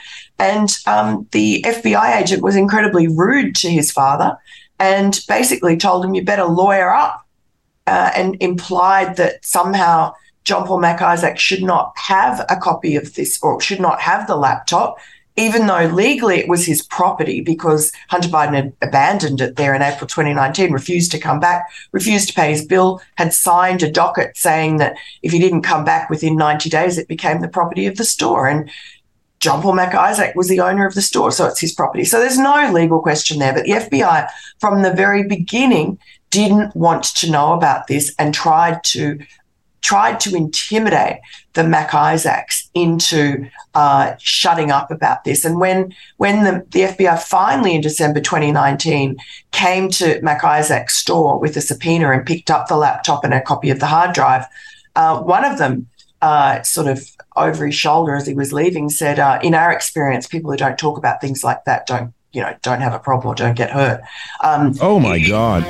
And 0.43 0.77
um, 0.89 1.29
the 1.31 1.63
FBI 1.65 2.21
agent 2.21 2.43
was 2.43 2.57
incredibly 2.57 3.07
rude 3.07 3.55
to 3.57 3.71
his 3.71 3.93
father, 3.93 4.37
and 4.81 5.21
basically 5.29 5.77
told 5.77 6.05
him, 6.05 6.15
"You 6.15 6.25
better 6.25 6.47
lawyer 6.47 6.93
up," 6.93 7.25
uh, 7.87 8.11
and 8.17 8.37
implied 8.41 9.17
that 9.19 9.45
somehow 9.45 10.15
John 10.43 10.67
Paul 10.67 10.81
Mac 10.81 11.01
Isaac 11.01 11.39
should 11.39 11.63
not 11.63 11.93
have 11.97 12.45
a 12.49 12.57
copy 12.57 12.97
of 12.97 13.15
this 13.15 13.39
or 13.41 13.61
should 13.61 13.79
not 13.79 14.01
have 14.01 14.27
the 14.27 14.35
laptop 14.35 14.99
even 15.37 15.67
though 15.67 15.87
legally 15.87 16.39
it 16.39 16.49
was 16.49 16.67
his 16.67 16.83
property 16.83 17.41
because 17.41 17.93
Hunter 18.09 18.29
Biden 18.29 18.55
had 18.55 18.73
abandoned 18.83 19.41
it 19.41 19.57
there 19.57 19.75
in 19.75 19.83
April 19.83 20.07
2019, 20.07 20.73
refused 20.73 21.11
to 21.13 21.19
come 21.19 21.41
back, 21.41 21.71
refused 21.93 22.29
to 22.29 22.35
pay 22.35 22.51
his 22.51 22.65
bill, 22.65 23.01
had 23.17 23.33
signed 23.33 23.83
a 23.83 23.91
docket 23.91 24.37
saying 24.37 24.77
that 24.77 24.97
if 25.23 25.33
he 25.33 25.39
didn't 25.39 25.63
come 25.63 25.85
back 25.85 26.11
within 26.11 26.37
90 26.37 26.69
days, 26.69 26.99
it 26.99 27.09
became 27.09 27.41
the 27.41 27.49
property 27.49 27.87
of 27.87 27.97
the 27.97 28.05
store. 28.05 28.47
And 28.47 28.71
John 29.43 29.61
Paul 29.61 29.75
Mac 29.75 29.93
Isaac 29.93 30.37
was 30.37 30.49
the 30.49 30.61
owner 30.61 30.87
of 30.87 30.95
the 30.95 31.03
store, 31.03 31.33
so 31.33 31.47
it's 31.47 31.61
his 31.61 31.75
property. 31.75 32.05
So 32.05 32.21
there's 32.21 32.39
no 32.39 32.71
legal 32.73 33.01
question 33.03 33.41
there. 33.41 33.53
But 33.53 33.65
the 33.65 33.73
FBI, 33.73 34.29
from 34.61 34.83
the 34.83 34.93
very 34.93 35.25
beginning, 35.25 35.99
didn't 36.31 36.77
want 36.77 37.03
to 37.17 37.29
know 37.29 37.53
about 37.53 37.89
this 37.89 38.15
and 38.21 38.33
tried 38.33 38.85
to 38.85 39.19
tried 39.81 40.21
to 40.21 40.37
intimidate 40.37 41.19
the 41.55 41.65
Mac 41.65 41.93
Isaacs 41.93 42.71
into 42.73 43.45
uh, 43.75 44.15
shutting 44.21 44.71
up 44.71 44.93
about 44.93 45.25
this. 45.25 45.45
And 45.45 45.59
when 45.59 45.93
when 46.19 46.45
the, 46.45 46.65
the 46.71 46.93
FBI 46.93 47.21
finally 47.21 47.75
in 47.75 47.81
December 47.81 48.21
2019 48.21 49.17
came 49.51 49.91
to 49.91 50.23
Mac 50.23 50.45
Isaac's 50.45 50.95
store 50.95 51.37
with 51.41 51.57
a 51.57 51.61
subpoena 51.61 52.13
and 52.13 52.25
picked 52.25 52.49
up 52.49 52.69
the 52.69 52.77
laptop 52.77 53.25
and 53.25 53.35
a 53.35 53.41
copy 53.41 53.71
of 53.71 53.81
the 53.81 53.87
hard 53.87 54.15
drive, 54.15 54.47
uh, 54.95 55.21
one 55.21 55.45
of 55.45 55.59
them 55.59 55.89
uh, 56.21 56.63
sort 56.63 56.87
of 56.87 57.11
over 57.37 57.67
his 57.67 57.75
shoulder 57.75 58.15
as 58.15 58.27
he 58.27 58.35
was 58.35 58.53
leaving 58.53 58.89
said, 58.89 59.19
uh, 59.19 59.39
"In 59.43 59.55
our 59.55 59.73
experience, 59.73 60.27
people 60.27 60.51
who 60.51 60.57
don't 60.57 60.79
talk 60.79 60.99
about 60.99 61.21
things 61.21 61.45
like 61.45 61.65
that 61.65 61.87
don't." 61.87 62.13
You 62.33 62.41
know, 62.41 62.57
don't 62.63 62.81
have 62.81 62.95
a 62.95 62.99
problem 62.99 63.33
or 63.33 63.35
don't 63.35 63.55
get 63.55 63.71
hurt. 63.71 64.01
Um, 64.43 64.75
oh 64.81 64.99
my 64.99 65.19
God! 65.19 65.65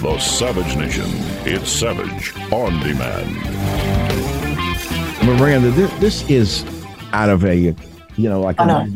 The 0.00 0.18
Savage 0.20 0.76
Nation. 0.76 1.10
It's 1.44 1.68
Savage 1.68 2.32
on 2.52 2.78
demand. 2.78 3.34
Miranda, 5.26 5.70
this, 5.70 5.92
this 5.98 6.30
is 6.30 6.64
out 7.12 7.28
of 7.28 7.44
a, 7.44 7.74
you 8.16 8.28
know, 8.28 8.40
like 8.40 8.58
a, 8.58 8.88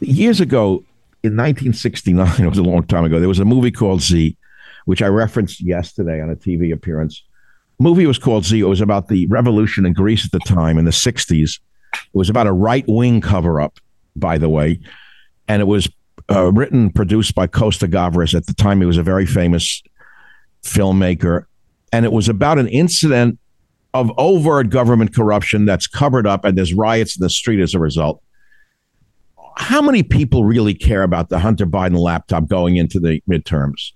years 0.00 0.40
ago 0.40 0.84
in 1.22 1.36
1969, 1.36 2.40
it 2.44 2.48
was 2.48 2.58
a 2.58 2.62
long 2.62 2.84
time 2.84 3.04
ago, 3.04 3.18
there 3.18 3.28
was 3.28 3.40
a 3.40 3.44
movie 3.44 3.70
called 3.70 4.00
Z, 4.00 4.36
which 4.84 5.02
I 5.02 5.08
referenced 5.08 5.60
yesterday 5.60 6.20
on 6.20 6.30
a 6.30 6.36
TV 6.36 6.72
appearance. 6.72 7.22
Movie 7.78 8.06
was 8.06 8.18
called 8.18 8.44
Z. 8.44 8.60
It 8.60 8.64
was 8.64 8.80
about 8.80 9.08
the 9.08 9.26
revolution 9.26 9.86
in 9.86 9.92
Greece 9.92 10.24
at 10.24 10.32
the 10.32 10.40
time 10.40 10.78
in 10.78 10.84
the 10.84 10.90
60s. 10.90 11.60
It 11.92 12.00
was 12.12 12.30
about 12.30 12.46
a 12.46 12.52
right 12.52 12.84
wing 12.86 13.20
cover 13.20 13.60
up, 13.60 13.78
by 14.14 14.38
the 14.38 14.48
way. 14.48 14.80
And 15.48 15.60
it 15.60 15.66
was 15.66 15.88
uh, 16.30 16.52
written, 16.52 16.90
produced 16.90 17.34
by 17.34 17.46
Costa 17.46 17.86
Gavras. 17.86 18.34
At 18.34 18.46
the 18.46 18.54
time, 18.54 18.80
he 18.80 18.86
was 18.86 18.98
a 18.98 19.02
very 19.02 19.26
famous 19.26 19.82
filmmaker, 20.62 21.44
and 21.92 22.04
it 22.04 22.12
was 22.12 22.28
about 22.28 22.58
an 22.58 22.68
incident 22.68 23.38
of 23.94 24.10
overt 24.18 24.68
government 24.68 25.14
corruption 25.14 25.64
that's 25.64 25.86
covered 25.86 26.26
up, 26.26 26.44
and 26.44 26.58
there's 26.58 26.74
riots 26.74 27.16
in 27.16 27.22
the 27.22 27.30
street 27.30 27.60
as 27.60 27.74
a 27.74 27.78
result. 27.78 28.22
How 29.56 29.80
many 29.80 30.02
people 30.02 30.44
really 30.44 30.74
care 30.74 31.02
about 31.02 31.30
the 31.30 31.38
Hunter 31.38 31.64
Biden 31.64 31.98
laptop 31.98 32.46
going 32.46 32.76
into 32.76 33.00
the 33.00 33.22
midterms? 33.28 33.92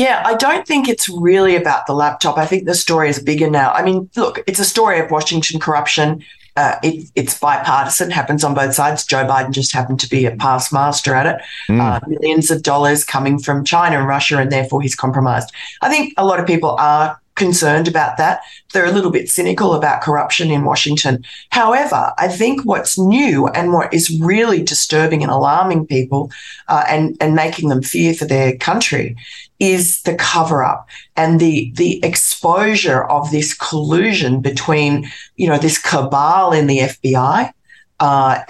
Yeah, 0.00 0.22
I 0.24 0.32
don't 0.32 0.66
think 0.66 0.88
it's 0.88 1.10
really 1.10 1.56
about 1.56 1.86
the 1.86 1.92
laptop. 1.92 2.38
I 2.38 2.46
think 2.46 2.64
the 2.64 2.74
story 2.74 3.10
is 3.10 3.18
bigger 3.22 3.50
now. 3.50 3.70
I 3.72 3.82
mean, 3.82 4.08
look, 4.16 4.42
it's 4.46 4.58
a 4.58 4.64
story 4.64 4.98
of 4.98 5.10
Washington 5.10 5.60
corruption. 5.60 6.24
Uh, 6.56 6.76
it, 6.82 7.10
it's 7.16 7.38
bipartisan, 7.38 8.10
happens 8.10 8.42
on 8.42 8.54
both 8.54 8.72
sides. 8.72 9.04
Joe 9.04 9.26
Biden 9.26 9.50
just 9.50 9.74
happened 9.74 10.00
to 10.00 10.08
be 10.08 10.24
a 10.24 10.34
past 10.36 10.72
master 10.72 11.14
at 11.14 11.26
it. 11.26 11.42
Mm. 11.68 11.80
Uh, 11.80 12.00
millions 12.08 12.50
of 12.50 12.62
dollars 12.62 13.04
coming 13.04 13.38
from 13.38 13.62
China 13.62 13.98
and 13.98 14.08
Russia, 14.08 14.38
and 14.38 14.50
therefore 14.50 14.80
he's 14.80 14.94
compromised. 14.94 15.52
I 15.82 15.90
think 15.90 16.14
a 16.16 16.24
lot 16.24 16.40
of 16.40 16.46
people 16.46 16.76
are 16.78 17.20
concerned 17.34 17.86
about 17.86 18.16
that. 18.16 18.40
They're 18.72 18.86
a 18.86 18.92
little 18.92 19.10
bit 19.10 19.28
cynical 19.28 19.74
about 19.74 20.00
corruption 20.00 20.50
in 20.50 20.64
Washington. 20.64 21.24
However, 21.50 22.14
I 22.16 22.28
think 22.28 22.64
what's 22.64 22.98
new 22.98 23.48
and 23.48 23.74
what 23.74 23.92
is 23.92 24.18
really 24.18 24.62
disturbing 24.62 25.22
and 25.22 25.30
alarming 25.30 25.86
people 25.86 26.30
uh, 26.68 26.84
and, 26.88 27.18
and 27.20 27.34
making 27.34 27.68
them 27.68 27.82
fear 27.82 28.14
for 28.14 28.24
their 28.24 28.56
country 28.56 29.16
is 29.60 30.02
the 30.02 30.14
cover 30.14 30.64
up 30.64 30.88
and 31.16 31.38
the 31.38 31.70
the 31.76 32.02
exposure 32.04 33.04
of 33.04 33.30
this 33.30 33.54
collusion 33.54 34.40
between 34.40 35.08
you 35.36 35.46
know 35.46 35.58
this 35.58 35.78
cabal 35.78 36.52
in 36.52 36.66
the 36.66 36.78
FBI 36.78 37.52
uh, 38.00 38.40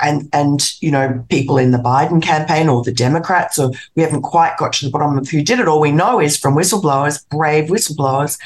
and 0.00 0.28
and 0.32 0.72
you 0.80 0.90
know 0.90 1.24
people 1.28 1.58
in 1.58 1.70
the 1.70 1.78
Biden 1.78 2.22
campaign 2.22 2.68
or 2.68 2.82
the 2.82 2.92
Democrats 2.92 3.58
or 3.58 3.70
we 3.94 4.02
haven't 4.02 4.22
quite 4.22 4.56
got 4.56 4.72
to 4.74 4.86
the 4.86 4.90
bottom 4.90 5.18
of 5.18 5.28
who 5.28 5.42
did 5.42 5.60
it. 5.60 5.68
All 5.68 5.80
we 5.80 5.92
know 5.92 6.18
is 6.18 6.38
from 6.38 6.56
whistleblowers, 6.56 7.28
brave 7.28 7.68
whistleblowers, 7.68 8.38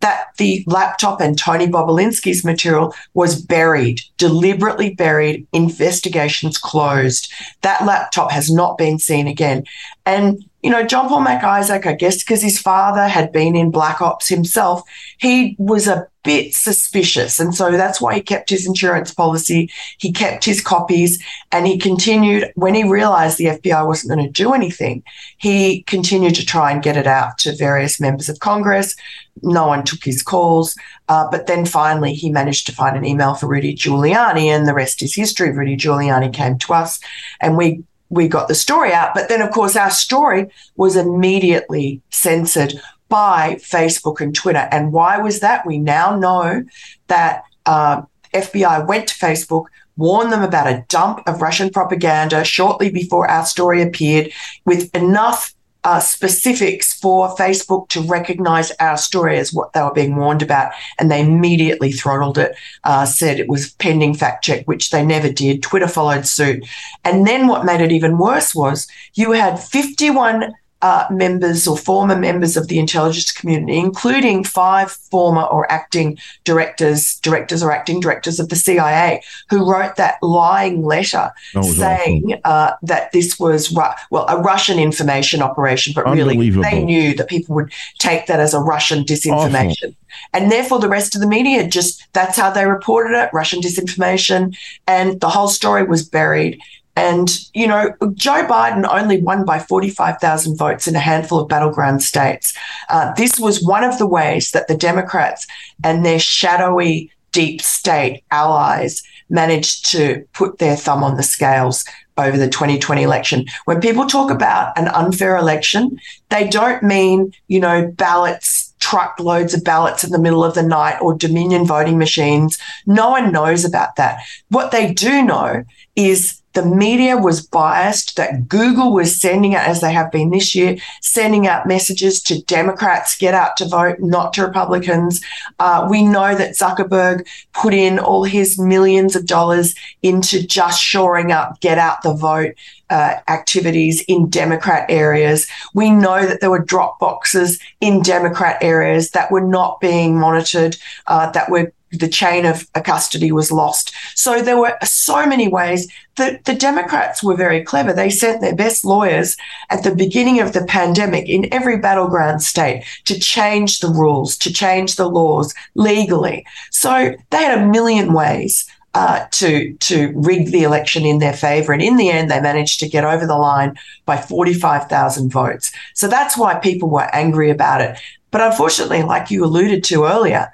that 0.00 0.28
the 0.38 0.64
laptop 0.66 1.20
and 1.20 1.38
Tony 1.38 1.66
Bobulinski's 1.66 2.44
material 2.44 2.94
was 3.14 3.40
buried, 3.40 4.00
deliberately 4.16 4.94
buried, 4.94 5.46
investigations 5.52 6.58
closed. 6.58 7.32
That 7.62 7.84
laptop 7.84 8.30
has 8.30 8.50
not 8.50 8.78
been 8.78 8.98
seen 8.98 9.26
again. 9.26 9.64
And 10.06 10.44
you 10.62 10.70
know, 10.70 10.84
John 10.84 11.08
Paul 11.08 11.22
Mac 11.22 11.42
Isaac, 11.42 11.86
I 11.86 11.94
guess 11.94 12.22
because 12.22 12.42
his 12.42 12.58
father 12.58 13.08
had 13.08 13.32
been 13.32 13.56
in 13.56 13.70
Black 13.70 14.02
Ops 14.02 14.28
himself, 14.28 14.82
he 15.18 15.56
was 15.58 15.88
a 15.88 16.06
bit 16.22 16.54
suspicious. 16.54 17.40
And 17.40 17.54
so 17.54 17.70
that's 17.72 18.00
why 18.00 18.14
he 18.14 18.20
kept 18.20 18.50
his 18.50 18.66
insurance 18.66 19.12
policy. 19.12 19.70
He 19.98 20.12
kept 20.12 20.44
his 20.44 20.60
copies 20.60 21.22
and 21.50 21.66
he 21.66 21.78
continued, 21.78 22.52
when 22.56 22.74
he 22.74 22.84
realized 22.84 23.38
the 23.38 23.46
FBI 23.46 23.86
wasn't 23.86 24.14
going 24.14 24.26
to 24.26 24.32
do 24.32 24.52
anything, 24.52 25.02
he 25.38 25.82
continued 25.84 26.34
to 26.34 26.46
try 26.46 26.70
and 26.70 26.82
get 26.82 26.96
it 26.96 27.06
out 27.06 27.38
to 27.38 27.56
various 27.56 28.00
members 28.00 28.28
of 28.28 28.40
Congress. 28.40 28.94
No 29.42 29.66
one 29.66 29.84
took 29.84 30.04
his 30.04 30.22
calls. 30.22 30.76
Uh, 31.08 31.28
but 31.30 31.46
then 31.46 31.64
finally, 31.64 32.12
he 32.12 32.30
managed 32.30 32.66
to 32.66 32.72
find 32.72 32.96
an 32.96 33.06
email 33.06 33.34
for 33.34 33.46
Rudy 33.46 33.74
Giuliani, 33.74 34.46
and 34.46 34.68
the 34.68 34.74
rest 34.74 35.02
is 35.02 35.14
history. 35.14 35.52
Rudy 35.52 35.76
Giuliani 35.76 36.32
came 36.32 36.58
to 36.58 36.74
us 36.74 37.00
and 37.40 37.56
we 37.56 37.82
we 38.10 38.26
got 38.26 38.48
the 38.48 38.54
story 38.54 38.92
out. 38.92 39.14
But 39.14 39.28
then, 39.28 39.40
of 39.40 39.52
course, 39.52 39.76
our 39.76 39.90
story 39.90 40.48
was 40.76 40.96
immediately 40.96 42.02
censored 42.10 42.74
by 43.10 43.56
Facebook 43.56 44.22
and 44.22 44.34
Twitter. 44.34 44.66
And 44.70 44.92
why 44.92 45.18
was 45.18 45.40
that? 45.40 45.66
We 45.66 45.78
now 45.78 46.16
know 46.16 46.64
that 47.08 47.44
uh, 47.66 48.02
FBI 48.32 48.86
went 48.88 49.08
to 49.08 49.14
Facebook, 49.14 49.66
warned 49.96 50.32
them 50.32 50.42
about 50.42 50.66
a 50.66 50.84
dump 50.88 51.22
of 51.26 51.42
Russian 51.42 51.68
propaganda 51.68 52.44
shortly 52.44 52.90
before 52.90 53.28
our 53.28 53.44
story 53.44 53.82
appeared, 53.82 54.32
with 54.64 54.94
enough 54.94 55.54
uh, 55.82 56.00
specifics 56.00 56.92
for 56.92 57.34
Facebook 57.36 57.88
to 57.88 58.02
recognize 58.02 58.70
our 58.80 58.96
story 58.96 59.38
as 59.38 59.52
what 59.52 59.72
they 59.72 59.82
were 59.82 59.92
being 59.92 60.16
warned 60.16 60.42
about. 60.42 60.72
And 60.98 61.10
they 61.10 61.20
immediately 61.20 61.92
throttled 61.92 62.38
it, 62.38 62.54
uh, 62.84 63.06
said 63.06 63.40
it 63.40 63.48
was 63.48 63.72
pending 63.74 64.14
fact 64.14 64.44
check, 64.44 64.66
which 64.66 64.90
they 64.90 65.04
never 65.04 65.30
did. 65.32 65.62
Twitter 65.62 65.88
followed 65.88 66.26
suit. 66.26 66.66
And 67.04 67.26
then 67.26 67.46
what 67.46 67.64
made 67.64 67.80
it 67.80 67.92
even 67.92 68.18
worse 68.18 68.54
was 68.54 68.86
you 69.14 69.32
had 69.32 69.58
51 69.58 70.54
uh, 70.82 71.06
members 71.10 71.66
or 71.66 71.76
former 71.76 72.16
members 72.16 72.56
of 72.56 72.68
the 72.68 72.78
intelligence 72.78 73.32
community, 73.32 73.78
including 73.78 74.44
five 74.44 74.90
former 74.90 75.42
or 75.42 75.70
acting 75.70 76.18
directors, 76.44 77.16
directors 77.20 77.62
or 77.62 77.72
acting 77.72 78.00
directors 78.00 78.40
of 78.40 78.48
the 78.48 78.56
CIA, 78.56 79.22
who 79.48 79.70
wrote 79.70 79.96
that 79.96 80.16
lying 80.22 80.84
letter 80.84 81.30
saying 81.62 82.40
uh, 82.44 82.72
that 82.82 83.12
this 83.12 83.38
was 83.38 83.70
Ru- 83.74 83.84
well 84.10 84.26
a 84.28 84.40
Russian 84.40 84.78
information 84.78 85.42
operation, 85.42 85.92
but 85.94 86.06
really 86.06 86.50
they 86.50 86.82
knew 86.82 87.14
that 87.14 87.28
people 87.28 87.54
would 87.56 87.72
take 87.98 88.26
that 88.26 88.40
as 88.40 88.54
a 88.54 88.60
Russian 88.60 89.04
disinformation. 89.04 89.88
Awful. 89.88 89.94
And 90.32 90.50
therefore, 90.50 90.78
the 90.78 90.88
rest 90.88 91.14
of 91.14 91.20
the 91.20 91.26
media 91.26 91.66
just 91.68 92.06
that's 92.12 92.36
how 92.36 92.50
they 92.50 92.66
reported 92.66 93.16
it 93.16 93.30
Russian 93.32 93.60
disinformation. 93.60 94.56
And 94.86 95.20
the 95.20 95.28
whole 95.28 95.48
story 95.48 95.84
was 95.84 96.08
buried. 96.08 96.60
And, 96.96 97.30
you 97.54 97.66
know, 97.66 97.94
Joe 98.14 98.46
Biden 98.46 98.86
only 98.88 99.22
won 99.22 99.44
by 99.44 99.58
45,000 99.58 100.56
votes 100.56 100.86
in 100.86 100.96
a 100.96 101.00
handful 101.00 101.40
of 101.40 101.48
battleground 101.48 102.02
states. 102.02 102.56
Uh, 102.88 103.12
this 103.14 103.38
was 103.38 103.62
one 103.62 103.84
of 103.84 103.98
the 103.98 104.06
ways 104.06 104.50
that 104.50 104.68
the 104.68 104.76
Democrats 104.76 105.46
and 105.84 106.04
their 106.04 106.18
shadowy 106.18 107.10
deep 107.32 107.62
state 107.62 108.24
allies 108.30 109.02
managed 109.28 109.90
to 109.92 110.26
put 110.32 110.58
their 110.58 110.76
thumb 110.76 111.04
on 111.04 111.16
the 111.16 111.22
scales 111.22 111.84
over 112.18 112.36
the 112.36 112.48
2020 112.48 113.02
election. 113.02 113.46
When 113.64 113.80
people 113.80 114.06
talk 114.06 114.30
about 114.30 114.76
an 114.76 114.88
unfair 114.88 115.36
election, 115.36 115.98
they 116.28 116.48
don't 116.48 116.82
mean, 116.82 117.32
you 117.48 117.60
know, 117.60 117.90
ballots, 117.92 118.74
truckloads 118.80 119.54
of 119.54 119.64
ballots 119.64 120.04
in 120.04 120.10
the 120.10 120.18
middle 120.18 120.44
of 120.44 120.54
the 120.54 120.62
night 120.62 120.98
or 121.00 121.14
Dominion 121.14 121.64
voting 121.64 121.98
machines. 121.98 122.58
No 122.86 123.10
one 123.10 123.32
knows 123.32 123.64
about 123.64 123.96
that. 123.96 124.20
What 124.48 124.70
they 124.70 124.92
do 124.92 125.22
know 125.22 125.64
is 125.96 126.39
the 126.52 126.64
media 126.64 127.16
was 127.16 127.46
biased, 127.46 128.16
that 128.16 128.48
Google 128.48 128.92
was 128.92 129.20
sending 129.20 129.54
out, 129.54 129.68
as 129.68 129.80
they 129.80 129.92
have 129.92 130.10
been 130.10 130.30
this 130.30 130.54
year, 130.54 130.76
sending 131.00 131.46
out 131.46 131.66
messages 131.66 132.20
to 132.22 132.42
Democrats, 132.42 133.16
get 133.16 133.34
out 133.34 133.56
to 133.58 133.68
vote, 133.68 134.00
not 134.00 134.32
to 134.34 134.46
Republicans. 134.46 135.20
Uh, 135.58 135.86
we 135.88 136.02
know 136.02 136.34
that 136.34 136.56
Zuckerberg 136.56 137.26
put 137.52 137.72
in 137.72 137.98
all 137.98 138.24
his 138.24 138.58
millions 138.58 139.14
of 139.14 139.26
dollars 139.26 139.74
into 140.02 140.44
just 140.44 140.82
shoring 140.82 141.30
up, 141.30 141.60
get 141.60 141.78
out 141.78 142.02
the 142.02 142.14
vote. 142.14 142.54
Uh, 142.90 143.20
activities 143.28 144.02
in 144.08 144.28
Democrat 144.28 144.84
areas. 144.90 145.46
We 145.74 145.90
know 145.90 146.26
that 146.26 146.40
there 146.40 146.50
were 146.50 146.58
drop 146.58 146.98
boxes 146.98 147.60
in 147.80 148.02
Democrat 148.02 148.58
areas 148.60 149.12
that 149.12 149.30
were 149.30 149.46
not 149.58 149.80
being 149.80 150.18
monitored, 150.18 150.76
uh, 151.06 151.30
that 151.30 151.50
were 151.50 151.72
the 151.92 152.08
chain 152.08 152.46
of 152.46 152.66
custody 152.84 153.32
was 153.32 153.50
lost. 153.50 153.92
So 154.14 154.42
there 154.42 154.58
were 154.58 154.76
so 154.82 155.26
many 155.26 155.48
ways 155.48 155.88
that 156.16 156.44
the 156.44 156.54
Democrats 156.54 157.22
were 157.22 157.36
very 157.36 157.62
clever. 157.64 157.92
They 157.92 158.10
sent 158.10 158.40
their 158.40 158.54
best 158.54 158.84
lawyers 158.84 159.36
at 159.70 159.82
the 159.82 159.94
beginning 159.94 160.40
of 160.40 160.52
the 160.52 160.64
pandemic 160.64 161.28
in 161.28 161.52
every 161.52 161.78
battleground 161.78 162.42
state 162.42 162.84
to 163.06 163.18
change 163.18 163.80
the 163.80 163.88
rules, 163.88 164.36
to 164.38 164.52
change 164.52 164.96
the 164.96 165.08
laws 165.08 165.54
legally. 165.74 166.44
So 166.70 167.14
they 167.30 167.38
had 167.38 167.58
a 167.58 167.66
million 167.66 168.12
ways 168.12 168.68
uh, 168.94 169.24
to 169.30 169.72
to 169.74 170.12
rig 170.16 170.50
the 170.50 170.64
election 170.64 171.04
in 171.04 171.18
their 171.18 171.32
favor. 171.32 171.72
And 171.72 171.82
in 171.82 171.96
the 171.96 172.10
end, 172.10 172.30
they 172.30 172.40
managed 172.40 172.80
to 172.80 172.88
get 172.88 173.04
over 173.04 173.26
the 173.26 173.36
line 173.36 173.78
by 174.04 174.16
45,000 174.16 175.30
votes. 175.30 175.72
So 175.94 176.08
that's 176.08 176.36
why 176.36 176.56
people 176.56 176.90
were 176.90 177.14
angry 177.14 177.50
about 177.50 177.80
it. 177.80 177.98
But 178.30 178.40
unfortunately, 178.40 179.02
like 179.02 179.30
you 179.30 179.44
alluded 179.44 179.84
to 179.84 180.04
earlier, 180.04 180.52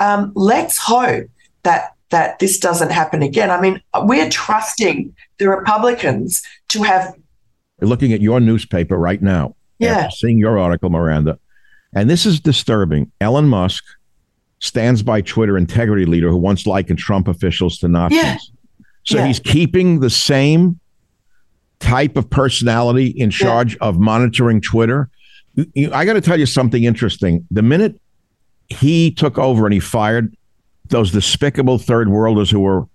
um, 0.00 0.32
let's 0.34 0.78
hope 0.78 1.28
that 1.62 1.94
that 2.10 2.38
this 2.38 2.58
doesn't 2.58 2.90
happen 2.90 3.22
again. 3.22 3.50
I 3.50 3.60
mean, 3.60 3.82
we're 4.02 4.30
trusting 4.30 5.14
the 5.38 5.48
Republicans 5.48 6.42
to 6.68 6.82
have. 6.82 7.14
Looking 7.80 8.12
at 8.12 8.20
your 8.20 8.40
newspaper 8.40 8.96
right 8.96 9.20
now. 9.20 9.54
Yeah. 9.78 10.08
Seeing 10.08 10.38
your 10.38 10.58
article, 10.58 10.88
Miranda. 10.88 11.38
And 11.94 12.08
this 12.08 12.24
is 12.26 12.40
disturbing. 12.40 13.12
Elon 13.20 13.48
Musk 13.48 13.84
stands 14.58 15.02
by 15.02 15.20
Twitter 15.20 15.56
integrity 15.56 16.06
leader 16.06 16.28
who 16.30 16.36
once 16.36 16.66
likened 16.66 16.98
Trump 16.98 17.28
officials 17.28 17.78
to 17.78 17.88
Nazis. 17.88 18.18
Yeah. 18.22 18.36
So 19.04 19.18
Yeah. 19.18 19.26
he's 19.26 19.38
keeping 19.40 20.00
the 20.00 20.10
same 20.10 20.80
type 21.78 22.16
of 22.16 22.28
personality 22.30 23.06
in 23.08 23.30
charge 23.30 23.76
of 23.78 23.98
monitoring 23.98 24.60
Twitter. 24.60 25.10
I 25.92 26.04
got 26.04 26.14
to 26.14 26.20
tell 26.20 26.38
you 26.38 26.46
something 26.46 26.84
interesting. 26.84 27.46
The 27.50 27.62
minute 27.62 28.00
he 28.68 29.10
took 29.10 29.38
over 29.38 29.66
and 29.66 29.72
he 29.74 29.80
fired 29.80 30.34
those 30.88 31.10
despicable 31.12 31.78
third 31.78 32.08
worlders 32.08 32.50
who 32.50 32.60
were 32.60 32.86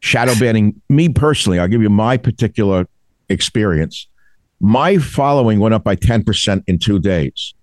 shadow 0.00 0.34
banning 0.38 0.80
me 0.88 1.08
personally, 1.08 1.58
I'll 1.58 1.68
give 1.68 1.82
you 1.82 1.90
my 1.90 2.16
particular 2.16 2.86
experience. 3.28 4.08
My 4.60 4.96
following 4.98 5.58
went 5.60 5.74
up 5.74 5.84
by 5.84 5.96
10% 5.96 6.64
in 6.66 6.78
two 6.78 6.98
days. 6.98 7.54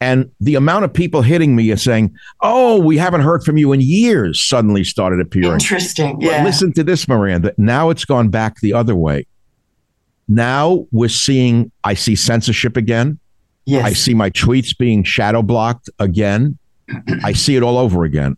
And 0.00 0.30
the 0.40 0.54
amount 0.54 0.84
of 0.84 0.92
people 0.92 1.22
hitting 1.22 1.56
me 1.56 1.70
and 1.72 1.80
saying, 1.80 2.14
Oh, 2.40 2.80
we 2.80 2.98
haven't 2.98 3.22
heard 3.22 3.42
from 3.42 3.56
you 3.56 3.72
in 3.72 3.80
years 3.80 4.40
suddenly 4.40 4.84
started 4.84 5.20
appearing. 5.20 5.54
Interesting. 5.54 6.16
But 6.20 6.24
Yeah. 6.26 6.44
listen 6.44 6.72
to 6.74 6.84
this, 6.84 7.08
Miranda. 7.08 7.52
Now 7.58 7.90
it's 7.90 8.04
gone 8.04 8.28
back 8.28 8.60
the 8.60 8.72
other 8.74 8.94
way. 8.94 9.26
Now 10.28 10.86
we're 10.92 11.08
seeing, 11.08 11.72
I 11.84 11.94
see 11.94 12.14
censorship 12.14 12.76
again. 12.76 13.18
yes. 13.66 13.84
I 13.84 13.92
see 13.92 14.14
my 14.14 14.30
tweets 14.30 14.76
being 14.76 15.02
shadow 15.02 15.42
blocked 15.42 15.90
again. 15.98 16.58
I 17.24 17.32
see 17.32 17.56
it 17.56 17.62
all 17.62 17.76
over 17.78 18.04
again. 18.04 18.36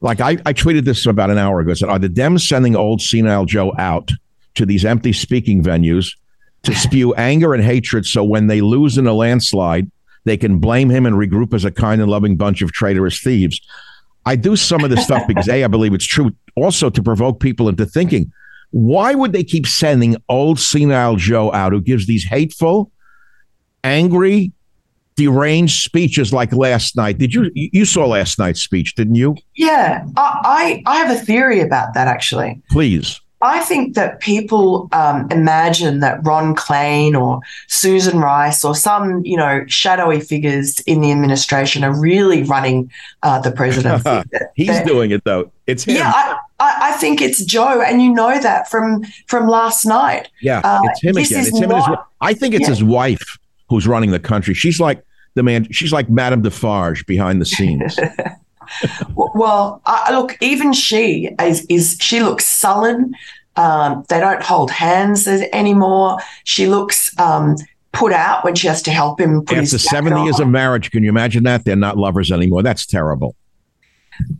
Like 0.00 0.20
I, 0.20 0.32
I 0.46 0.52
tweeted 0.54 0.84
this 0.84 1.04
about 1.06 1.30
an 1.30 1.38
hour 1.38 1.60
ago. 1.60 1.72
I 1.72 1.74
said, 1.74 1.88
Are 1.88 1.98
the 1.98 2.08
Dems 2.08 2.46
sending 2.46 2.76
old 2.76 3.02
senile 3.02 3.44
Joe 3.46 3.72
out 3.78 4.10
to 4.54 4.64
these 4.64 4.84
empty 4.84 5.12
speaking 5.12 5.62
venues 5.62 6.16
to 6.62 6.74
spew 6.86 7.14
anger 7.14 7.52
and 7.54 7.62
hatred 7.62 8.06
so 8.06 8.22
when 8.24 8.46
they 8.46 8.60
lose 8.60 8.96
in 8.96 9.06
a 9.06 9.12
landslide, 9.12 9.90
they 10.24 10.36
can 10.36 10.58
blame 10.58 10.90
him 10.90 11.06
and 11.06 11.16
regroup 11.16 11.54
as 11.54 11.64
a 11.64 11.70
kind 11.70 12.00
and 12.00 12.10
loving 12.10 12.36
bunch 12.36 12.62
of 12.62 12.72
traitorous 12.72 13.20
thieves? 13.20 13.60
I 14.26 14.36
do 14.36 14.54
some 14.54 14.84
of 14.84 14.90
this 14.90 15.04
stuff 15.04 15.26
because 15.26 15.48
A, 15.48 15.64
I 15.64 15.66
believe 15.66 15.94
it's 15.94 16.06
true. 16.06 16.32
Also 16.56 16.90
to 16.90 17.02
provoke 17.02 17.40
people 17.40 17.68
into 17.68 17.86
thinking, 17.86 18.32
why 18.70 19.14
would 19.14 19.32
they 19.32 19.42
keep 19.42 19.66
sending 19.66 20.16
old 20.28 20.60
senile 20.60 21.16
Joe 21.16 21.52
out 21.52 21.72
who 21.72 21.80
gives 21.80 22.06
these 22.06 22.24
hateful, 22.24 22.92
angry, 23.82 24.52
deranged 25.16 25.82
speeches 25.82 26.32
like 26.32 26.52
last 26.52 26.96
night? 26.96 27.18
Did 27.18 27.34
you 27.34 27.50
you 27.54 27.84
saw 27.84 28.06
last 28.06 28.38
night's 28.38 28.62
speech, 28.62 28.94
didn't 28.94 29.16
you? 29.16 29.36
yeah. 29.56 30.04
I, 30.16 30.82
I 30.86 30.92
I 30.92 30.96
have 30.98 31.10
a 31.10 31.20
theory 31.20 31.60
about 31.60 31.94
that 31.94 32.06
actually. 32.06 32.62
Please. 32.70 33.20
I 33.42 33.60
think 33.60 33.94
that 33.94 34.20
people 34.20 34.88
um, 34.92 35.26
imagine 35.30 36.00
that 36.00 36.20
Ron 36.24 36.54
Klain 36.54 37.14
or 37.18 37.40
Susan 37.68 38.18
Rice 38.20 38.64
or 38.64 38.74
some, 38.74 39.24
you 39.24 39.36
know, 39.36 39.64
shadowy 39.66 40.20
figures 40.20 40.78
in 40.80 41.00
the 41.00 41.10
administration 41.10 41.82
are 41.82 41.98
really 41.98 42.42
running 42.42 42.90
uh, 43.22 43.40
the 43.40 43.50
presidency. 43.50 44.28
He's 44.54 44.66
That- 44.68 44.86
doing 44.86 45.10
it 45.10 45.24
though. 45.24 45.50
It's 45.66 45.84
him. 45.84 45.96
Yeah, 45.96 46.12
I, 46.14 46.36
I, 46.58 46.76
I 46.88 46.92
think 46.98 47.20
it's 47.22 47.44
Joe, 47.44 47.80
and 47.80 48.02
you 48.02 48.12
know 48.12 48.40
that 48.40 48.68
from 48.68 49.04
from 49.28 49.46
last 49.48 49.86
night. 49.86 50.28
Yeah, 50.42 50.60
Uh, 50.64 50.80
it's 50.84 51.00
him 51.02 51.16
again. 51.16 51.40
It's 51.46 51.56
him 51.58 51.70
and 51.70 51.78
his. 51.78 51.86
not- 51.86 52.08
I 52.20 52.34
think 52.34 52.54
it's 52.54 52.62
Yeah. 52.62 52.70
his 52.70 52.82
wife 52.84 53.38
who's 53.68 53.86
running 53.86 54.10
the 54.10 54.18
country. 54.18 54.52
She's 54.52 54.80
like 54.80 55.02
the 55.34 55.42
man. 55.44 55.66
She's 55.70 55.92
like 55.92 56.10
Madame 56.10 56.42
Defarge 56.42 57.06
behind 57.06 57.40
the 57.40 57.46
scenes. 57.46 57.98
Well, 59.14 59.82
I, 59.86 60.12
look, 60.12 60.36
even 60.40 60.72
she 60.72 61.30
is, 61.40 61.66
is 61.68 61.96
she 62.00 62.20
looks 62.20 62.46
sullen. 62.46 63.14
Um, 63.56 64.04
they 64.08 64.20
don't 64.20 64.42
hold 64.42 64.70
hands 64.70 65.26
anymore. 65.26 66.18
She 66.44 66.66
looks 66.66 67.16
um, 67.18 67.56
put 67.92 68.12
out 68.12 68.44
when 68.44 68.54
she 68.54 68.66
has 68.68 68.82
to 68.82 68.90
help 68.90 69.20
him 69.20 69.44
put 69.44 69.58
After 69.58 69.78
seventy 69.78 70.22
years 70.22 70.40
of 70.40 70.48
marriage, 70.48 70.90
can 70.90 71.02
you 71.02 71.08
imagine 71.08 71.44
that? 71.44 71.64
They're 71.64 71.76
not 71.76 71.96
lovers 71.96 72.30
anymore. 72.30 72.62
That's 72.62 72.86
terrible. 72.86 73.36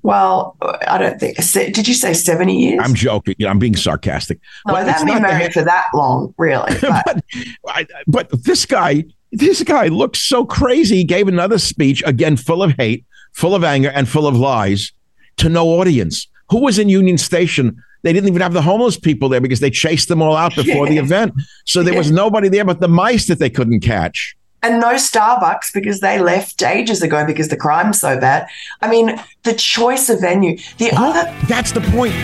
Well, 0.03 0.57
I 0.87 0.99
don't 0.99 1.19
think. 1.19 1.37
Did 1.53 1.89
you 1.89 1.95
say 1.95 2.13
seventy 2.13 2.57
years? 2.57 2.81
I'm 2.83 2.95
joking. 2.95 3.35
I'm 3.47 3.59
being 3.59 3.77
sarcastic. 3.77 4.39
no, 4.67 4.75
But 4.75 4.85
they 4.85 4.93
haven't 4.93 5.09
been 5.09 5.23
married 5.23 5.53
for 5.53 5.63
that 5.63 5.87
long, 5.95 6.35
really. 6.39 6.75
But 6.81 7.23
but, 7.63 7.89
but 8.07 8.45
this 8.45 8.67
guy, 8.67 9.05
this 9.33 9.63
guy 9.63 9.89
looks 9.89 10.21
so 10.21 10.45
crazy. 10.45 10.97
He 10.97 11.05
gave 11.05 11.29
another 11.29 11.59
speech 11.59 12.03
again, 12.07 12.37
full 12.37 12.63
of 12.63 12.75
hate, 12.79 13.05
full 13.33 13.55
of 13.55 13.65
anger, 13.65 13.91
and 13.91 14.09
full 14.09 14.27
of 14.27 14.37
lies 14.37 14.93
to 15.39 15.49
no 15.49 15.67
audience. 15.69 16.27
Who 16.51 16.61
was 16.61 16.79
in 16.79 16.89
Union 16.89 17.19
Station? 17.19 17.83
They 18.03 18.13
didn't 18.13 18.29
even 18.29 18.41
have 18.43 18.55
the 18.55 18.63
homeless 18.63 18.99
people 18.99 19.29
there 19.29 19.41
because 19.41 19.61
they 19.61 19.71
chased 19.71 20.09
them 20.09 20.23
all 20.23 20.37
out 20.37 20.55
before 20.57 20.89
the 20.89 20.99
event. 20.99 21.35
So 21.67 21.83
there 21.83 21.97
was 21.97 22.11
nobody 22.11 22.49
there 22.49 22.65
but 22.65 22.81
the 22.81 22.89
mice 22.89 23.27
that 23.27 23.39
they 23.39 23.51
couldn't 23.51 23.81
catch. 23.81 24.35
and 24.63 24.81
no 24.81 24.95
Starbucks 24.95 25.73
because 25.73 26.01
they 26.01 26.19
left 26.21 26.63
ages 26.63 27.03
ago 27.03 27.25
because 27.27 27.49
the 27.49 27.57
crime's 27.57 28.01
so 28.01 28.19
bad. 28.21 28.47
I 28.83 28.91
mean, 28.91 29.19
the 29.45 29.55
choice 29.55 30.09
of 30.11 30.21
venue. 30.21 30.59
The 30.79 30.91
other 30.97 31.35
That's 31.47 31.73
the 31.73 31.81
point. 31.81 32.15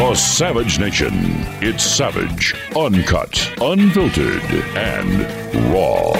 The 0.00 0.14
Savage 0.14 0.78
Nation. 0.78 1.12
It's 1.60 1.84
savage, 1.84 2.54
uncut, 2.74 3.52
unfiltered, 3.60 4.42
and 4.74 5.20
raw. 5.70 6.14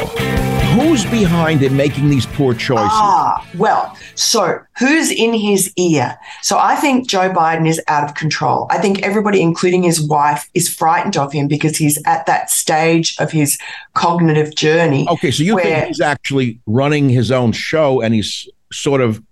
Who's 0.75 1.07
behind 1.07 1.63
it 1.63 1.73
making 1.73 2.11
these 2.11 2.27
poor 2.27 2.53
choices? 2.53 2.91
Ah, 2.93 3.49
well, 3.57 3.97
so 4.17 4.59
who's 4.79 5.11
in 5.11 5.33
his 5.33 5.73
ear? 5.79 6.19
So 6.43 6.59
I 6.59 6.77
think 6.77 7.09
Joe 7.09 7.31
Biden 7.31 7.67
is 7.67 7.81
out 7.89 8.05
of 8.05 8.15
control. 8.15 8.67
I 8.69 8.77
think 8.77 9.01
everybody, 9.01 9.41
including 9.41 9.83
his 9.83 9.99
wife, 9.99 10.47
is 10.53 10.69
frightened 10.69 11.17
of 11.17 11.33
him 11.33 11.49
because 11.49 11.79
he's 11.79 11.99
at 12.05 12.27
that 12.27 12.51
stage 12.51 13.17
of 13.19 13.33
his 13.33 13.59
cognitive 13.95 14.55
journey. 14.55 15.09
Okay, 15.09 15.31
so 15.31 15.43
you 15.43 15.55
where- 15.55 15.65
think 15.65 15.87
he's 15.87 16.03
actually 16.03 16.61
running 16.67 17.09
his 17.09 17.33
own 17.33 17.53
show 17.53 18.03
and 18.03 18.13
he's 18.13 18.47
sort 18.71 19.01
of 19.01 19.23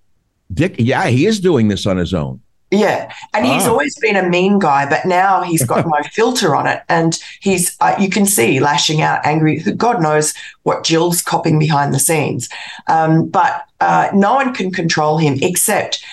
dick 0.54 0.74
yeah, 0.78 1.08
he 1.08 1.26
is 1.26 1.38
doing 1.38 1.68
this 1.68 1.84
on 1.84 1.98
his 1.98 2.14
own. 2.14 2.40
Yeah, 2.70 3.10
and 3.32 3.46
he's 3.46 3.66
Ah. 3.66 3.70
always 3.70 3.98
been 3.98 4.14
a 4.16 4.28
mean 4.28 4.58
guy, 4.58 4.86
but 4.88 5.06
now 5.06 5.42
he's 5.42 5.64
got 5.64 5.86
no 5.94 5.96
filter 6.12 6.54
on 6.54 6.66
it, 6.66 6.82
and 6.88 7.18
he's 7.40 7.74
uh, 7.80 7.94
you 7.98 8.10
can 8.10 8.26
see 8.26 8.60
lashing 8.60 9.00
out, 9.00 9.24
angry. 9.24 9.60
God 9.76 10.02
knows 10.02 10.34
what 10.64 10.84
Jill's 10.84 11.22
copying 11.22 11.58
behind 11.58 11.94
the 11.94 11.98
scenes, 11.98 12.48
um, 12.86 13.26
but 13.28 13.64
uh, 13.80 14.10
no 14.12 14.34
one 14.34 14.52
can 14.52 14.70
control 14.70 15.16
him 15.18 15.38
except 15.40 16.04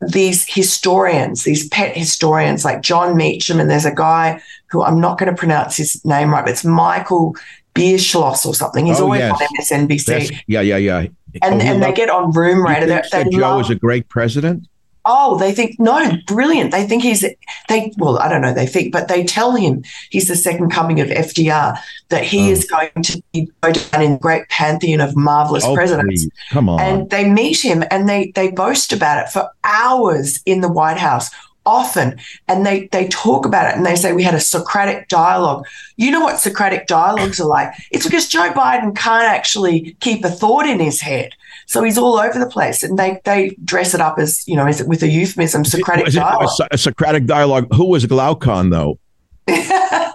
these 0.00 0.46
historians, 0.48 1.44
these 1.44 1.68
pet 1.68 1.96
historians 1.96 2.64
like 2.64 2.80
Jon 2.80 3.16
Meacham, 3.16 3.60
and 3.60 3.70
there's 3.70 3.84
a 3.84 3.94
guy 3.94 4.40
who 4.70 4.82
I'm 4.82 4.98
not 5.00 5.18
going 5.18 5.30
to 5.30 5.36
pronounce 5.38 5.76
his 5.76 6.02
name 6.04 6.30
right, 6.32 6.42
but 6.44 6.50
it's 6.52 6.64
Michael 6.64 7.36
Bierschloss 7.74 8.46
or 8.46 8.54
something. 8.54 8.86
He's 8.86 8.98
Oh, 8.98 9.04
always 9.04 9.20
yes. 9.20 9.32
on 9.40 9.46
MSNBC, 9.88 10.04
That's, 10.06 10.30
yeah, 10.46 10.62
yeah, 10.62 10.78
yeah. 10.78 10.98
and 11.42 11.60
Oh, 11.62 11.64
and 11.64 11.82
they 11.82 11.92
get 11.92 12.08
on 12.10 12.32
Room 12.32 12.64
Raider. 12.64 12.86
They, 12.86 12.94
that 12.94 13.10
they 13.12 13.24
Joe 13.30 13.38
love 13.40 13.60
is 13.60 13.70
a 13.70 13.74
great 13.74 14.08
president? 14.08 14.66
Oh, 15.06 15.38
they 15.38 15.52
think 15.52 15.78
no, 15.80 16.12
brilliant. 16.26 16.72
They 16.72 16.86
think 16.86 17.02
he's 17.02 17.24
they 17.68 17.92
well, 17.96 18.18
I 18.18 18.28
don't 18.28 18.42
know. 18.42 18.52
They 18.52 18.66
think, 18.66 18.92
but 18.92 19.08
they 19.08 19.24
tell 19.24 19.52
him 19.52 19.82
he's 20.10 20.28
the 20.28 20.36
second 20.36 20.70
coming 20.70 21.00
of 21.00 21.08
FDR. 21.08 21.78
That 22.10 22.24
he 22.24 22.48
Oh. 22.48 22.52
is 22.52 22.64
going 22.70 22.90
to 23.04 23.22
be, 23.32 23.48
go 23.62 23.72
down 23.72 24.02
in 24.02 24.12
the 24.14 24.18
great 24.18 24.48
pantheon 24.48 25.00
of 25.00 25.16
marvelous 25.16 25.64
Oh, 25.64 25.74
presidents. 25.74 26.06
please. 26.24 26.30
Come 26.50 26.68
on. 26.68 26.80
And 26.80 27.10
they 27.10 27.28
meet 27.28 27.64
him 27.64 27.82
and 27.90 28.08
they 28.08 28.32
they 28.34 28.50
boast 28.50 28.92
about 28.92 29.24
it 29.24 29.30
for 29.30 29.48
hours 29.64 30.40
in 30.44 30.60
the 30.60 30.68
White 30.68 30.98
House, 30.98 31.30
often, 31.70 32.18
and 32.48 32.66
they 32.66 32.88
they 32.88 33.08
talk 33.08 33.46
about 33.46 33.70
it 33.70 33.76
and 33.76 33.86
they 33.86 33.96
say 33.96 34.12
we 34.12 34.22
had 34.22 34.34
a 34.34 34.40
Socratic 34.40 35.08
dialogue. 35.08 35.66
You 35.96 36.10
know 36.10 36.20
what 36.20 36.40
Socratic 36.40 36.86
dialogues 36.86 37.40
are 37.40 37.46
like? 37.46 37.72
It's 37.90 38.04
because 38.04 38.28
Joe 38.28 38.50
Biden 38.52 38.96
can't 38.96 39.28
actually 39.28 39.96
keep 40.00 40.24
a 40.24 40.30
thought 40.30 40.66
in 40.66 40.80
his 40.80 41.00
head. 41.00 41.32
So 41.66 41.84
he's 41.84 41.96
all 41.96 42.18
over 42.18 42.38
the 42.38 42.48
place, 42.48 42.82
and 42.82 42.98
they 42.98 43.20
they 43.24 43.56
dress 43.64 43.94
it 43.94 44.00
up 44.00 44.18
as 44.18 44.46
you 44.48 44.56
know, 44.56 44.66
is 44.66 44.80
it 44.80 44.88
with 44.88 45.02
a 45.02 45.08
euphemism, 45.08 45.64
Socratic 45.64 46.08
it 46.08 46.14
dialogue. 46.14 46.50
So- 46.50 46.66
a 46.70 46.78
Socratic 46.78 47.26
dialogue? 47.26 47.68
Who 47.74 47.86
was 47.86 48.04
Glaucon, 48.06 48.70
though? 48.70 48.98
I 49.48 50.12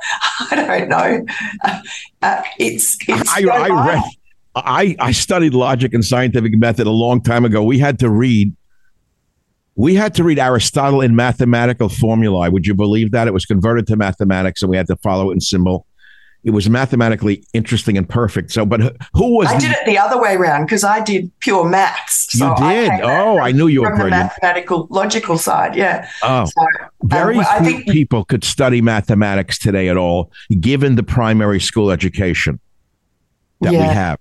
don't 0.52 0.90
know. 0.90 1.26
Uh, 1.64 1.82
uh, 2.22 2.44
it's 2.60 2.98
it's 3.08 3.30
I, 3.30 3.44
I 3.50 3.88
read. 3.88 4.04
I, 4.56 4.96
I 5.00 5.12
studied 5.12 5.54
logic 5.54 5.94
and 5.94 6.04
scientific 6.04 6.58
method 6.58 6.88
a 6.88 6.92
long 6.92 7.22
time 7.22 7.44
ago. 7.44 7.62
We 7.62 7.78
had 7.78 8.00
to 8.00 8.10
read 8.10 8.56
We 9.76 9.96
had 9.96 10.14
to 10.16 10.24
read 10.24 10.40
Aristotle 10.40 11.02
in 11.02 11.16
mathematical 11.16 11.90
formulae. 11.90 12.50
Would 12.50 12.66
you 12.66 12.74
believe 12.74 13.12
that? 13.12 13.28
It 13.28 13.34
was 13.34 13.46
converted 13.46 13.88
to 13.88 13.98
mathematics 13.98 14.62
and 14.62 14.70
we 14.70 14.78
had 14.78 14.88
to 14.88 14.96
follow 14.98 15.32
it 15.32 15.34
in 15.34 15.42
symbol. 15.42 15.86
It 16.46 16.52
was 16.52 16.70
mathematically 16.70 17.44
interesting 17.54 17.98
and 17.98 18.08
perfect. 18.08 18.52
So, 18.52 18.66
but 18.68 18.80
who 19.16 19.36
was 19.36 19.48
I 19.48 19.56
the- 19.56 19.60
did 19.62 19.72
it 19.72 19.86
the 19.88 19.98
other 19.98 20.22
way 20.22 20.36
around 20.36 20.66
because 20.66 20.84
I 20.84 21.02
did 21.04 21.32
pure 21.40 21.68
maths. 21.68 22.34
You 22.36 22.40
So 22.42 22.54
I 22.54 22.74
did? 22.74 22.92
at 22.92 23.04
Oh, 23.04 23.40
I 23.40 23.52
knew 23.52 23.66
you 23.68 23.82
were 23.82 23.88
from 23.90 23.98
the 23.98 24.04
brilliant. 24.04 24.32
mathematical, 24.42 24.88
logical 24.92 25.38
side. 25.40 25.76
Yeah. 25.76 26.08
Oh. 26.22 26.46
So, 26.46 26.66
Very 27.04 27.38
um, 27.40 27.46
I 27.50 27.58
few 27.60 27.66
think 27.66 27.90
people 27.90 28.24
could 28.26 28.44
study 28.44 28.80
mathematics 28.82 29.58
today 29.58 29.90
at 29.90 29.98
all, 29.98 30.32
given 30.60 30.96
the 30.96 31.04
primary 31.04 31.60
school 31.60 31.90
education 31.92 32.60
that 33.62 33.72
we 33.72 33.78
have. 33.80 34.20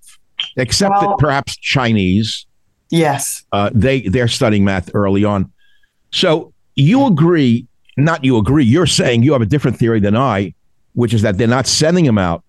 Except 0.57 0.91
Well- 0.91 1.09
that 1.11 1.17
perhaps 1.19 1.55
Chinese, 1.57 2.45
yes. 2.89 3.43
uh, 3.51 3.69
they 3.73 4.01
they're 4.01 4.27
studying 4.27 4.63
math 4.63 4.89
early 4.93 5.23
on. 5.23 5.51
So 6.11 6.53
you 6.75 7.05
agree? 7.07 7.67
Not 7.97 8.23
you 8.23 8.37
agree. 8.37 8.63
You're 8.63 8.87
saying 8.87 9.23
you 9.23 9.33
have 9.33 9.41
a 9.41 9.45
different 9.45 9.77
theory 9.77 9.99
than 9.99 10.15
I, 10.15 10.53
which 10.93 11.13
is 11.13 11.21
that 11.23 11.37
they're 11.37 11.47
not 11.47 11.67
sending 11.67 12.05
them 12.05 12.17
out 12.17 12.44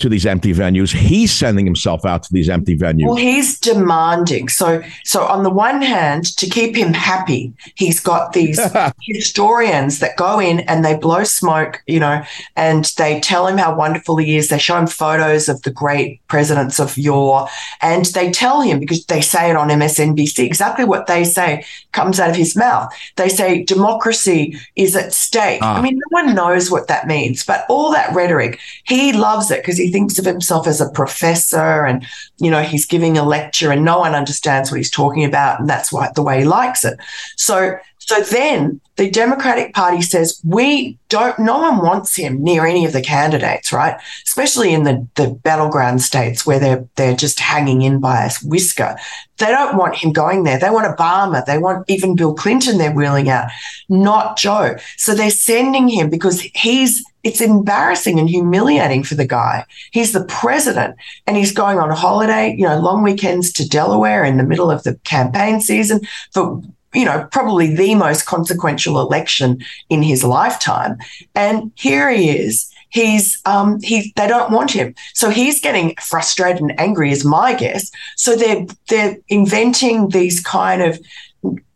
to 0.00 0.08
these 0.08 0.26
empty 0.26 0.52
venues. 0.52 0.92
He's 0.92 1.32
sending 1.32 1.64
himself 1.64 2.04
out 2.04 2.22
to 2.24 2.32
these 2.32 2.48
empty 2.48 2.76
venues. 2.76 3.06
Well, 3.06 3.16
he's 3.16 3.58
demanding. 3.58 4.48
So, 4.48 4.82
so 5.04 5.24
on 5.24 5.42
the 5.42 5.50
one 5.50 5.82
hand, 5.82 6.36
to 6.38 6.48
keep 6.48 6.74
him 6.74 6.92
happy, 6.92 7.52
he's 7.76 8.00
got 8.00 8.32
these 8.32 8.60
historians 9.02 9.98
that 10.00 10.16
go 10.16 10.40
in 10.40 10.60
and 10.60 10.84
they 10.84 10.96
blow 10.96 11.24
smoke, 11.24 11.82
you 11.86 12.00
know, 12.00 12.22
and 12.56 12.84
they 12.96 13.20
tell 13.20 13.46
him 13.46 13.58
how 13.58 13.74
wonderful 13.74 14.16
he 14.16 14.36
is. 14.36 14.48
They 14.48 14.58
show 14.58 14.78
him 14.78 14.86
photos 14.86 15.48
of 15.48 15.62
the 15.62 15.70
great 15.70 16.26
presidents 16.28 16.80
of 16.80 16.96
yore, 16.96 17.48
and 17.80 18.06
they 18.06 18.30
tell 18.30 18.62
him 18.62 18.80
because 18.80 19.04
they 19.06 19.20
say 19.20 19.50
it 19.50 19.56
on 19.56 19.68
MSNBC 19.68 20.44
exactly 20.44 20.84
what 20.84 21.06
they 21.06 21.24
say 21.24 21.64
comes 21.92 22.18
out 22.18 22.30
of 22.30 22.36
his 22.36 22.56
mouth. 22.56 22.92
They 23.16 23.28
say 23.28 23.64
democracy 23.64 24.58
is 24.76 24.96
at 24.96 25.12
stake. 25.12 25.60
Ah. 25.62 25.76
I 25.76 25.82
mean, 25.82 25.96
no 25.96 26.22
one 26.22 26.34
knows 26.34 26.70
what 26.70 26.88
that 26.88 27.06
means, 27.06 27.44
but 27.44 27.66
all 27.68 27.90
that 27.92 28.14
rhetoric, 28.14 28.58
he 28.84 29.12
loves 29.12 29.50
it 29.50 29.62
because 29.62 29.78
he 29.78 29.89
thinks 29.90 30.18
of 30.18 30.24
himself 30.24 30.66
as 30.66 30.80
a 30.80 30.90
professor 30.90 31.84
and 31.84 32.06
you 32.38 32.50
know 32.50 32.62
he's 32.62 32.86
giving 32.86 33.18
a 33.18 33.24
lecture 33.24 33.70
and 33.70 33.84
no 33.84 33.98
one 33.98 34.14
understands 34.14 34.70
what 34.70 34.78
he's 34.78 34.90
talking 34.90 35.24
about 35.24 35.60
and 35.60 35.68
that's 35.68 35.92
why 35.92 36.10
the 36.14 36.22
way 36.22 36.40
he 36.40 36.44
likes 36.44 36.84
it. 36.84 36.98
So 37.36 37.78
so 38.10 38.20
then 38.22 38.80
the 38.96 39.08
democratic 39.08 39.72
party 39.72 40.02
says 40.02 40.40
we 40.44 40.98
don't 41.08 41.38
no 41.38 41.58
one 41.58 41.76
wants 41.78 42.16
him 42.16 42.42
near 42.42 42.66
any 42.66 42.84
of 42.84 42.92
the 42.92 43.00
candidates 43.00 43.72
right? 43.72 44.00
Especially 44.26 44.74
in 44.74 44.82
the 44.82 45.06
the 45.14 45.30
battleground 45.44 46.02
states 46.02 46.44
where 46.44 46.58
they're 46.58 46.84
they're 46.96 47.14
just 47.14 47.38
hanging 47.38 47.82
in 47.82 48.00
by 48.00 48.24
a 48.24 48.30
whisker. 48.42 48.96
They 49.38 49.46
don't 49.46 49.76
want 49.76 49.94
him 49.94 50.12
going 50.12 50.42
there. 50.42 50.58
They 50.58 50.70
want 50.70 50.92
obama. 50.98 51.46
They 51.46 51.58
want 51.58 51.88
even 51.88 52.16
bill 52.16 52.34
clinton 52.34 52.78
they're 52.78 52.92
wheeling 52.92 53.28
out. 53.28 53.48
Not 53.88 54.36
joe. 54.36 54.74
So 54.96 55.14
they're 55.14 55.30
sending 55.30 55.86
him 55.86 56.10
because 56.10 56.40
he's 56.40 57.04
it's 57.22 57.40
embarrassing 57.40 58.18
and 58.18 58.28
humiliating 58.28 59.04
for 59.04 59.14
the 59.14 59.26
guy. 59.26 59.66
He's 59.92 60.12
the 60.12 60.24
president 60.24 60.96
and 61.28 61.36
he's 61.36 61.52
going 61.52 61.78
on 61.78 61.90
holiday, 61.90 62.56
you 62.58 62.66
know, 62.66 62.80
long 62.80 63.04
weekends 63.04 63.52
to 63.52 63.68
Delaware 63.68 64.24
in 64.24 64.36
the 64.36 64.42
middle 64.42 64.70
of 64.70 64.82
the 64.82 64.96
campaign 65.04 65.60
season. 65.60 66.00
For, 66.32 66.60
you 66.94 67.04
know, 67.04 67.28
probably 67.30 67.74
the 67.74 67.94
most 67.94 68.26
consequential 68.26 69.00
election 69.00 69.62
in 69.88 70.02
his 70.02 70.24
lifetime. 70.24 70.98
And 71.34 71.70
here 71.76 72.10
he 72.10 72.30
is. 72.30 72.70
He's 72.90 73.40
um 73.44 73.80
he 73.80 74.12
they 74.16 74.26
don't 74.26 74.50
want 74.50 74.72
him. 74.72 74.94
So 75.14 75.30
he's 75.30 75.60
getting 75.60 75.94
frustrated 76.00 76.60
and 76.60 76.78
angry 76.80 77.12
is 77.12 77.24
my 77.24 77.54
guess. 77.54 77.90
So 78.16 78.34
they're 78.34 78.66
they're 78.88 79.16
inventing 79.28 80.08
these 80.08 80.40
kind 80.40 80.82
of 80.82 80.98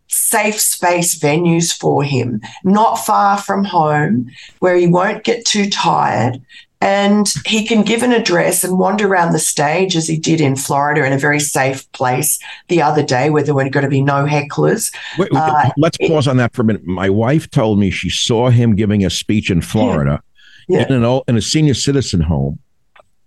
safe 0.07 0.59
space 0.59 1.17
venues 1.17 1.73
for 1.77 2.03
him, 2.03 2.41
not 2.63 2.95
far 2.95 3.37
from 3.37 3.63
home, 3.63 4.29
where 4.59 4.75
he 4.75 4.87
won't 4.87 5.23
get 5.23 5.45
too 5.45 5.69
tired. 5.69 6.41
And 6.85 7.27
he 7.47 7.65
can 7.65 7.81
give 7.81 8.03
an 8.03 8.11
address 8.11 8.63
and 8.63 8.77
wander 8.77 9.07
around 9.07 9.33
the 9.33 9.39
stage 9.39 9.95
as 9.95 10.07
he 10.07 10.17
did 10.19 10.39
in 10.39 10.55
Florida 10.55 11.03
in 11.03 11.13
a 11.13 11.17
very 11.17 11.39
safe 11.39 11.91
place 11.93 12.37
the 12.67 12.79
other 12.83 13.01
day 13.01 13.31
where 13.31 13.41
there 13.41 13.55
were 13.55 13.67
going 13.69 13.83
to 13.83 13.89
be 13.89 14.01
no 14.01 14.25
hecklers. 14.25 14.93
Wait, 15.17 15.31
wait, 15.31 15.41
Uh, 15.41 15.71
let's 15.77 15.97
pause 15.97 16.27
on 16.27 16.37
that 16.37 16.53
for 16.53 16.61
a 16.61 16.65
minute. 16.65 16.85
My 16.85 17.09
wife 17.09 17.49
told 17.49 17.79
me 17.79 17.89
she 17.89 18.11
saw 18.11 18.49
him 18.49 18.75
giving 18.75 19.03
a 19.03 19.09
speech 19.09 19.49
in 19.49 19.61
Florida 19.61 20.21
Yeah. 20.67 20.85
in 20.87 20.93
an 20.93 21.03
old, 21.03 21.23
in 21.27 21.35
a 21.35 21.41
senior 21.41 21.73
citizen 21.73 22.21
home 22.21 22.59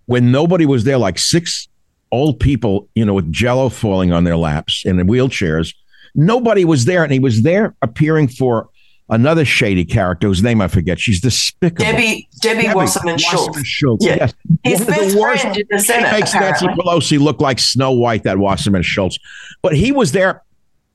when 0.05 0.31
nobody 0.31 0.65
was 0.65 0.85
there, 0.85 0.97
like 0.97 1.19
six 1.19 1.67
old 2.13 2.39
people, 2.39 2.87
you 2.95 3.03
know, 3.03 3.13
with 3.13 3.29
jello 3.29 3.67
falling 3.67 4.13
on 4.13 4.23
their 4.23 4.37
laps 4.37 4.83
and 4.85 5.01
in 5.01 5.07
wheelchairs. 5.07 5.75
Nobody 6.15 6.63
was 6.65 6.85
there, 6.85 7.03
and 7.03 7.11
he 7.13 7.19
was 7.19 7.41
there 7.43 7.75
appearing 7.81 8.29
for 8.29 8.69
another 9.09 9.45
shady 9.45 9.85
character 9.85 10.27
whose 10.27 10.43
name 10.43 10.61
I 10.61 10.67
forget. 10.67 10.99
She's 10.99 11.19
despicable. 11.21 11.83
Debbie 11.91 12.27
Debbie, 12.41 12.63
Debbie 12.63 12.75
Wasserman 12.75 13.17
Schultz. 13.17 13.47
Wasserman 13.47 13.63
Schultz. 13.65 14.05
Yeah. 14.05 14.29
Yes. 14.63 14.79
One 14.79 14.85
the 14.85 14.91
best 14.91 15.15
worst- 15.17 15.41
friend 15.41 15.57
in 15.57 15.67
the 15.69 15.77
She 15.79 15.85
Senate, 15.85 16.11
makes 16.11 16.33
Nancy. 16.33 16.67
Pelosi 16.67 17.19
look 17.19 17.41
like 17.41 17.59
Snow 17.59 17.91
White, 17.91 18.23
that 18.23 18.37
Wasserman 18.37 18.81
Schultz. 18.83 19.17
But 19.61 19.75
he 19.75 19.91
was 19.91 20.11
there 20.11 20.43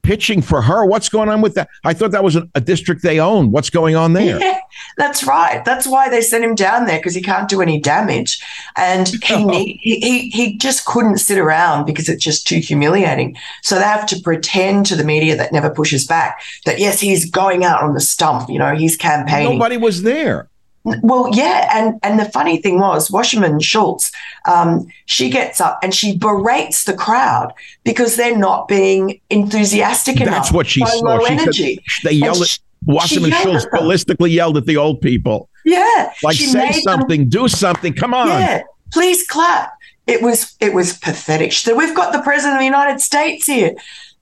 pitching 0.04 0.40
for 0.40 0.62
her. 0.62 0.86
What's 0.86 1.08
going 1.08 1.28
on 1.28 1.40
with 1.40 1.54
that? 1.54 1.68
I 1.82 1.94
thought 1.94 2.12
that 2.12 2.22
was 2.22 2.36
a, 2.36 2.48
a 2.54 2.60
district 2.60 3.02
they 3.02 3.18
own. 3.18 3.50
What's 3.50 3.70
going 3.70 3.96
on 3.96 4.12
there? 4.12 4.38
Yeah, 4.38 4.60
that's 4.96 5.24
right. 5.24 5.64
That's 5.64 5.86
why 5.86 6.08
they 6.08 6.20
sent 6.20 6.44
him 6.44 6.54
down 6.54 6.86
there 6.86 6.98
because 6.98 7.14
he 7.14 7.22
can't 7.22 7.48
do 7.48 7.60
any 7.60 7.80
damage, 7.80 8.40
and 8.76 9.08
he, 9.24 9.44
need, 9.44 9.78
he 9.80 10.00
he 10.00 10.28
he 10.30 10.56
just 10.58 10.84
couldn't 10.84 11.18
sit 11.18 11.38
around 11.38 11.86
because 11.86 12.08
it's 12.08 12.22
just 12.22 12.46
too 12.46 12.58
humiliating. 12.58 13.36
So 13.62 13.76
they 13.76 13.84
have 13.84 14.06
to 14.06 14.20
pretend 14.20 14.86
to 14.86 14.96
the 14.96 15.04
media 15.04 15.34
that 15.36 15.52
never 15.52 15.70
pushes 15.70 16.06
back 16.06 16.40
that 16.66 16.78
yes, 16.78 17.00
he's 17.00 17.28
going 17.28 17.64
out 17.64 17.82
on 17.82 17.94
the 17.94 18.00
stump. 18.00 18.48
You 18.48 18.58
know, 18.58 18.74
he's 18.74 18.96
campaigning. 18.96 19.58
Nobody 19.58 19.76
was 19.76 20.02
there. 20.02 20.48
Well, 21.02 21.30
yeah, 21.32 21.70
and 21.72 21.98
and 22.02 22.18
the 22.20 22.26
funny 22.26 22.58
thing 22.58 22.78
was, 22.78 23.10
Wasserman 23.10 23.58
Schultz, 23.60 24.12
um, 24.46 24.86
she 25.06 25.30
gets 25.30 25.58
up 25.60 25.78
and 25.82 25.94
she 25.94 26.16
berates 26.18 26.84
the 26.84 26.92
crowd 26.92 27.52
because 27.84 28.16
they're 28.16 28.36
not 28.36 28.68
being 28.68 29.18
enthusiastic 29.30 30.20
enough. 30.20 30.34
That's 30.34 30.52
what 30.52 30.66
she 30.66 30.84
saw. 30.84 30.96
Low 30.98 31.24
She 31.24 31.38
said- 31.38 31.78
They 32.04 32.12
yelled 32.12 32.46
she- 32.46 32.60
Wasserman 32.86 33.30
yelled 33.30 33.42
Schultz 33.62 33.66
ballistically 33.72 34.30
yelled 34.30 34.58
at 34.58 34.66
the 34.66 34.76
old 34.76 35.00
people. 35.00 35.48
Yeah, 35.64 36.12
Like 36.22 36.36
she 36.36 36.44
say 36.46 36.58
made 36.58 36.74
them- 36.74 36.82
something, 36.82 37.28
do 37.30 37.48
something. 37.48 37.94
Come 37.94 38.12
on. 38.12 38.28
Yeah, 38.28 38.62
please 38.92 39.26
clap. 39.26 39.72
It 40.06 40.20
was 40.20 40.54
it 40.60 40.74
was 40.74 40.98
pathetic. 40.98 41.54
So 41.54 41.74
we've 41.74 41.94
got 41.94 42.12
the 42.12 42.20
president 42.20 42.56
of 42.56 42.58
the 42.60 42.66
United 42.66 43.00
States 43.00 43.46
here. 43.46 43.72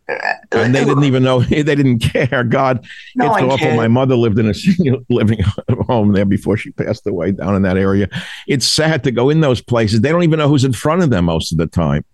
And 0.08 0.74
they 0.74 0.84
didn't 0.84 1.04
even 1.04 1.22
know 1.22 1.40
they 1.42 1.62
didn't 1.62 2.00
care. 2.00 2.44
God, 2.44 2.86
No 3.14 3.26
it's 3.26 3.40
one 3.42 3.50
awful. 3.50 3.74
My 3.76 3.88
mother 3.88 4.16
lived 4.16 4.38
in 4.38 4.48
a 4.48 4.54
senior 4.62 4.96
living 5.08 5.40
home 5.86 6.12
there 6.12 6.24
before 6.24 6.56
she 6.56 6.70
passed 6.72 7.06
away 7.06 7.32
down 7.32 7.54
in 7.54 7.62
that 7.62 7.76
area. 7.76 8.08
It's 8.48 8.66
sad 8.66 9.04
to 9.04 9.10
go 9.10 9.30
in 9.30 9.40
those 9.40 9.60
places. 9.62 10.00
They 10.00 10.10
don't 10.10 10.22
even 10.24 10.38
know 10.38 10.48
who's 10.48 10.64
in 10.64 10.72
front 10.72 11.02
of 11.02 11.10
them 11.10 11.26
most 11.26 11.52
of 11.52 11.58
the 11.58 11.66
time. 11.66 12.04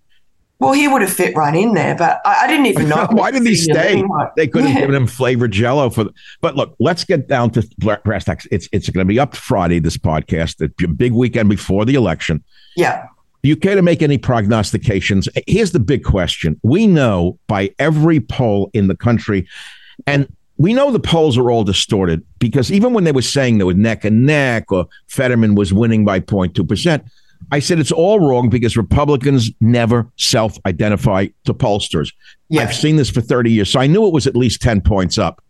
Well, 0.60 0.72
he 0.72 0.88
would 0.88 1.02
have 1.02 1.12
fit 1.12 1.36
right 1.36 1.54
in 1.54 1.74
there, 1.74 1.94
but 1.94 2.20
I, 2.24 2.44
I 2.44 2.46
didn't 2.48 2.66
even 2.66 2.88
know. 2.88 3.06
Why 3.12 3.30
did 3.30 3.46
he 3.46 3.54
stay? 3.54 4.02
They 4.36 4.48
could 4.48 4.64
have 4.64 4.74
Yeah. 4.74 4.80
given 4.80 4.96
him 4.96 5.06
flavored 5.06 5.52
jello 5.52 5.88
for. 5.88 6.02
The, 6.04 6.12
but 6.40 6.56
look, 6.56 6.74
let's 6.80 7.04
get 7.04 7.28
down 7.28 7.50
to 7.52 7.62
brass 8.04 8.24
tacks. 8.24 8.46
It's 8.50 8.68
it's 8.72 8.88
going 8.88 9.06
to 9.06 9.08
be 9.08 9.20
up 9.20 9.36
Friday. 9.36 9.78
This 9.78 9.96
podcast, 9.96 10.56
the 10.56 10.68
big 10.88 11.12
weekend 11.12 11.48
before 11.48 11.84
the 11.84 11.94
election. 11.94 12.42
Yeah, 12.74 13.06
Do 13.42 13.48
you 13.48 13.56
care 13.56 13.76
to 13.76 13.82
make 13.82 14.02
any 14.02 14.18
prognostications? 14.18 15.28
Here's 15.46 15.72
the 15.72 15.80
big 15.80 16.04
question. 16.04 16.58
We 16.62 16.86
know 16.86 17.38
by 17.46 17.72
every 17.78 18.20
poll 18.20 18.70
in 18.72 18.88
the 18.88 18.96
country, 18.96 19.46
and 20.06 20.32
we 20.56 20.74
know 20.74 20.90
the 20.90 20.98
polls 20.98 21.38
are 21.38 21.50
all 21.50 21.62
distorted 21.62 22.24
because 22.40 22.72
even 22.72 22.92
when 22.92 23.04
they 23.04 23.12
were 23.12 23.22
saying 23.22 23.58
they 23.58 23.64
were 23.64 23.74
neck 23.74 24.04
and 24.04 24.26
neck 24.26 24.72
or 24.72 24.88
Fetterman 25.06 25.54
was 25.54 25.72
winning 25.72 26.04
by 26.04 26.18
0.2%, 26.18 27.08
I 27.52 27.60
said 27.60 27.78
it's 27.78 27.92
all 27.92 28.18
wrong 28.18 28.48
because 28.48 28.76
Republicans 28.76 29.50
never 29.60 30.10
self 30.16 30.58
identify 30.66 31.28
to 31.44 31.54
pollsters. 31.54 32.12
yeah. 32.48 32.62
I've 32.62 32.74
seen 32.74 32.96
this 32.96 33.08
for 33.08 33.20
30 33.20 33.52
years. 33.52 33.70
So 33.70 33.78
I 33.78 33.86
knew 33.86 34.06
it 34.06 34.12
was 34.12 34.26
at 34.26 34.36
least 34.36 34.60
10 34.60 34.80
points 34.80 35.16
up 35.16 35.42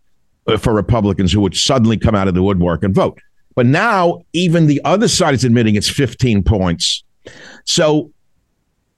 uh, 0.47 0.57
for 0.57 0.73
Republicans 0.73 1.33
who 1.33 1.41
would 1.41 1.55
suddenly 1.55 1.97
come 1.97 2.13
out 2.13 2.27
of 2.27 2.35
the 2.35 2.43
woodwork 2.43 2.83
and 2.83 2.93
vote. 2.93 3.19
But 3.55 3.65
now 3.65 4.21
even 4.33 4.67
the 4.67 4.79
other 4.85 5.07
side 5.07 5.33
is 5.33 5.43
admitting 5.43 5.75
it's 5.75 5.89
15 5.89 6.43
points. 6.43 7.03
So 7.65 8.11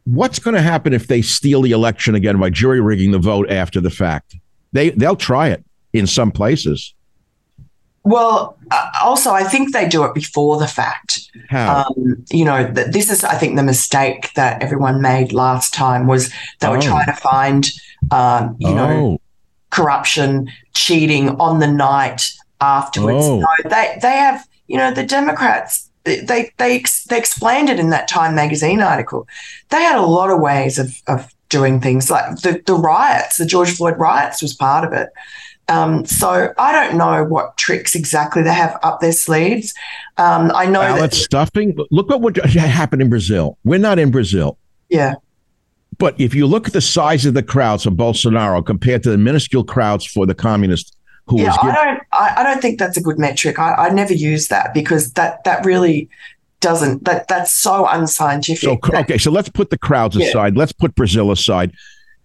what's 0.05 0.39
going 0.39 0.55
to 0.55 0.61
happen 0.61 0.93
if 0.93 1.07
they 1.07 1.21
steal 1.21 1.61
the 1.61 1.71
election 1.71 2.15
again 2.15 2.39
by 2.39 2.49
jury 2.49 2.82
rigging 2.82 3.11
the 3.11 3.19
vote 3.19 3.49
after 3.49 3.79
the 3.82 3.89
fact? 3.89 4.36
They 4.71 4.91
they'll 4.91 5.15
try 5.15 5.49
it 5.49 5.63
in 5.93 6.07
some 6.07 6.32
places. 6.32 6.93
Well, 8.03 8.57
uh, 8.71 8.89
also, 9.03 9.32
I 9.32 9.43
think 9.43 9.73
they 9.73 9.88
do 9.88 10.03
it 10.05 10.15
before 10.15 10.57
the 10.57 10.67
fact. 10.67 11.29
How? 11.49 11.86
Um, 11.95 12.25
you 12.32 12.43
know, 12.43 12.65
th- 12.73 12.88
this 12.88 13.11
is, 13.11 13.23
I 13.23 13.36
think, 13.36 13.57
the 13.57 13.63
mistake 13.63 14.34
that 14.34 14.63
everyone 14.63 15.01
made 15.03 15.34
last 15.34 15.71
time 15.71 16.07
was 16.07 16.32
they 16.61 16.67
were 16.67 16.77
Oh. 16.77 16.82
trying 16.82 17.05
to 17.05 17.13
find, 17.13 17.69
um, 18.09 18.55
you 18.57 18.73
know, 18.73 18.89
oh, 18.89 19.21
corruption, 19.69 20.49
cheating 20.73 21.29
on 21.39 21.59
the 21.59 21.67
night 21.67 22.32
afterwards. 22.59 23.23
Oh. 23.23 23.39
No, 23.41 23.69
they 23.69 23.99
they 24.01 24.17
have, 24.17 24.47
you 24.67 24.77
know, 24.77 24.91
the 24.91 25.03
Democrats. 25.05 25.90
They 26.04 26.52
they 26.58 26.76
they 27.08 27.18
explained 27.18 27.70
it 27.70 27.80
in 27.80 27.89
that 27.91 28.08
Time 28.08 28.36
magazine 28.36 28.82
article. 28.82 29.28
They 29.70 29.82
had 29.82 29.97
a 29.97 30.06
lot 30.06 30.32
of 30.32 30.39
ways 30.39 30.80
of 30.80 31.02
of 31.08 31.34
doing 31.52 31.80
things 31.80 32.10
like 32.10 32.38
the, 32.38 32.64
the 32.66 32.74
riots, 32.74 33.38
the 33.38 33.45
George 33.45 33.76
Floyd 33.76 33.99
riots 33.99 34.41
was 34.41 34.56
part 34.56 34.86
of 34.86 34.93
it. 34.93 35.10
Um, 35.68 36.06
so 36.06 36.54
I 36.58 36.72
don't 36.72 36.97
know 36.97 37.24
what 37.24 37.58
tricks 37.58 37.93
exactly 37.93 38.41
they 38.41 38.54
have 38.54 38.80
up 38.84 38.99
their 38.99 39.12
sleeves. 39.12 39.74
Um, 40.18 40.52
I 40.56 40.66
know 40.66 40.82
ballot 40.82 41.12
that 41.12 41.14
stuffing. 41.14 41.78
Look 41.91 42.12
at 42.12 42.20
what 42.20 42.36
happened 42.38 43.02
in 43.02 43.10
Brazil. 43.10 43.58
We're 43.64 43.80
not 43.80 43.99
in 43.99 44.12
Brazil. 44.12 44.58
yeah, 44.89 45.16
But 45.97 46.20
if 46.20 46.34
you 46.34 46.47
look 46.47 46.68
at 46.68 46.74
the 46.74 46.82
size 46.82 47.26
of 47.26 47.36
the 47.36 47.43
crowds 47.43 47.84
for 47.84 47.91
Bolsonaro 47.91 48.66
compared 48.66 49.04
to 49.04 49.12
the 49.12 49.18
minuscule 49.18 49.64
crowds 49.64 50.06
for 50.06 50.26
the 50.26 50.36
communist 50.36 50.97
who 51.32 51.41
yeah, 51.41 51.55
I 51.61 51.71
don't 51.73 52.01
I, 52.13 52.34
I 52.38 52.43
don't 52.43 52.61
think 52.61 52.77
that's 52.79 52.97
a 52.97 53.01
good 53.01 53.17
metric. 53.17 53.57
I, 53.57 53.73
I 53.73 53.89
never 53.89 54.13
use 54.13 54.49
that 54.49 54.73
because 54.73 55.13
that 55.13 55.43
that 55.45 55.65
really 55.65 56.09
doesn't 56.59 57.05
that 57.05 57.27
that's 57.27 57.51
so 57.51 57.88
unscientific. 57.88 58.61
so 58.61 58.77
okay, 58.93 59.17
so 59.17 59.32
let's 59.32 59.49
put 59.49 59.69
the 59.69 59.77
crowds 59.77 60.15
Yeah. 60.15 60.27
aside. 60.27 60.55
Let's 60.57 60.71
put 60.71 60.93
Brazil 60.95 61.32
aside 61.32 61.71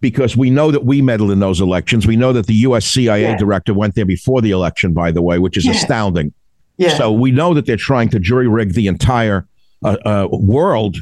because 0.01 0.37
we 0.37 0.51
know 0.51 0.71
that 0.71 0.85
we 0.85 1.01
meddled 1.01 1.31
in 1.31 1.39
those 1.41 1.61
elections. 1.61 2.07
We 2.07 2.17
know 2.17 2.33
that 2.35 2.47
the 2.47 2.55
U.S. 2.55 2.85
CIA 2.87 3.23
Yeah. 3.23 3.37
director 3.37 3.73
went 3.73 3.95
there 3.95 4.05
before 4.05 4.43
the 4.43 4.51
election, 4.51 4.93
by 4.93 5.11
the 5.11 5.23
way, 5.23 5.39
which 5.39 5.57
is 5.57 5.65
Yeah. 5.65 5.73
astounding. 5.73 6.35
yeah. 6.77 6.97
So 6.99 7.13
we 7.13 7.31
know 7.31 7.55
that 7.55 7.65
they're 7.67 7.77
trying 7.77 8.11
to 8.11 8.19
jury 8.19 8.49
rig 8.49 8.75
the 8.75 8.89
entire 8.89 9.47
uh, 9.85 9.97
uh, 10.05 10.29
world, 10.31 10.97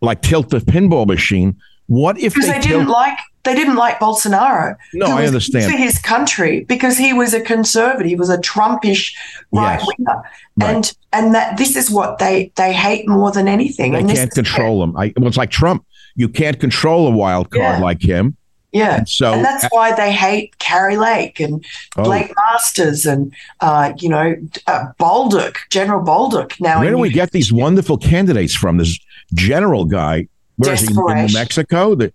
like 0.00 0.22
tilt 0.22 0.48
the 0.50 0.58
pinball 0.60 1.06
machine. 1.06 1.56
What 1.86 2.18
if 2.18 2.34
because 2.34 2.48
they, 2.48 2.60
they, 2.60 2.68
didn't 2.68 2.88
like 2.88 3.18
they 3.44 3.54
didn't 3.54 3.76
like 3.76 3.98
Bolsonaro. 3.98 4.76
No, 4.94 5.06
I 5.06 5.26
understand. 5.26 5.70
for 5.70 5.76
his 5.78 5.98
country 5.98 6.64
because 6.64 6.98
he 6.98 7.12
was 7.12 7.32
a 7.34 7.40
conservative, 7.40 8.06
he 8.08 8.16
was 8.16 8.28
a 8.30 8.38
Trumpish 8.38 9.14
right 9.52 9.78
Yes. 9.80 9.86
winger, 9.98 10.22
Right. 10.56 10.74
and 10.74 10.92
and 11.12 11.34
that 11.34 11.56
this 11.56 11.74
is 11.76 11.90
what 11.90 12.18
they 12.18 12.52
they 12.56 12.72
hate 12.72 13.08
more 13.08 13.30
than 13.32 13.48
anything. 13.48 13.92
They 13.92 14.00
and 14.00 14.10
can't 14.10 14.30
control 14.30 14.82
him. 14.82 14.96
I, 14.96 15.12
well, 15.16 15.28
it's 15.28 15.36
like 15.36 15.50
Trump. 15.50 15.84
You 16.16 16.28
can't 16.28 16.58
control 16.60 17.06
a 17.06 17.10
wild 17.10 17.50
card 17.50 17.62
Yeah. 17.78 17.80
like 17.80 18.02
him. 18.02 18.36
Yeah, 18.72 18.98
And 18.98 19.08
so, 19.08 19.32
and 19.32 19.44
that's 19.44 19.66
why 19.70 19.92
they 19.96 20.12
hate 20.12 20.56
Kari 20.60 20.96
Lake 20.96 21.40
and 21.40 21.64
Oh. 21.96 22.04
Blake 22.04 22.32
Masters 22.36 23.04
and 23.04 23.32
uh, 23.60 23.92
you 23.98 24.08
know 24.08 24.36
uh, 24.68 24.84
Bolduc, 25.00 25.56
General 25.70 26.00
Bolduc. 26.04 26.60
Now, 26.60 26.78
where 26.80 26.90
do 26.90 26.98
we 26.98 27.08
New- 27.08 27.14
get 27.14 27.32
these 27.32 27.52
wonderful 27.52 27.96
candidates 27.98 28.54
from? 28.54 28.76
This 28.78 28.96
general 29.34 29.86
guy, 29.86 30.28
where 30.56 30.74
is 30.74 30.82
he 30.82 30.86
in 30.88 30.94
New 30.94 31.32
Mexico? 31.34 31.96
The, 31.96 32.12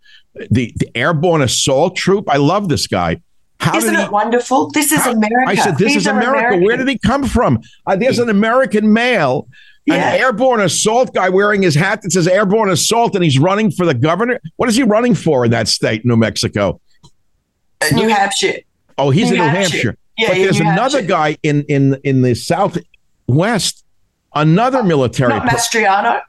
the 0.51 0.73
the 0.77 0.89
airborne 0.95 1.41
assault 1.41 1.95
troop. 1.95 2.29
I 2.29 2.37
love 2.37 2.69
this 2.69 2.87
guy. 2.87 3.21
How 3.59 3.77
Isn't 3.77 3.95
he? 3.95 4.01
it 4.01 4.11
wonderful? 4.11 4.69
This 4.71 4.91
is 4.91 4.99
how- 4.99 5.11
America. 5.13 5.35
I 5.47 5.55
said, 5.55 5.77
"This 5.77 5.93
These 5.93 5.97
is 6.03 6.07
America." 6.07 6.57
Where 6.63 6.75
did 6.77 6.87
he 6.87 6.97
come 6.97 7.23
from? 7.25 7.59
Uh, 7.87 7.95
there's 7.95 8.19
an 8.19 8.29
American 8.29 8.91
male, 8.91 9.47
Yeah. 9.85 9.95
an 9.95 10.19
airborne 10.19 10.59
assault 10.61 11.13
guy 11.13 11.29
wearing 11.29 11.61
his 11.61 11.73
hat 11.75 12.01
that 12.01 12.11
says 12.11 12.27
"airborne 12.27 12.69
assault," 12.69 13.15
and 13.15 13.23
he's 13.23 13.39
running 13.39 13.71
for 13.71 13.85
the 13.85 13.93
governor. 13.93 14.39
What 14.57 14.67
is 14.69 14.75
he 14.75 14.83
running 14.83 15.15
for 15.15 15.45
in 15.45 15.51
that 15.51 15.67
state, 15.69 16.05
New 16.05 16.17
Mexico? 16.17 16.79
Uh, 17.81 17.87
New 17.95 18.09
Hampshire. 18.09 18.59
Oh, 18.97 19.09
he's 19.09 19.29
New 19.31 19.37
in 19.37 19.41
New 19.43 19.47
Hampshire. 19.49 19.77
Hampshire. 19.77 19.97
Yeah, 20.17 20.27
but 20.29 20.33
there's 20.35 20.59
New 20.59 20.69
another 20.69 20.97
Hampshire. 20.99 21.07
guy 21.07 21.37
in 21.43 21.63
in 21.69 21.97
in 22.03 22.21
the 22.23 22.35
southwest, 23.27 23.83
another 24.33 24.83
military. 24.83 25.29
Not 25.33 25.47
Mastriano. 25.47 26.21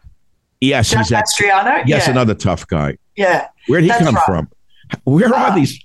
yes, 0.61 0.93
he's 0.93 1.11
ex- 1.13 1.35
Mastriano. 1.41 1.83
yes, 1.87 2.07
yeah. 2.07 2.11
another 2.11 2.35
tough 2.35 2.67
guy. 2.67 2.97
Yeah. 3.17 3.49
Where'd 3.67 3.83
he 3.85 3.89
That's 3.89 4.05
come 4.05 4.15
right. 4.15 4.25
from? 4.25 4.49
Where 5.05 5.29
are 5.35 5.51
Uh, 5.51 5.55
these? 5.55 5.81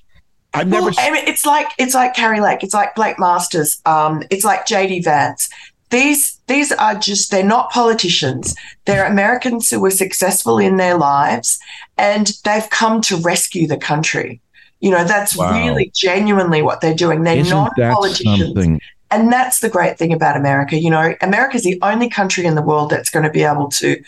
I've 0.53 0.67
never. 0.67 0.87
Well, 0.87 0.95
I 0.99 1.11
mean, 1.11 1.23
it's 1.27 1.45
like 1.45 1.67
it's 1.77 1.93
like 1.93 2.13
Kari 2.13 2.41
Lake. 2.41 2.63
It's 2.63 2.73
like 2.73 2.93
Blake 2.95 3.17
Masters. 3.19 3.81
Um, 3.85 4.23
it's 4.29 4.43
like 4.43 4.65
JD 4.65 5.03
Vance. 5.05 5.49
These 5.91 6.39
these 6.47 6.71
are 6.73 6.95
just 6.95 7.31
they're 7.31 7.43
not 7.43 7.71
politicians. 7.71 8.55
They're 8.85 9.05
Americans 9.05 9.69
who 9.69 9.79
were 9.79 9.91
successful 9.91 10.57
in 10.57 10.77
their 10.77 10.97
lives, 10.97 11.57
and 11.97 12.31
they've 12.43 12.69
come 12.69 13.01
to 13.01 13.17
rescue 13.17 13.65
the 13.67 13.77
country. 13.77 14.41
You 14.81 14.91
know, 14.91 15.03
that's 15.03 15.37
Wow. 15.37 15.53
really 15.53 15.91
genuinely 15.95 16.61
what 16.61 16.81
they're 16.81 16.93
doing. 16.95 17.23
They're 17.23 17.37
Isn't 17.37 17.51
not 17.55 17.71
politicians. 17.77 18.39
something? 18.47 18.81
And 19.11 19.31
that's 19.31 19.59
the 19.59 19.69
great 19.69 19.97
thing 19.97 20.11
about 20.13 20.35
America. 20.37 20.77
You 20.77 20.89
know, 20.89 21.15
America's 21.21 21.63
the 21.63 21.77
only 21.81 22.09
country 22.09 22.45
in 22.45 22.55
the 22.55 22.61
world 22.61 22.89
that's 22.89 23.09
going 23.09 23.23
to 23.25 23.29
be 23.31 23.43
able 23.43 23.67
to 23.69 24.01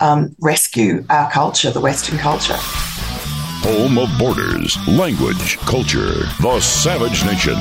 um, 0.00 0.36
rescue 0.40 1.04
our 1.10 1.30
culture, 1.30 1.70
the 1.70 1.80
Western 1.80 2.18
culture. 2.18 2.58
Home 3.62 3.98
of 3.98 4.08
borders, 4.18 4.76
language, 4.88 5.58
culture. 5.58 6.12
The 6.40 6.60
Savage 6.60 7.24
Nation. 7.24 7.54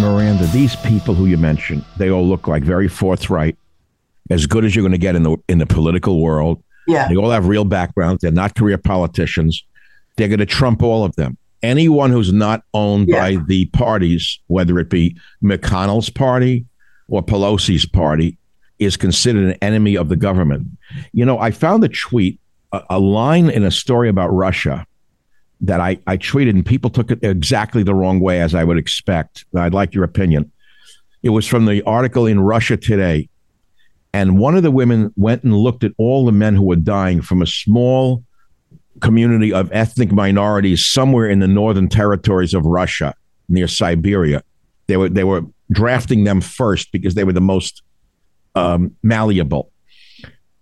Miranda, 0.00 0.46
these 0.48 0.76
people 0.76 1.14
who 1.14 1.26
you 1.26 1.36
mentioned, 1.36 1.84
they 1.96 2.10
all 2.10 2.24
look 2.26 2.46
like 2.46 2.62
very 2.62 2.86
forthright, 2.88 3.56
as 4.28 4.46
good 4.46 4.64
as 4.64 4.74
you're 4.76 4.82
going 4.82 4.92
to 4.92 4.98
get 4.98 5.16
in 5.16 5.22
the 5.22 5.36
in 5.48 5.58
the 5.58 5.66
political 5.66 6.20
world. 6.22 6.62
Yeah. 6.86 7.08
They 7.08 7.16
all 7.16 7.30
have 7.30 7.48
real 7.48 7.64
backgrounds. 7.64 8.20
They're 8.22 8.30
not 8.30 8.54
career 8.54 8.78
politicians. 8.78 9.64
They're 10.16 10.28
going 10.28 10.38
to 10.40 10.46
trump 10.46 10.82
all 10.82 11.04
of 11.04 11.16
them. 11.16 11.36
Anyone 11.62 12.10
who's 12.10 12.32
not 12.32 12.62
owned 12.74 13.08
Yeah. 13.08 13.20
by 13.20 13.36
the 13.46 13.66
parties, 13.66 14.38
whether 14.48 14.78
it 14.78 14.90
be 14.90 15.16
McConnell's 15.42 16.10
party 16.10 16.66
or 17.08 17.22
Pelosi's 17.22 17.86
party, 17.86 18.38
is 18.78 18.96
considered 18.96 19.44
an 19.44 19.56
enemy 19.62 19.96
of 19.96 20.08
the 20.08 20.16
government. 20.16 20.66
You 21.12 21.24
know, 21.24 21.38
I 21.38 21.50
found 21.50 21.84
a 21.84 21.88
tweet, 21.88 22.38
a, 22.72 22.82
a 22.90 22.98
line 22.98 23.50
in 23.50 23.64
a 23.64 23.70
story 23.70 24.08
about 24.08 24.28
Russia 24.28 24.86
that 25.62 25.80
I, 25.80 25.98
I 26.06 26.16
tweeted, 26.16 26.50
and 26.50 26.64
people 26.64 26.90
took 26.90 27.10
it 27.10 27.18
exactly 27.22 27.82
the 27.82 27.94
wrong 27.94 28.20
way, 28.20 28.40
as 28.40 28.54
I 28.54 28.64
would 28.64 28.78
expect. 28.78 29.44
I'd 29.54 29.74
like 29.74 29.94
your 29.94 30.04
opinion. 30.04 30.50
It 31.22 31.30
was 31.30 31.46
from 31.46 31.66
the 31.66 31.82
article 31.82 32.26
in 32.26 32.40
Russia 32.40 32.76
Today. 32.76 33.28
And 34.12 34.38
one 34.38 34.56
of 34.56 34.62
the 34.62 34.70
women 34.70 35.12
went 35.16 35.44
and 35.44 35.56
looked 35.56 35.84
at 35.84 35.92
all 35.98 36.24
the 36.24 36.32
men 36.32 36.56
who 36.56 36.64
were 36.64 36.76
dying 36.76 37.22
from 37.22 37.42
a 37.42 37.46
small 37.46 38.24
community 39.00 39.52
of 39.52 39.70
ethnic 39.72 40.12
minorities 40.12 40.84
somewhere 40.84 41.28
in 41.28 41.38
the 41.38 41.46
northern 41.46 41.88
territories 41.88 42.54
of 42.54 42.64
Russia 42.64 43.14
near 43.48 43.68
Siberia. 43.68 44.42
They 44.88 44.96
were 44.96 45.08
they 45.08 45.24
were 45.24 45.42
drafting 45.70 46.24
them 46.24 46.40
first 46.40 46.90
because 46.90 47.14
they 47.14 47.24
were 47.24 47.32
the 47.32 47.40
most 47.40 47.82
um, 48.54 48.96
malleable. 49.02 49.69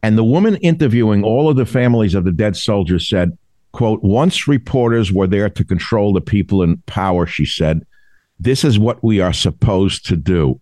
And 0.02 0.16
the 0.16 0.24
woman 0.24 0.56
interviewing 0.56 1.24
all 1.24 1.48
of 1.48 1.56
the 1.56 1.66
families 1.66 2.14
of 2.14 2.24
the 2.24 2.32
dead 2.32 2.56
soldiers 2.56 3.08
said, 3.08 3.36
quote, 3.72 4.02
once 4.02 4.46
reporters 4.46 5.12
were 5.12 5.26
there 5.26 5.50
to 5.50 5.64
control 5.64 6.12
the 6.12 6.20
people 6.20 6.62
in 6.62 6.78
power, 6.86 7.26
she 7.26 7.44
said, 7.44 7.84
this 8.38 8.64
is 8.64 8.78
what 8.78 9.02
we 9.02 9.20
are 9.20 9.32
supposed 9.32 10.06
to 10.06 10.16
do. 10.16 10.60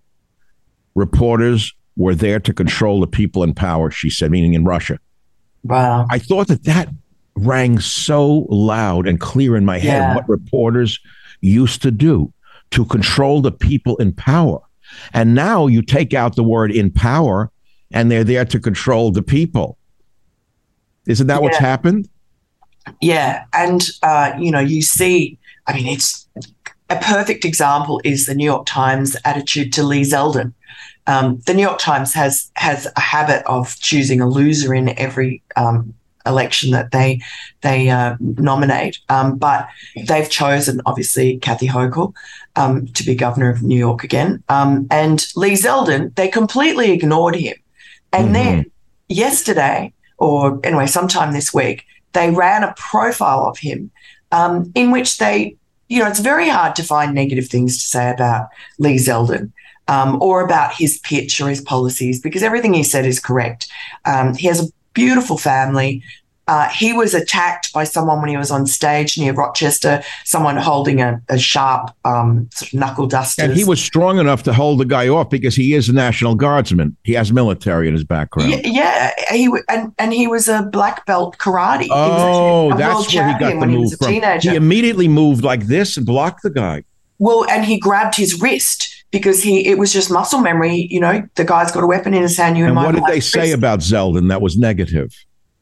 Reporters 0.94 1.74
were 1.96 2.14
there 2.14 2.40
to 2.40 2.52
control 2.52 3.00
the 3.00 3.06
people 3.06 3.42
in 3.42 3.54
power, 3.54 3.90
she 3.90 4.10
said, 4.10 4.30
meaning 4.30 4.54
in 4.54 4.64
Russia. 4.64 4.98
Wow. 5.64 6.06
I 6.10 6.18
thought 6.18 6.48
that 6.48 6.64
that 6.64 6.88
rang 7.34 7.80
so 7.80 8.46
loud 8.48 9.06
and 9.06 9.20
clear 9.20 9.56
in 9.56 9.64
my 9.64 9.78
head 9.78 9.98
Yeah. 9.98 10.14
what 10.14 10.28
reporters 10.28 10.98
used 11.42 11.82
to 11.82 11.90
do 11.90 12.32
to 12.70 12.84
control 12.86 13.42
the 13.42 13.52
people 13.52 13.96
in 13.98 14.12
power. 14.12 14.60
And 15.12 15.34
now 15.34 15.66
you 15.66 15.82
take 15.82 16.14
out 16.14 16.36
the 16.36 16.44
word 16.44 16.70
in 16.70 16.90
power 16.90 17.50
and 17.92 18.10
they're 18.10 18.24
there 18.24 18.44
to 18.44 18.60
control 18.60 19.10
the 19.10 19.22
people. 19.22 19.78
Isn't 21.06 21.28
that 21.28 21.42
what's 21.42 21.58
happened? 21.58 22.08
Yeah, 23.00 23.44
and 23.52 23.82
uh, 24.02 24.32
you 24.38 24.50
know, 24.50 24.60
you 24.60 24.82
see, 24.82 25.38
I 25.66 25.74
mean, 25.74 25.86
it's 25.86 26.28
a 26.88 26.96
perfect 26.96 27.44
example 27.44 28.00
is 28.04 28.26
the 28.26 28.34
New 28.34 28.44
York 28.44 28.66
Times 28.66 29.16
attitude 29.24 29.72
to 29.74 29.82
Lee 29.82 30.02
Zeldin. 30.02 30.52
Um, 31.06 31.40
the 31.46 31.54
New 31.54 31.62
York 31.62 31.78
Times 31.78 32.14
has 32.14 32.50
has 32.54 32.88
a 32.96 33.00
habit 33.00 33.44
of 33.46 33.76
choosing 33.78 34.20
a 34.20 34.28
loser 34.28 34.74
in 34.74 34.98
every 34.98 35.42
um, 35.56 35.94
election 36.26 36.72
that 36.72 36.90
they 36.90 37.20
they 37.62 37.88
uh, 37.88 38.16
nominate, 38.20 38.98
um, 39.08 39.36
but 39.36 39.68
they've 40.06 40.28
chosen 40.28 40.80
obviously 40.86 41.38
Kathy 41.38 41.68
Hochul 41.68 42.14
um, 42.56 42.86
to 42.88 43.04
be 43.04 43.14
governor 43.14 43.50
of 43.50 43.62
New 43.62 43.78
York 43.78 44.04
again, 44.04 44.42
um, 44.48 44.86
and 44.90 45.26
Lee 45.36 45.52
Zeldin. 45.52 46.14
They 46.16 46.28
completely 46.28 46.92
ignored 46.92 47.36
him, 47.36 47.54
and 48.16 48.28
Mhm. 48.28 48.32
then 48.32 48.66
yesterday, 49.08 49.92
or 50.18 50.58
anyway, 50.64 50.86
sometime 50.86 51.32
this 51.32 51.52
week, 51.52 51.84
they 52.12 52.30
ran 52.30 52.62
a 52.64 52.74
profile 52.76 53.44
of 53.44 53.58
him 53.58 53.90
um, 54.32 54.72
in 54.74 54.90
which 54.90 55.18
they, 55.18 55.56
you 55.88 55.98
know, 56.00 56.08
it's 56.08 56.20
very 56.20 56.48
hard 56.48 56.74
to 56.76 56.82
find 56.82 57.14
negative 57.14 57.46
things 57.48 57.78
to 57.78 57.84
say 57.86 58.10
about 58.10 58.48
Lee 58.78 58.96
Zeldin 58.96 59.52
um, 59.88 60.20
or 60.20 60.40
about 60.44 60.74
his 60.74 60.98
pitch 60.98 61.40
or 61.40 61.48
his 61.48 61.60
policies 61.60 62.20
because 62.20 62.42
everything 62.42 62.74
he 62.74 62.82
said 62.82 63.06
is 63.06 63.20
correct. 63.20 63.68
Um, 64.04 64.34
he 64.34 64.46
has 64.48 64.60
a 64.60 64.72
beautiful 64.94 65.38
family. 65.38 66.02
Uh, 66.48 66.68
he 66.68 66.92
was 66.92 67.12
attacked 67.12 67.72
by 67.72 67.82
someone 67.82 68.20
when 68.20 68.28
he 68.30 68.36
was 68.36 68.52
on 68.52 68.66
stage 68.68 69.18
near 69.18 69.32
Rochester, 69.32 70.00
someone 70.24 70.56
holding 70.56 71.00
a, 71.00 71.20
a 71.28 71.36
sharp 71.38 71.90
um, 72.04 72.48
sort 72.52 72.72
of 72.72 72.78
knuckle 72.78 73.06
duster. 73.08 73.42
And 73.42 73.52
he 73.52 73.64
was 73.64 73.82
strong 73.82 74.18
enough 74.20 74.44
to 74.44 74.52
hold 74.52 74.78
the 74.78 74.84
guy 74.84 75.08
off 75.08 75.28
because 75.28 75.56
he 75.56 75.74
is 75.74 75.88
a 75.88 75.92
National 75.92 76.36
Guardsman. 76.36 76.96
He 77.02 77.14
has 77.14 77.32
military 77.32 77.88
in 77.88 77.94
his 77.94 78.04
background. 78.04 78.50
Yeah, 78.50 78.60
yeah, 78.64 79.12
he 79.32 79.46
w- 79.46 79.64
and 79.68 79.92
and 79.98 80.12
he 80.12 80.28
was 80.28 80.46
a 80.46 80.62
black 80.62 81.04
belt 81.06 81.36
karate. 81.38 81.82
He 81.82 81.88
was 81.90 82.22
a- 82.22 82.24
Oh, 82.26 82.70
a 82.72 82.76
that's 82.76 83.12
where 83.14 83.26
he 83.32 83.38
got 83.40 83.52
the 83.54 83.58
when 83.58 83.70
he 83.70 83.76
move 83.78 83.92
from. 83.98 84.06
teenager. 84.08 84.50
He 84.50 84.56
immediately 84.56 85.08
moved 85.08 85.42
like 85.42 85.66
this 85.66 85.96
and 85.96 86.06
blocked 86.06 86.42
the 86.44 86.50
guy. 86.50 86.84
Well, 87.18 87.44
and 87.50 87.64
he 87.64 87.78
grabbed 87.78 88.14
his 88.14 88.40
wrist 88.40 89.04
because 89.10 89.42
he 89.42 89.66
it 89.66 89.78
was 89.78 89.92
just 89.92 90.12
muscle 90.12 90.40
memory. 90.40 90.86
You 90.90 91.00
know, 91.00 91.26
the 91.34 91.44
guy's 91.44 91.72
got 91.72 91.82
a 91.82 91.86
weapon 91.88 92.14
in 92.14 92.22
his 92.22 92.36
hand. 92.36 92.56
You 92.56 92.66
And 92.66 92.76
what 92.76 92.94
did 92.94 93.02
they 93.08 93.16
his 93.16 93.32
say 93.32 93.40
wrist. 93.40 93.54
about 93.54 93.80
Zeldin 93.80 94.28
that 94.28 94.40
was 94.40 94.56
negative? 94.56 95.12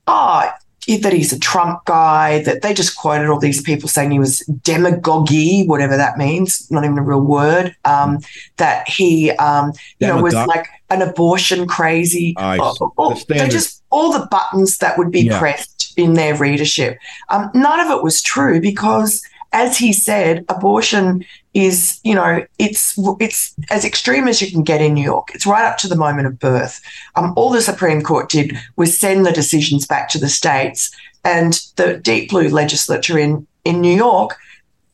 Oh, 0.06 0.50
that 0.86 1.12
he's 1.12 1.32
a 1.32 1.38
Trump 1.38 1.84
guy, 1.86 2.42
that 2.42 2.62
they 2.62 2.74
just 2.74 2.96
quoted 2.96 3.28
all 3.28 3.38
these 3.38 3.62
people 3.62 3.88
saying 3.88 4.10
he 4.10 4.18
was 4.18 4.40
demagogy, 4.62 5.66
whatever 5.66 5.96
that 5.96 6.18
means, 6.18 6.70
not 6.70 6.84
even 6.84 6.98
a 6.98 7.02
real 7.02 7.20
word, 7.20 7.74
um, 7.84 8.18
that 8.56 8.88
he, 8.88 9.30
um, 9.32 9.72
you 9.98 10.06
know, 10.06 10.22
was 10.22 10.34
like 10.34 10.68
an 10.90 11.02
abortion 11.02 11.66
crazy. 11.66 12.34
I, 12.36 12.58
all, 12.58 12.92
all, 12.96 13.14
the 13.14 13.24
they 13.28 13.48
just, 13.48 13.82
all 13.90 14.12
the 14.12 14.26
buttons 14.26 14.78
that 14.78 14.98
would 14.98 15.10
be 15.10 15.22
Yeah. 15.22 15.38
pressed 15.38 15.94
in 15.96 16.14
their 16.14 16.36
readership. 16.36 16.98
Um, 17.30 17.50
none 17.54 17.80
of 17.80 17.90
it 17.90 18.02
was 18.02 18.20
true 18.22 18.60
because, 18.60 19.22
as 19.54 19.78
he 19.78 19.92
said, 19.92 20.44
abortion 20.48 21.24
is, 21.54 22.00
you 22.02 22.14
know, 22.14 22.44
it's 22.58 22.98
it's 23.20 23.54
as 23.70 23.84
extreme 23.84 24.26
as 24.26 24.42
you 24.42 24.50
can 24.50 24.64
get 24.64 24.82
in 24.82 24.94
New 24.94 25.04
York. 25.04 25.28
It's 25.32 25.46
right 25.46 25.64
up 25.64 25.78
to 25.78 25.88
the 25.88 25.96
moment 25.96 26.26
of 26.26 26.40
birth. 26.40 26.82
Um, 27.14 27.32
all 27.36 27.50
the 27.50 27.62
Supreme 27.62 28.02
Court 28.02 28.28
did 28.28 28.58
was 28.76 28.98
send 28.98 29.24
the 29.24 29.32
decisions 29.32 29.86
back 29.86 30.08
to 30.10 30.18
the 30.18 30.28
states, 30.28 30.94
and 31.24 31.52
the 31.76 31.98
Deep 31.98 32.30
Blue 32.30 32.48
legislature 32.48 33.18
in 33.18 33.46
in 33.64 33.80
New 33.80 33.94
York. 33.94 34.36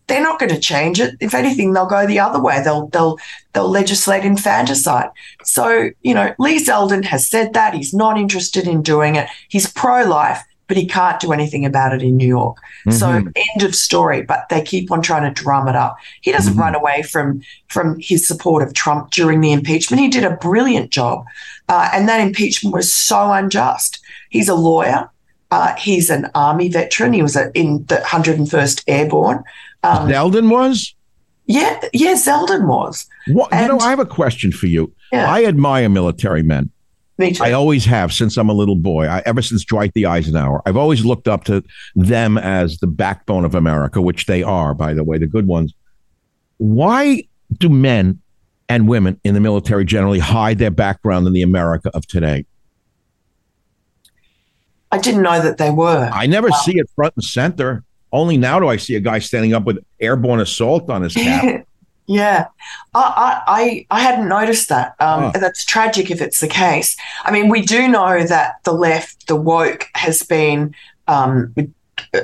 They're 0.09 0.23
not 0.23 0.41
going 0.41 0.53
to 0.53 0.61
change 0.61 1.01
it. 1.01 1.15
If 1.21 1.35
anything, 1.35 1.73
they'll 1.73 1.87
go 1.87 2.07
the 2.07 2.19
other 2.19 2.43
way. 2.43 2.63
They'll 2.63 2.89
they'll 2.89 3.17
they'll 3.55 3.71
legislate 3.71 4.27
infanticide. 4.27 5.09
So 5.43 5.91
you 6.03 6.13
know, 6.13 6.35
Lee 6.39 6.63
Zeldin 6.63 7.05
has 7.07 7.27
said 7.27 7.55
that 7.55 7.73
he's 7.73 7.95
not 7.95 8.19
interested 8.19 8.69
in 8.69 8.83
doing 8.83 9.17
it. 9.17 9.27
He's 9.49 9.73
pro-life, 9.73 10.43
but 10.71 10.77
he 10.77 10.87
can't 10.87 11.19
do 11.19 11.33
anything 11.33 11.67
about 11.67 11.93
it 11.93 12.01
in 12.01 12.17
New 12.17 12.29
York. 12.29 12.59
So 12.93 13.09
end 13.11 13.63
of 13.63 13.75
story. 13.75 14.23
But 14.23 14.49
they 14.51 14.63
keep 14.63 14.93
on 14.93 15.03
trying 15.03 15.25
to 15.25 15.43
drum 15.43 15.67
it 15.67 15.75
up. 15.75 15.97
He 16.21 16.31
doesn't 16.31 16.57
run 16.57 16.77
away 16.77 17.03
from 17.03 17.43
from 17.67 17.99
his 17.99 18.25
support 18.25 18.63
of 18.63 18.73
Trump 18.73 19.11
during 19.11 19.41
the 19.41 19.51
impeachment. 19.51 20.01
He 20.01 20.07
did 20.07 20.23
a 20.23 20.37
brilliant 20.37 20.93
job, 20.93 21.25
uh, 21.69 21.91
and 21.93 22.09
that 22.09 22.21
impeachment 22.21 22.73
was 22.73 22.95
so 22.95 23.33
unjust. 23.33 23.99
He's 24.29 24.49
a 24.49 24.55
lawyer. 24.55 25.11
Uh, 25.51 25.75
he's 25.75 26.09
an 26.09 26.31
army 26.37 26.69
veteran. 26.69 27.15
He 27.15 27.23
was 27.23 27.35
a, 27.35 27.51
in 27.59 27.85
the 27.87 27.97
101st 27.97 28.85
Airborne. 28.87 29.43
Um, 29.83 30.09
Zeldin 30.09 30.51
was. 30.51 30.95
yeah, 31.47 31.81
yeah, 31.93 32.15
Zeldin 32.15 32.69
was. 32.69 33.09
What, 33.27 33.53
you 33.53 33.67
know, 33.67 33.81
I 33.81 33.91
have 33.91 33.99
a 33.99 34.07
question 34.07 34.53
for 34.53 34.69
you. 34.69 34.93
Yeah. 35.11 35.29
I 35.29 35.47
admire 35.47 35.89
military 35.89 36.45
men. 36.45 36.71
Me 37.21 37.33
too. 37.33 37.45
I 37.45 37.53
always 37.53 37.85
have 37.85 38.15
since 38.15 38.39
I'm 38.39 38.49
a 38.49 38.55
little 38.55 38.77
boy. 38.77 39.07
I, 39.07 39.23
ever 39.27 39.43
since 39.43 39.63
Dwight 39.63 39.93
D. 39.93 40.07
Eisenhower, 40.07 40.63
I've 40.65 40.79
always 40.79 41.05
looked 41.05 41.29
up 41.29 41.45
to 41.45 41.63
them 41.95 42.39
as 42.39 42.79
the 42.79 42.87
backbone 42.87 43.45
of 43.45 43.55
America, 43.55 44.01
which 44.01 44.25
they 44.25 44.43
are, 44.43 44.73
by 44.73 44.95
the 44.95 45.05
way, 45.05 45.19
the 45.19 45.27
good 45.27 45.47
ones. 45.47 45.75
Why 46.57 47.25
do 47.59 47.69
men 47.69 48.21
and 48.71 48.89
women 48.89 49.21
in 49.23 49.35
the 49.35 49.41
military 49.41 49.85
generally 49.85 50.19
hide 50.19 50.59
their 50.59 50.71
background 50.71 51.27
in 51.27 51.35
the 51.35 51.43
America 51.43 51.91
of 51.93 52.07
today? 52.07 52.47
I 54.91 54.97
didn't 54.97 55.21
know 55.21 55.43
that 55.43 55.59
they 55.59 55.71
were. 55.71 56.09
I 56.11 56.25
never 56.25 56.49
see 56.65 56.79
it 56.79 56.89
front 56.97 57.13
and 57.17 57.25
center. 57.25 57.85
Only 58.13 58.39
now 58.39 58.59
do 58.59 58.67
I 58.67 58.79
see 58.79 58.95
a 58.95 59.01
guy 59.01 59.19
standing 59.19 59.53
up 59.53 59.65
with 59.65 59.79
airborne 60.01 60.41
assault 60.41 60.89
on 60.89 61.03
his 61.03 61.13
cap. 61.13 61.67
yeah, 62.11 62.49
I, 62.93 63.05
I 63.17 63.43
I 63.47 63.87
I 63.97 64.01
hadn't 64.01 64.29
noticed 64.29 64.69
that. 64.69 64.97
Um, 64.99 65.31
Oh. 65.33 65.39
That's 65.39 65.65
tragic 65.65 66.11
if 66.11 66.21
it's 66.21 66.41
the 66.41 66.49
case. 66.49 66.97
I 67.25 67.31
mean, 67.31 67.49
we 67.49 67.63
do 67.63 67.87
know 67.87 68.25
that 68.27 68.57
the 68.65 68.73
left, 68.73 69.29
the 69.29 69.37
woke, 69.37 69.89
has 69.95 70.25
been 70.25 70.75
um, 71.07 71.55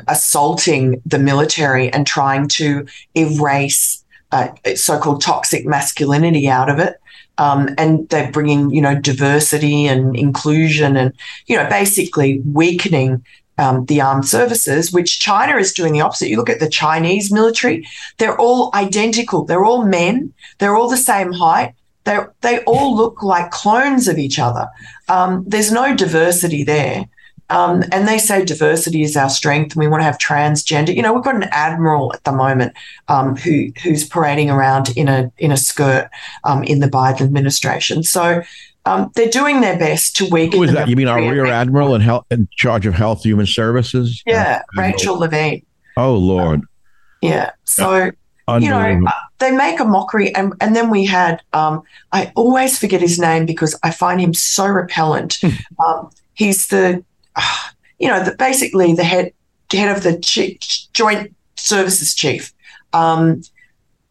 assaulting 0.08 1.00
the 1.06 1.20
military 1.20 1.92
and 1.92 2.04
trying 2.04 2.48
to 2.48 2.84
erase 3.14 4.04
uh, 4.32 4.48
so-called 4.74 5.22
toxic 5.22 5.64
masculinity 5.66 6.48
out 6.48 6.68
of 6.68 6.80
it. 6.80 6.96
Um, 7.38 7.68
and 7.78 8.08
they're 8.08 8.32
bringing, 8.32 8.70
you 8.70 8.82
know, 8.82 8.98
diversity 8.98 9.86
and 9.86 10.16
inclusion, 10.16 10.96
and 10.96 11.12
you 11.46 11.56
know, 11.56 11.68
basically 11.68 12.40
weakening 12.40 13.24
um, 13.58 13.84
the 13.86 14.00
armed 14.00 14.26
services, 14.26 14.92
which 14.92 15.20
China 15.20 15.56
is 15.56 15.72
doing 15.72 15.92
the 15.92 16.00
opposite. 16.00 16.28
You 16.28 16.36
look 16.36 16.50
at 16.50 16.60
the 16.60 16.68
Chinese 16.68 17.32
military; 17.32 17.86
they're 18.18 18.38
all 18.38 18.70
identical. 18.74 19.44
They're 19.44 19.64
all 19.64 19.84
men. 19.84 20.32
They're 20.58 20.76
all 20.76 20.88
the 20.88 20.96
same 20.96 21.32
height. 21.32 21.74
They 22.04 22.18
they 22.40 22.60
all 22.64 22.96
look 22.96 23.22
like 23.22 23.50
clones 23.50 24.08
of 24.08 24.18
each 24.18 24.38
other. 24.38 24.68
Um, 25.08 25.44
there's 25.46 25.72
no 25.72 25.94
diversity 25.94 26.64
there. 26.64 27.06
Um, 27.48 27.84
and 27.92 28.08
they 28.08 28.18
say 28.18 28.44
diversity 28.44 29.02
is 29.02 29.16
our 29.16 29.30
strength, 29.30 29.72
and 29.72 29.80
we 29.80 29.86
want 29.86 30.00
to 30.00 30.04
have 30.04 30.18
transgender. 30.18 30.94
You 30.94 31.02
know, 31.02 31.12
we've 31.12 31.22
got 31.22 31.36
an 31.36 31.48
admiral 31.52 32.12
at 32.12 32.24
the 32.24 32.32
moment 32.32 32.72
um, 33.08 33.36
who 33.36 33.72
who's 33.82 34.06
parading 34.06 34.50
around 34.50 34.96
in 34.96 35.08
a 35.08 35.30
in 35.38 35.52
a 35.52 35.56
skirt 35.56 36.10
um, 36.44 36.64
in 36.64 36.80
the 36.80 36.88
Biden 36.88 37.20
administration. 37.22 38.02
So 38.02 38.42
um, 38.86 39.10
they're 39.14 39.28
doing 39.28 39.60
their 39.60 39.78
best 39.78 40.16
to 40.16 40.28
weaken. 40.30 40.58
Who 40.58 40.64
is 40.64 40.72
that? 40.72 40.88
You 40.88 40.96
mean 40.96 41.08
our 41.08 41.20
rear 41.20 41.46
admiral 41.46 41.94
in, 41.94 42.00
health, 42.00 42.24
in 42.30 42.48
charge 42.56 42.86
of 42.86 42.94
health 42.94 43.22
human 43.22 43.46
services? 43.46 44.22
Yeah, 44.24 44.62
Uh, 44.78 44.80
Rachel 44.80 45.18
Levine. 45.18 45.64
Oh 45.96 46.14
Lord, 46.14 46.62
Yeah. 47.20 47.50
So 47.64 48.10
you 48.48 48.70
know, 48.70 49.02
uh, 49.06 49.12
they 49.38 49.50
make 49.50 49.80
a 49.80 49.84
mockery, 49.84 50.32
and 50.34 50.52
and 50.60 50.76
then 50.76 50.88
we 50.88 51.04
had 51.04 51.42
um, 51.52 51.82
I 52.12 52.32
always 52.36 52.78
forget 52.78 53.00
his 53.00 53.18
name 53.18 53.44
because 53.44 53.76
I 53.82 53.90
find 53.90 54.20
him 54.20 54.34
so 54.34 54.66
repellent. 54.66 55.40
um, 55.84 56.10
he's 56.34 56.68
the, 56.68 57.02
uh, 57.34 57.56
you 57.98 58.06
know, 58.06 58.22
the, 58.22 58.36
basically 58.36 58.94
the 58.94 59.04
head 59.04 59.32
head 59.72 59.96
of 59.96 60.04
the 60.04 60.18
Joint 60.92 61.34
Services 61.56 62.14
Chief. 62.14 62.52
Um, 62.92 63.42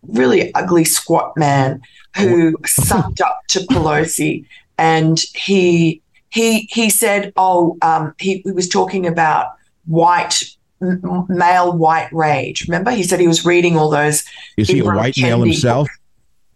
really 0.08 0.54
ugly 0.54 0.84
squat 0.84 1.36
man 1.38 1.82
who 2.18 2.56
sucked 2.66 3.22
up 3.22 3.40
to 3.48 3.60
Pelosi, 3.72 4.46
and 4.78 5.20
he 5.34 6.02
he 6.30 6.68
he 6.72 6.90
said, 6.90 7.32
oh, 7.38 7.78
um, 7.82 8.14
he, 8.20 8.42
he 8.46 8.52
was 8.52 8.68
talking 8.70 9.06
about 9.08 9.54
white 9.86 10.44
m- 10.82 11.26
male 11.30 11.72
white 11.78 12.10
rage. 12.12 12.68
Remember, 12.68 12.92
he 12.92 13.04
said 13.04 13.20
he 13.20 13.28
was 13.28 13.46
reading 13.46 13.78
all 13.78 13.90
those. 13.90 14.24
is 14.58 14.68
he 14.70 14.80
a 14.80 14.84
white 14.86 15.18
male 15.18 15.42
himself? 15.44 15.88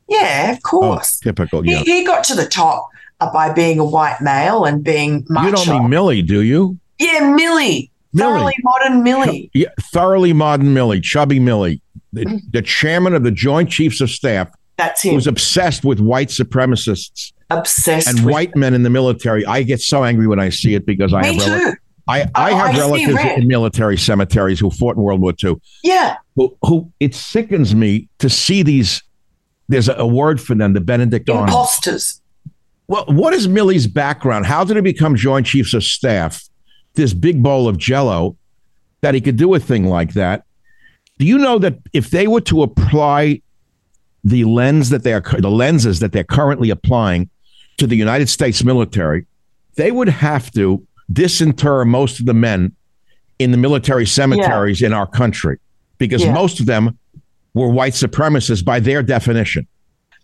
Yeah, 0.07 0.51
of 0.51 0.57
Oh, 0.57 0.61
course. 0.69 1.19
typical. 1.19 1.61
He, 1.61 1.71
Yeah. 1.71 1.79
he 1.83 2.03
got 2.03 2.23
to 2.25 2.35
the 2.35 2.47
top 2.47 2.89
uh, 3.19 3.31
by 3.31 3.53
being 3.53 3.79
a 3.79 3.85
white 3.85 4.19
male 4.21 4.65
and 4.65 4.83
being 4.83 5.25
macho. 5.29 5.45
You 5.49 5.55
don't 5.55 5.69
mean 5.83 5.91
Milley, 5.91 6.25
do 6.25 6.41
you? 6.41 6.77
yeah, 6.97 7.19
Milley, 7.21 7.89
Milley. 8.15 8.19
thoroughly 8.19 8.55
modern 8.63 9.03
Millie. 9.03 9.51
Yeah, 9.53 9.67
thoroughly 9.93 10.33
modern 10.33 10.73
Millie, 10.73 10.99
chubby 11.01 11.39
Milley, 11.39 11.79
the, 12.11 12.25
Mm-hmm. 12.25 12.37
the 12.51 12.61
chairman 12.63 13.13
of 13.13 13.23
the 13.23 13.31
Joint 13.31 13.69
Chiefs 13.69 14.01
of 14.01 14.09
Staff, 14.09 14.49
That's 14.77 15.03
him. 15.03 15.13
who's 15.13 15.27
obsessed 15.27 15.85
with 15.85 15.99
white 15.99 16.29
supremacists 16.29 17.31
obsessed 17.49 18.07
and 18.07 18.25
with. 18.25 18.33
white 18.33 18.55
men 18.55 18.73
in 18.73 18.83
the 18.83 18.89
military. 18.89 19.45
I 19.45 19.63
get 19.63 19.81
so 19.81 20.03
angry 20.03 20.27
when 20.27 20.39
I 20.39 20.49
see 20.49 20.75
it 20.75 20.85
because 20.85 21.13
I 21.13 21.21
Me 21.21 21.35
have 21.39 21.47
rel- 21.47 21.71
too. 21.71 21.77
I, 22.07 22.21
I 22.21 22.27
I- 22.35 22.51
have 22.51 22.75
I 22.75 22.79
relatives 22.79 23.19
in 23.37 23.47
military 23.47 23.97
cemeteries 23.97 24.59
who 24.59 24.69
fought 24.71 24.95
in 24.95 25.01
World 25.03 25.21
War 25.21 25.33
II. 25.43 25.55
Yeah, 25.83 26.17
Who, 26.35 26.55
who 26.63 26.91
it 26.99 27.13
sickens 27.15 27.73
me 27.75 28.07
to 28.19 28.29
see 28.29 28.63
these. 28.63 29.03
There's 29.67 29.87
a, 29.87 29.93
a 29.93 30.07
word 30.07 30.41
for 30.41 30.55
them, 30.55 30.73
the 30.73 30.81
Benedict 30.81 31.29
imposters. 31.29 32.21
Well, 32.87 33.05
what 33.07 33.33
is 33.35 33.47
Milley's 33.47 33.85
background? 33.85 34.47
How 34.47 34.63
did 34.63 34.75
he 34.77 34.81
become 34.81 35.15
Joint 35.15 35.45
Chiefs 35.45 35.75
of 35.75 35.83
Staff? 35.83 36.43
This 36.95 37.13
big 37.13 37.43
bowl 37.43 37.67
of 37.67 37.77
jello 37.77 38.35
that 39.01 39.13
he 39.13 39.21
could 39.21 39.35
do 39.37 39.53
a 39.53 39.59
thing 39.59 39.85
like 39.85 40.13
that. 40.13 40.43
Do 41.19 41.25
you 41.25 41.37
know 41.37 41.59
that 41.59 41.77
if 41.93 42.09
they 42.09 42.25
were 42.27 42.41
to 42.41 42.63
apply 42.63 43.43
the 44.23 44.43
lens 44.45 44.89
that 44.89 45.03
they 45.03 45.13
are 45.13 45.21
the 45.21 45.51
lenses 45.51 45.99
that 45.99 46.11
they're 46.13 46.23
currently 46.23 46.71
applying 46.71 47.29
to 47.79 47.87
the 47.87 47.95
United 47.95 48.29
States 48.29 48.63
military, 48.63 49.25
they 49.75 49.91
would 49.91 50.09
have 50.09 50.51
to 50.51 50.85
disinter 51.11 51.85
most 51.85 52.19
of 52.19 52.25
the 52.25 52.33
men 52.33 52.73
in 53.39 53.51
the 53.51 53.57
military 53.57 54.05
cemeteries 54.05 54.81
in 54.81 54.93
our 54.93 55.07
country 55.07 55.57
because 55.97 56.23
Yeah. 56.23 56.33
most 56.33 56.59
of 56.59 56.65
them 56.65 56.97
were 57.53 57.69
white 57.69 57.93
supremacists 57.93 58.63
by 58.63 58.79
their 58.79 59.01
definition. 59.01 59.65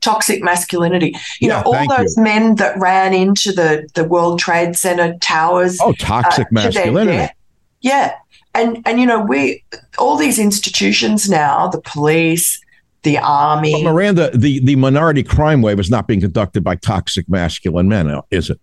toxic 0.01 0.43
masculinity. 0.43 1.15
You 1.39 1.47
Yeah, 1.47 1.61
know, 1.63 1.71
all 1.73 1.97
those 1.97 2.15
men 2.15 2.55
that 2.55 2.77
ran 2.77 3.11
into 3.13 3.51
the, 3.51 3.87
the 3.95 4.03
World 4.03 4.37
Trade 4.37 4.75
Center 4.75 5.15
towers. 5.19 5.79
Oh, 5.81 5.93
toxic 5.93 6.45
uh, 6.45 6.61
their 6.61 6.65
masculinity. 6.71 7.33
Yeah. 7.81 8.13
And 8.53 8.83
and 8.85 8.99
you 8.99 9.07
know, 9.07 9.21
we 9.21 9.63
all 9.97 10.15
these 10.15 10.37
institutions 10.37 11.27
now, 11.27 11.67
the 11.69 11.81
police, 11.81 12.61
the 13.05 13.17
army. 13.17 13.71
But 13.71 13.93
Miranda, 13.93 14.37
the, 14.37 14.59
the 14.59 14.75
minority 14.75 15.23
crime 15.23 15.61
wave 15.61 15.79
is 15.79 15.89
not 15.89 16.07
being 16.07 16.19
conducted 16.19 16.63
by 16.63 16.75
toxic 16.75 17.29
masculine 17.29 17.87
men, 17.87 18.09
uh, 18.09 18.21
is 18.31 18.49
it? 18.49 18.59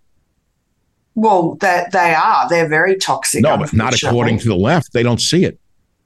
well, 1.15 1.57
they 1.61 1.85
they 1.93 2.15
are. 2.15 2.49
They're 2.49 2.69
very 2.69 2.97
toxic. 2.97 3.43
No, 3.43 3.57
but 3.59 3.73
not 3.73 4.01
according 4.01 4.39
to 4.39 4.49
the 4.49 4.57
left. 4.57 4.93
They 4.93 5.03
don't 5.03 5.21
see 5.21 5.45
it. 5.45 5.59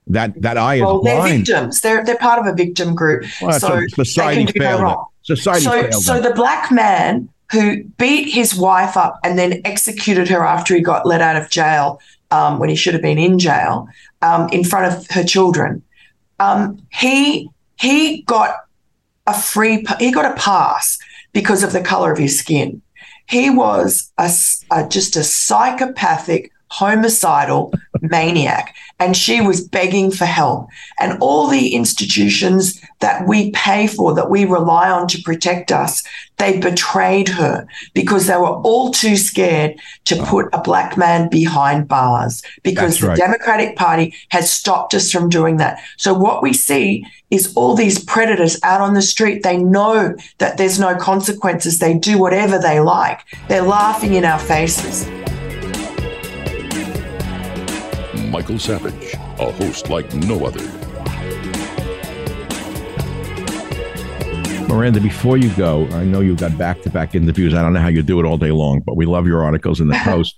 That 0.09 0.41
that 0.43 0.57
eye 0.57 0.77
is 0.77 0.83
Well, 0.83 1.03
they're 1.03 1.23
victims. 1.23 1.81
They're 1.81 2.05
they're 2.05 2.19
part 2.19 2.39
of 2.39 2.47
a 2.47 2.55
victim 2.55 2.95
group. 2.95 3.25
Well, 3.41 3.59
so 3.59 3.81
society 3.89 4.45
they 4.45 4.53
can 4.53 4.63
do 4.63 4.69
no 4.69 4.83
wrong. 4.83 5.07
Society 5.23 5.65
so, 5.65 5.71
failed 5.71 5.95
so 5.95 6.15
them. 6.15 6.23
the 6.25 6.35
black 6.35 6.71
man 6.71 7.29
who 7.53 7.85
beat 7.85 8.33
his 8.33 8.55
wife 8.55 8.97
up 8.97 9.21
and 9.23 9.39
then 9.39 9.61
executed 9.65 10.29
her 10.29 10.45
after 10.45 10.75
he 10.75 10.81
got 10.81 11.07
let 11.07 11.21
out 11.21 11.37
of 11.37 11.49
jail 11.49 12.01
um, 12.33 12.59
when 12.59 12.69
he 12.69 12.75
should 12.75 12.93
have 12.93 13.03
been 13.03 13.19
in 13.19 13.39
jail 13.39 13.89
um, 14.23 14.49
in 14.51 14.65
front 14.65 14.93
of 14.93 15.07
her 15.11 15.23
children, 15.23 15.83
um, 16.41 16.81
he 16.93 17.49
he 17.79 18.23
got 18.23 18.57
a 19.27 19.39
free 19.39 19.85
he 19.99 20.13
got 20.13 20.31
a 20.31 20.41
pass 20.41 20.99
because 21.33 21.63
of 21.63 21.73
the 21.73 21.81
color 21.83 22.13
of 22.13 22.19
his 22.19 22.39
skin. 22.39 22.83
He 23.29 23.51
was 23.51 24.13
a, 24.19 24.31
a- 24.71 24.89
just 24.89 25.17
a 25.17 25.25
psychopathic, 25.25 26.53
homicidal, 26.69 27.73
maniac. 28.01 28.75
And 28.99 29.17
she 29.17 29.41
was 29.41 29.67
begging 29.67 30.11
for 30.11 30.25
help. 30.25 30.69
And 30.99 31.19
all 31.21 31.49
the 31.49 31.75
institutions 31.75 32.81
that 33.01 33.27
we 33.27 33.51
pay 33.51 33.87
for, 33.87 34.15
that 34.15 34.31
we 34.31 34.45
rely 34.45 34.91
on 34.91 35.07
to 35.09 35.23
protect 35.23 35.71
us, 35.71 36.03
they 36.39 36.59
betrayed 36.59 37.29
her 37.29 37.67
because 37.95 38.27
they 38.27 38.37
were 38.37 38.57
all 38.63 38.91
too 38.91 39.17
scared 39.17 39.79
to 40.07 40.23
put 40.25 40.47
a 40.53 40.61
black 40.61 40.97
man 40.97 41.29
behind 41.29 41.89
bars 41.89 42.43
because 42.63 42.99
That's 42.99 43.19
the. 43.19 43.27
Democratic 43.27 43.77
Party 43.77 44.15
has 44.31 44.51
stopped 44.51 44.95
us 44.95 45.11
from 45.11 45.29
doing 45.29 45.59
that. 45.59 45.81
So 45.97 46.15
what 46.15 46.43
we 46.43 46.53
see 46.53 47.07
is 47.31 47.53
all 47.55 47.75
these 47.75 48.03
predators 48.03 48.59
out 48.63 48.81
on 48.81 48.95
the 48.95 49.03
street. 49.03 49.43
They 49.43 49.57
know 49.57 50.15
that 50.39 50.57
there's 50.57 50.79
no 50.79 50.97
consequences. 50.97 51.79
They 51.79 51.95
do 51.95 52.19
whatever 52.19 52.59
they 52.59 52.81
like. 52.81 53.21
They're 53.49 53.63
laughing 53.63 54.15
in 54.15 54.25
our 54.25 54.39
faces. 54.39 55.07
Michael 58.37 58.59
Savage, 58.59 59.15
a 59.15 59.51
host 59.51 59.89
like 59.89 60.13
no 60.13 60.45
other. 60.45 60.63
Miranda, 64.69 65.01
before 65.01 65.39
you 65.39 65.49
go, 65.55 65.89
I 65.93 66.05
know 66.05 66.21
you've 66.21 66.37
got 66.37 66.59
back 66.59 66.83
to 66.83 66.91
back 66.91 67.15
interviews. 67.15 67.55
I 67.55 67.63
don't 67.63 67.73
know 67.73 67.81
how 67.81 67.89
you 67.89 68.03
do 68.03 68.21
it 68.21 68.27
all 68.27 68.37
day 68.37 68.51
long, 68.51 68.81
but 68.81 68.95
we 68.95 69.07
love 69.07 69.27
your 69.27 69.43
articles 69.43 69.81
in 69.81 69.89
the 69.89 69.99
Post. 70.05 70.37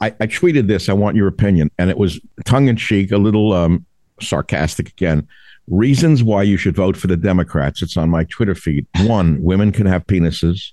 I, 0.00 0.14
I 0.20 0.28
tweeted 0.28 0.68
this. 0.68 0.88
I 0.88 0.92
want 0.92 1.16
your 1.16 1.26
opinion. 1.26 1.68
And 1.80 1.90
it 1.90 1.98
was 1.98 2.20
tongue 2.44 2.68
in 2.68 2.76
cheek, 2.76 3.10
a 3.10 3.18
little 3.18 3.52
um, 3.52 3.86
sarcastic 4.20 4.90
again. 4.90 5.26
Reasons 5.66 6.22
why 6.22 6.44
you 6.44 6.56
should 6.56 6.76
vote 6.76 6.96
for 6.96 7.08
the 7.08 7.16
Democrats. 7.16 7.82
It's 7.82 7.96
on 7.96 8.08
my 8.08 8.22
Twitter 8.22 8.54
feed. 8.54 8.86
One, 9.00 9.42
women 9.42 9.72
can 9.72 9.86
have 9.86 10.06
penises. 10.06 10.70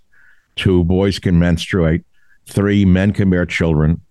Two, 0.55 0.83
boys 0.83 1.17
can 1.17 1.39
menstruate. 1.39 2.03
Three, 2.45 2.85
men 2.85 3.11
can 3.11 3.31
bear 3.31 3.47
children. 3.47 4.01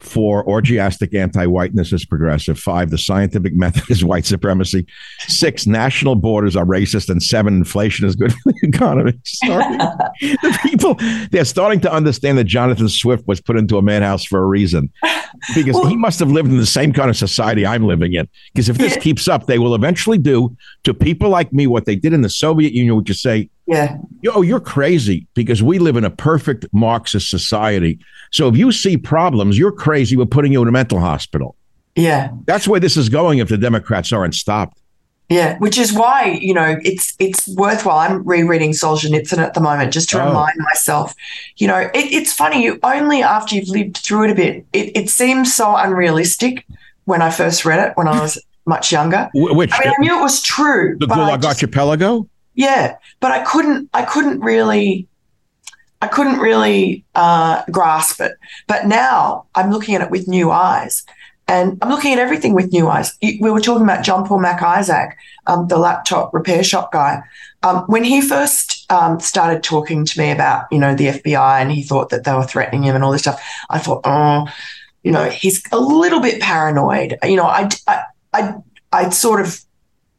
Four, 0.00 0.44
orgiastic 0.44 1.12
anti 1.12 1.44
whiteness 1.46 1.92
is 1.92 2.04
progressive. 2.04 2.56
Five, 2.58 2.90
the 2.90 2.98
scientific 2.98 3.54
method 3.54 3.82
is 3.90 4.04
white 4.04 4.24
supremacy. 4.26 4.86
Six, 5.26 5.66
national 5.66 6.14
borders 6.14 6.54
are 6.54 6.64
racist. 6.64 7.08
And 7.10 7.20
seven, 7.20 7.54
inflation 7.54 8.06
is 8.06 8.14
good 8.14 8.32
for 8.44 8.52
the 8.52 8.68
economy. 8.68 9.12
The 10.20 10.58
people, 10.62 10.96
they're 11.30 11.44
starting 11.44 11.80
to 11.80 11.92
understand 11.92 12.38
that 12.38 12.44
Jonathan 12.44 12.88
Swift 12.88 13.26
was 13.26 13.40
put 13.40 13.56
into 13.56 13.76
a 13.78 13.82
madhouse 13.82 14.24
for 14.24 14.40
a 14.42 14.46
reason 14.46 14.90
because 15.54 15.78
he 15.88 15.96
must 15.96 16.18
have 16.18 16.30
lived 16.30 16.50
in 16.50 16.58
the 16.58 16.66
same 16.66 16.92
kind 16.92 17.08
of 17.10 17.16
society 17.16 17.64
I'm 17.66 17.84
living 17.86 18.14
in. 18.14 18.28
Because 18.52 18.68
if 18.68 18.78
this 18.78 18.94
Yeah. 18.94 19.00
keeps 19.00 19.28
up, 19.28 19.46
they 19.46 19.58
will 19.58 19.74
eventually 19.74 20.18
do 20.18 20.56
to 20.84 20.94
people 20.94 21.28
like 21.28 21.52
me 21.52 21.66
what 21.66 21.84
they 21.86 21.96
did 21.96 22.12
in 22.12 22.22
the 22.22 22.28
Soviet 22.30 22.72
Union, 22.72 22.96
which 22.96 23.10
is 23.10 23.20
say, 23.22 23.48
Yeah. 23.68 23.98
yo, 24.22 24.40
you're 24.42 24.60
crazy 24.60 25.26
because 25.34 25.62
we 25.62 25.78
live 25.78 25.96
in 25.96 26.04
a 26.04 26.10
perfect 26.10 26.66
Marxist 26.72 27.28
society. 27.30 27.98
So 28.32 28.48
if 28.48 28.56
you 28.56 28.72
see 28.72 28.96
problems, 28.96 29.58
you're 29.58 29.72
crazy. 29.72 30.16
We're 30.16 30.24
putting 30.26 30.52
you 30.52 30.62
in 30.62 30.68
a 30.68 30.72
mental 30.72 31.00
hospital. 31.00 31.54
Yeah. 31.94 32.30
That's 32.46 32.66
where 32.66 32.80
this 32.80 32.96
is 32.96 33.08
going 33.10 33.38
if 33.40 33.48
the 33.48 33.58
Democrats 33.58 34.12
aren't 34.12 34.34
stopped. 34.34 34.80
Yeah, 35.28 35.58
which 35.58 35.76
is 35.76 35.92
why 35.92 36.38
you 36.40 36.54
know 36.54 36.78
it's 36.82 37.14
it's 37.18 37.46
worthwhile. 37.54 37.98
I'm 37.98 38.24
rereading 38.26 38.70
Solzhenitsyn 38.70 39.36
at 39.36 39.52
the 39.52 39.60
moment 39.60 39.92
just 39.92 40.08
to 40.10 40.22
Oh. 40.22 40.26
remind 40.28 40.56
myself. 40.58 41.14
You 41.58 41.66
know, 41.68 41.76
it, 41.76 41.90
it's 41.94 42.32
funny. 42.32 42.64
You 42.64 42.78
only 42.82 43.22
after 43.22 43.54
you've 43.54 43.68
lived 43.68 43.98
through 43.98 44.24
it 44.24 44.30
a 44.30 44.34
bit, 44.34 44.64
it, 44.72 44.96
it 44.96 45.10
seems 45.10 45.52
so 45.54 45.76
unrealistic 45.76 46.64
when 47.04 47.20
I 47.20 47.28
first 47.28 47.66
read 47.66 47.78
it 47.86 47.92
when 47.98 48.08
I 48.08 48.18
was 48.18 48.42
much 48.64 48.90
younger. 48.90 49.28
Which 49.34 49.70
I 49.74 49.80
mean, 49.80 49.88
I 49.88 49.94
knew 50.00 50.18
it 50.18 50.22
was 50.22 50.40
true. 50.42 50.96
the 50.98 51.06
Gulag 51.06 51.42
just- 51.42 51.46
Archipelago? 51.62 52.26
Yeah, 52.58 52.96
but 53.20 53.30
I 53.30 53.44
couldn't. 53.44 53.88
I 53.94 54.04
couldn't 54.04 54.40
really. 54.40 55.06
I 56.02 56.08
couldn't 56.08 56.38
really 56.38 57.04
uh, 57.14 57.62
grasp 57.70 58.20
it. 58.20 58.32
But 58.66 58.86
now 58.86 59.46
I'm 59.54 59.70
looking 59.70 59.94
at 59.94 60.02
it 60.02 60.10
with 60.10 60.26
new 60.26 60.50
eyes, 60.50 61.04
and 61.46 61.78
I'm 61.80 61.88
looking 61.88 62.12
at 62.12 62.18
everything 62.18 62.54
with 62.54 62.72
new 62.72 62.88
eyes. 62.88 63.16
We 63.22 63.38
were 63.50 63.60
talking 63.60 63.84
about 63.84 64.04
John 64.04 64.26
Paul 64.26 64.40
Mac 64.40 64.60
Isaac, 64.60 65.16
um, 65.46 65.68
the 65.68 65.78
laptop 65.78 66.34
repair 66.34 66.64
shop 66.64 66.90
guy. 66.92 67.22
Um, 67.62 67.84
when 67.86 68.02
he 68.02 68.20
first 68.20 68.90
um, 68.90 69.20
started 69.20 69.62
talking 69.62 70.04
to 70.04 70.20
me 70.20 70.32
about, 70.32 70.66
you 70.72 70.80
know, 70.80 70.96
the 70.96 71.06
FBI, 71.06 71.60
and 71.60 71.70
he 71.70 71.84
thought 71.84 72.10
that 72.10 72.24
they 72.24 72.32
were 72.32 72.44
threatening 72.44 72.82
him 72.82 72.96
and 72.96 73.04
all 73.04 73.12
this 73.12 73.22
stuff, 73.22 73.40
I 73.70 73.78
thought, 73.78 74.00
oh, 74.02 74.48
you 75.04 75.12
know, 75.12 75.30
he's 75.30 75.62
a 75.70 75.78
little 75.78 76.20
bit 76.20 76.42
paranoid. 76.42 77.18
You 77.22 77.36
know, 77.36 77.46
I, 77.46 77.68
I, 77.86 78.02
I, 78.32 78.54
I 78.92 79.08
sort 79.10 79.40
of 79.40 79.64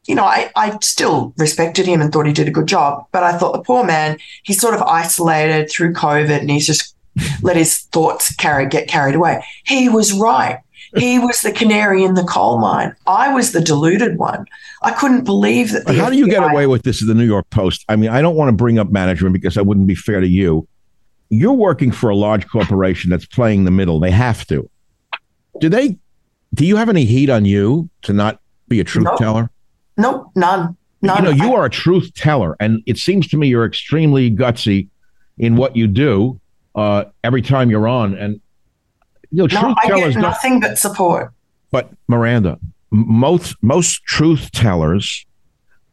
you 0.06 0.16
know, 0.16 0.24
I, 0.24 0.52
I 0.56 0.78
still 0.82 1.34
respected 1.38 1.86
him 1.86 2.02
and 2.02 2.12
thought 2.12 2.26
he 2.26 2.34
did 2.34 2.48
a 2.48 2.52
good 2.52 2.68
job. 2.68 3.06
But 3.12 3.24
I 3.24 3.38
thought 3.38 3.54
the 3.54 3.62
poor 3.62 3.84
man, 3.84 4.18
he's 4.44 4.60
sort 4.60 4.74
of 4.74 4.82
isolated 4.82 5.70
through 5.70 5.94
COVID 5.94 6.40
and 6.40 6.50
he's 6.50 6.66
just 6.66 6.96
let 7.42 7.56
his 7.56 7.80
thoughts 7.92 8.34
carry 8.36 8.66
get 8.68 8.88
carried 8.88 9.16
away. 9.16 9.44
He 9.66 9.90
was 9.90 10.14
right. 10.14 10.60
He 10.96 11.20
was 11.20 11.42
the 11.42 11.52
canary 11.52 12.04
in 12.04 12.16
the 12.16 12.24
coal 12.24 12.58
mine. 12.58 12.96
I 13.06 13.32
was 13.32 13.52
the 13.52 13.62
deluded 13.62 14.18
one. 14.18 14.46
I 14.82 14.92
couldn't 14.92 15.24
believe 15.24 15.72
that. 15.72 15.88
How 15.88 16.10
do 16.10 16.18
you 16.18 16.28
get 16.28 16.42
away 16.42 16.66
with 16.66 16.82
this 16.82 17.02
in 17.02 17.08
the 17.08 17.14
New 17.14 17.26
York 17.26 17.48
Post? 17.52 17.86
I 17.90 17.96
mean, 17.96 18.10
I 18.10 18.22
don't 18.22 18.36
want 18.36 18.50
to 18.50 18.54
bring 18.54 18.80
up 18.80 18.90
management 18.90 19.34
because 19.34 19.54
that 19.54 19.66
wouldn't 19.68 19.86
be 19.86 19.94
fair 19.94 20.20
to 20.20 20.28
you. 20.28 20.68
You're 21.30 21.54
working 21.54 21.92
for 21.92 22.10
a 22.10 22.16
large 22.16 22.48
corporation 22.48 23.12
that's 23.12 23.26
playing 23.26 23.66
the 23.66 23.72
middle. 23.72 24.00
They 24.00 24.10
have 24.10 24.48
to. 24.48 24.68
Do 25.60 25.70
they? 25.70 25.98
Do 26.56 26.66
you 26.66 26.78
have 26.78 26.90
any 26.90 27.06
heat 27.06 27.30
on 27.30 27.46
you 27.46 27.88
to 28.04 28.14
not 28.14 28.42
be 28.68 28.80
a 28.80 28.84
truth 28.84 29.06
No. 29.06 29.16
teller? 29.18 29.52
Nope, 30.00 30.32
none. 30.34 30.78
None. 31.02 31.18
You 31.18 31.24
know, 31.24 31.44
you 31.44 31.54
are 31.56 31.66
a 31.66 31.70
truth 31.70 32.14
teller, 32.14 32.56
and 32.60 32.82
it 32.86 32.98
seems 32.98 33.28
to 33.28 33.38
me 33.38 33.48
you're 33.48 33.66
extremely 33.66 34.32
gutsy 34.32 34.88
in 35.38 35.58
what 35.58 35.76
you 35.76 35.88
do 35.88 36.40
uh, 36.74 37.06
every 37.24 37.42
time 37.42 37.70
you're 37.70 37.88
on. 37.88 38.16
And 38.16 38.40
you 39.30 39.44
know, 39.44 39.46
no, 39.46 39.62
truth 39.62 39.78
I 39.84 39.88
tellers 39.88 40.16
get 40.16 40.22
nothing 40.22 40.62
but 40.62 40.78
support. 40.78 41.34
But 41.72 41.92
Miranda, 42.08 42.60
most 42.92 43.56
most 43.62 44.04
truth 44.06 44.52
tellers 44.52 45.26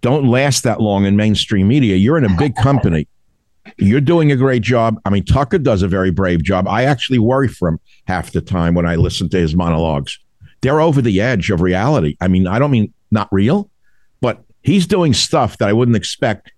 don't 0.02 0.28
last 0.28 0.62
that 0.62 0.80
long 0.80 1.04
in 1.04 1.16
mainstream 1.16 1.66
media. 1.66 1.96
You're 1.96 2.18
in 2.18 2.24
a 2.24 2.36
big 2.36 2.54
company. 2.56 3.08
You're 3.78 4.00
doing 4.00 4.30
a 4.30 4.36
great 4.36 4.62
job. 4.62 5.00
I 5.04 5.10
mean, 5.10 5.24
Tucker 5.24 5.58
does 5.58 5.82
a 5.82 5.88
very 5.88 6.12
brave 6.12 6.44
job. 6.44 6.68
I 6.68 6.84
actually 6.84 7.18
worry 7.18 7.48
for 7.48 7.68
him 7.68 7.80
half 8.06 8.30
the 8.30 8.40
time 8.40 8.74
when 8.74 8.86
I 8.86 8.94
listen 8.94 9.28
to 9.30 9.36
his 9.36 9.56
monologues. 9.56 10.16
They're 10.60 10.80
over 10.80 11.02
the 11.02 11.20
edge 11.20 11.50
of 11.50 11.60
reality. 11.60 12.16
I 12.20 12.28
mean, 12.28 12.46
I 12.46 12.60
don't 12.60 12.70
mean 12.70 12.94
not 13.10 13.28
real, 13.32 13.68
he's 14.66 14.86
doing 14.86 15.14
stuff 15.14 15.58
that 15.58 15.68
I 15.68 15.72
wouldn't 15.72 15.96
expect 15.96 16.52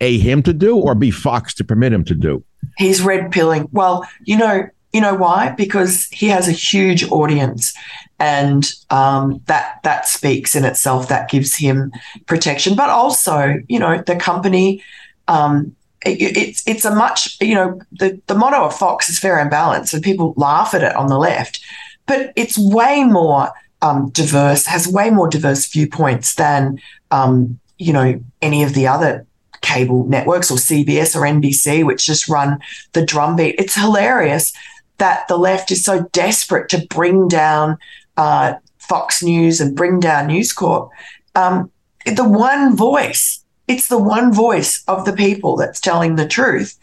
a 0.00 0.18
him 0.18 0.42
to 0.42 0.52
do 0.52 0.76
or 0.76 0.94
b 0.94 1.10
Fox 1.10 1.54
to 1.54 1.64
permit 1.64 1.92
him 1.92 2.04
to 2.04 2.14
do. 2.14 2.42
He's 2.78 3.02
red 3.02 3.30
pilling. 3.30 3.68
Well, 3.70 4.08
you 4.24 4.36
know, 4.36 4.68
you 4.92 5.00
know 5.00 5.14
why? 5.14 5.50
Because 5.50 6.06
he 6.08 6.28
has 6.28 6.48
a 6.48 6.52
huge 6.52 7.04
audience, 7.10 7.74
and 8.18 8.70
um, 8.90 9.40
that 9.46 9.80
that 9.84 10.08
speaks 10.08 10.54
in 10.54 10.64
itself. 10.64 11.08
That 11.08 11.30
gives 11.30 11.54
him 11.54 11.92
protection, 12.26 12.74
but 12.74 12.90
also, 12.90 13.54
you 13.68 13.78
know, 13.78 14.02
the 14.06 14.16
company. 14.16 14.82
Um, 15.28 15.76
it, 16.04 16.36
it's 16.36 16.62
it's 16.66 16.84
a 16.84 16.94
much 16.94 17.40
you 17.40 17.54
know 17.54 17.80
the 17.92 18.20
the 18.26 18.34
motto 18.34 18.64
of 18.64 18.76
Fox 18.76 19.08
is 19.08 19.18
fair 19.18 19.38
and 19.38 19.50
balanced, 19.50 19.94
and 19.94 20.02
people 20.02 20.34
laugh 20.36 20.74
at 20.74 20.82
it 20.82 20.96
on 20.96 21.06
the 21.06 21.18
left, 21.18 21.60
but 22.06 22.32
it's 22.34 22.58
way 22.58 23.04
more 23.04 23.50
um, 23.82 24.10
diverse, 24.10 24.66
has 24.66 24.88
way 24.88 25.10
more 25.10 25.28
diverse 25.28 25.66
viewpoints 25.66 26.34
than 26.36 26.80
um, 27.10 27.58
you 27.78 27.92
know 27.92 28.20
any 28.40 28.62
of 28.62 28.74
the 28.74 28.86
other 28.86 29.26
cable 29.60 30.04
networks 30.06 30.50
or 30.50 30.56
CBS 30.56 31.14
or 31.14 31.20
NBC, 31.20 31.84
which 31.84 32.06
just 32.06 32.28
run 32.28 32.58
the 32.92 33.04
drumbeat. 33.04 33.56
It's 33.58 33.74
hilarious 33.74 34.52
that 34.98 35.26
the 35.28 35.36
left 35.36 35.70
is 35.70 35.84
so 35.84 36.02
desperate 36.12 36.68
to 36.70 36.86
bring 36.86 37.28
down 37.28 37.78
uh, 38.16 38.54
Fox 38.78 39.22
News 39.22 39.60
and 39.60 39.76
bring 39.76 40.00
down 40.00 40.26
News 40.28 40.52
Corp. 40.52 40.90
Um, 41.34 41.70
the 42.04 42.28
one 42.28 42.76
voice, 42.76 43.42
it's 43.68 43.88
the 43.88 43.98
one 43.98 44.32
voice 44.32 44.82
of 44.88 45.04
the 45.04 45.12
people 45.12 45.56
that's 45.56 45.80
telling 45.80 46.16
the 46.16 46.26
truth. 46.26 46.78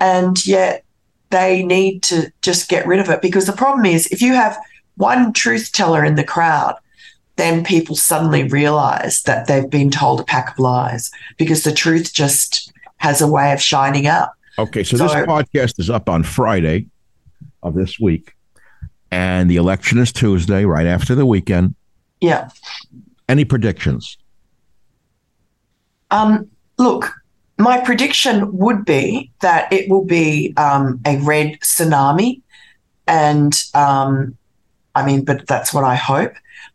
And 0.00 0.44
yet 0.46 0.84
they 1.30 1.62
need 1.64 2.02
to 2.04 2.32
just 2.42 2.68
get 2.68 2.86
rid 2.86 3.00
of 3.00 3.10
it 3.10 3.22
because 3.22 3.46
the 3.46 3.52
problem 3.52 3.86
is 3.86 4.06
if 4.08 4.22
you 4.22 4.34
have 4.34 4.58
one 4.96 5.32
truth 5.32 5.72
teller 5.72 6.04
in 6.04 6.14
the 6.14 6.24
crowd, 6.24 6.76
then 7.36 7.64
people 7.64 7.96
suddenly 7.96 8.44
realize 8.44 9.22
that 9.22 9.46
they've 9.46 9.70
been 9.70 9.90
told 9.90 10.20
a 10.20 10.24
pack 10.24 10.52
of 10.52 10.58
lies 10.58 11.10
because 11.38 11.64
the 11.64 11.72
truth 11.72 12.12
just 12.12 12.72
has 12.98 13.20
a 13.20 13.26
way 13.26 13.52
of 13.52 13.60
shining 13.60 14.06
up. 14.06 14.34
Okay, 14.58 14.84
so, 14.84 14.96
this 14.96 15.12
podcast 15.12 15.78
is 15.78 15.88
up 15.88 16.08
on 16.08 16.22
Friday 16.22 16.86
of 17.62 17.74
this 17.74 17.98
week, 17.98 18.34
and 19.10 19.50
the 19.50 19.56
election 19.56 19.98
is 19.98 20.12
Tuesday, 20.12 20.64
right 20.64 20.86
after 20.86 21.14
the 21.14 21.24
weekend. 21.24 21.74
Yeah. 22.20 22.50
Any 23.28 23.46
predictions? 23.46 24.18
Um, 26.10 26.50
look, 26.78 27.12
my 27.58 27.80
prediction 27.80 28.56
would 28.56 28.84
be 28.84 29.30
that 29.40 29.72
it 29.72 29.88
will 29.88 30.04
be 30.04 30.52
um, 30.56 31.00
a 31.06 31.18
red 31.18 31.58
tsunami. 31.60 32.42
And 33.06 33.60
um, 33.74 34.36
I 34.94 35.04
mean, 35.04 35.24
but 35.24 35.46
that's 35.46 35.72
what 35.72 35.84
I 35.84 35.94
hope. 35.94 36.32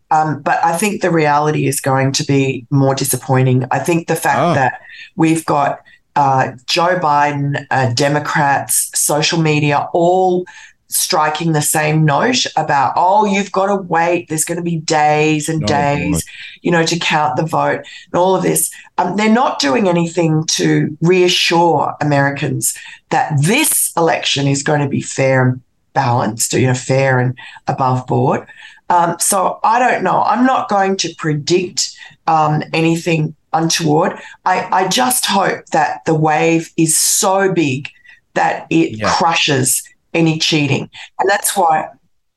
Um, 0.09 0.41
but 0.41 0.63
I 0.63 0.78
think 0.78 1.01
the 1.01 1.11
reality 1.11 1.68
is 1.68 1.82
going 1.82 2.13
to 2.13 2.24
be 2.24 2.65
more 2.70 2.95
disappointing. 2.95 3.65
I 3.72 3.80
think 3.80 4.07
the 4.07 4.15
fact 4.15 4.39
Oh. 4.39 4.53
that 4.53 4.80
we've 5.15 5.45
got 5.45 5.82
uh, 6.15 6.53
Joe 6.65 6.97
Biden, 6.99 7.65
uh, 7.70 7.93
Democrats, 7.93 8.89
social 8.99 9.39
media, 9.39 9.88
all 9.93 10.45
striking 10.89 11.51
the 11.51 11.61
same 11.61 12.05
note 12.05 12.45
about, 12.55 12.93
oh, 12.95 13.26
you've 13.26 13.51
got 13.51 13.68
to 13.68 13.76
wait. 13.76 14.30
There's 14.30 14.45
going 14.45 14.55
to 14.57 14.63
be 14.63 14.78
days 14.78 15.49
and 15.49 15.59
No, 15.59 15.68
days, 15.68 16.24
boy. 16.24 16.30
you 16.61 16.72
know, 16.72 16.86
to 16.86 16.97
count 16.97 17.36
the 17.36 17.45
vote 17.45 17.82
and 18.05 18.15
all 18.15 18.34
of 18.36 18.41
this. 18.41 18.72
Um, 18.97 19.18
they're 19.18 19.30
not 19.30 19.59
doing 19.59 19.89
anything 19.89 20.45
to 20.51 20.97
reassure 21.01 21.93
Americans 21.99 22.76
that 23.09 23.34
this 23.41 23.91
election 23.97 24.47
is 24.47 24.63
going 24.63 24.80
to 24.80 24.88
be 24.88 25.01
fair 25.01 25.45
and 25.49 25.61
balanced, 26.01 26.53
you 26.53 26.67
know, 26.67 26.73
fair 26.91 27.19
and 27.19 27.31
above 27.67 28.05
board. 28.07 28.47
Um, 28.89 29.17
so 29.19 29.59
I 29.63 29.79
don't 29.79 30.03
know. 30.03 30.21
I'm 30.23 30.45
not 30.45 30.69
going 30.69 30.95
to 30.97 31.13
predict 31.17 31.79
um, 32.27 32.61
anything 32.73 33.35
untoward. 33.51 34.11
I, 34.45 34.55
I 34.79 34.87
just 34.87 35.25
hope 35.25 35.65
that 35.77 36.05
the 36.05 36.13
wave 36.29 36.69
is 36.77 36.97
so 36.97 37.51
big 37.51 37.89
that 38.35 38.67
it 38.69 38.89
Yeah. 38.99 39.09
crushes 39.17 39.81
any 40.13 40.37
cheating. 40.39 40.89
And 41.19 41.29
that's 41.29 41.57
why 41.57 41.89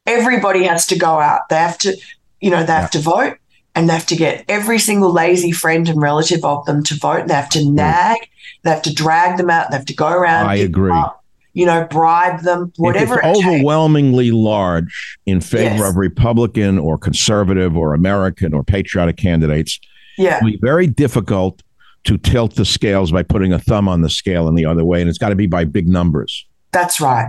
everybody 0.07 0.63
has 0.65 0.87
to 0.87 0.99
go 0.99 1.21
out. 1.21 1.43
They 1.51 1.57
have 1.57 1.79
to, 1.85 1.97
you 2.41 2.51
know, 2.51 2.65
they 2.65 2.73
have 2.73 2.91
to 2.93 2.99
vote 3.15 3.37
and 3.75 3.89
they 3.89 3.93
have 3.93 4.07
to 4.07 4.17
get 4.17 4.45
every 4.49 4.79
single 4.79 5.13
lazy 5.13 5.53
friend 5.53 5.89
and 5.89 6.01
relative 6.03 6.45
of 6.45 6.65
them 6.67 6.83
to 6.85 6.95
vote. 6.97 7.21
And 7.21 7.31
They 7.31 7.35
have 7.35 7.51
to 7.51 7.65
nag, 7.71 8.19
they 8.63 8.71
have 8.71 8.83
to 8.89 8.95
drag 8.95 9.37
them 9.39 9.51
out, 9.51 9.71
they 9.71 9.77
have 9.77 9.87
to 9.87 9.95
go 9.95 10.09
around. 10.09 10.47
I 10.49 10.57
agree. 10.57 10.91
up, 10.93 11.20
you 11.53 11.67
know, 11.67 11.87
bribe 11.91 12.41
them, 12.43 12.73
whatever 12.77 13.19
if 13.19 13.25
it 13.25 13.29
it's 13.29 13.39
takes. 13.41 13.49
overwhelmingly 13.49 14.31
large 14.31 15.19
in 15.27 15.41
favor 15.41 15.77
Yes. 15.77 15.91
of 15.91 15.97
Republican 15.97 16.79
or 16.79 16.97
conservative 16.99 17.77
or 17.77 17.95
American 17.95 18.55
or 18.55 18.63
patriotic 18.63 19.17
candidates, 19.17 19.79
Yeah. 20.19 20.37
it'll 20.37 20.47
be 20.51 20.59
very 20.61 20.87
difficult 20.87 21.63
to 22.05 22.17
tilt 22.17 22.55
the 22.55 22.65
scales 22.65 23.13
by 23.13 23.23
putting 23.23 23.53
a 23.53 23.59
thumb 23.59 23.89
on 23.89 24.01
the 24.03 24.09
scale 24.09 24.49
in 24.49 24.55
the 24.55 24.65
other 24.65 24.85
way, 24.85 25.01
and 25.01 25.09
it's 25.11 25.19
got 25.19 25.29
to 25.31 25.35
be 25.35 25.47
by 25.47 25.65
big 25.65 25.87
numbers. 25.89 26.47
That's 26.73 27.01
right. 27.01 27.29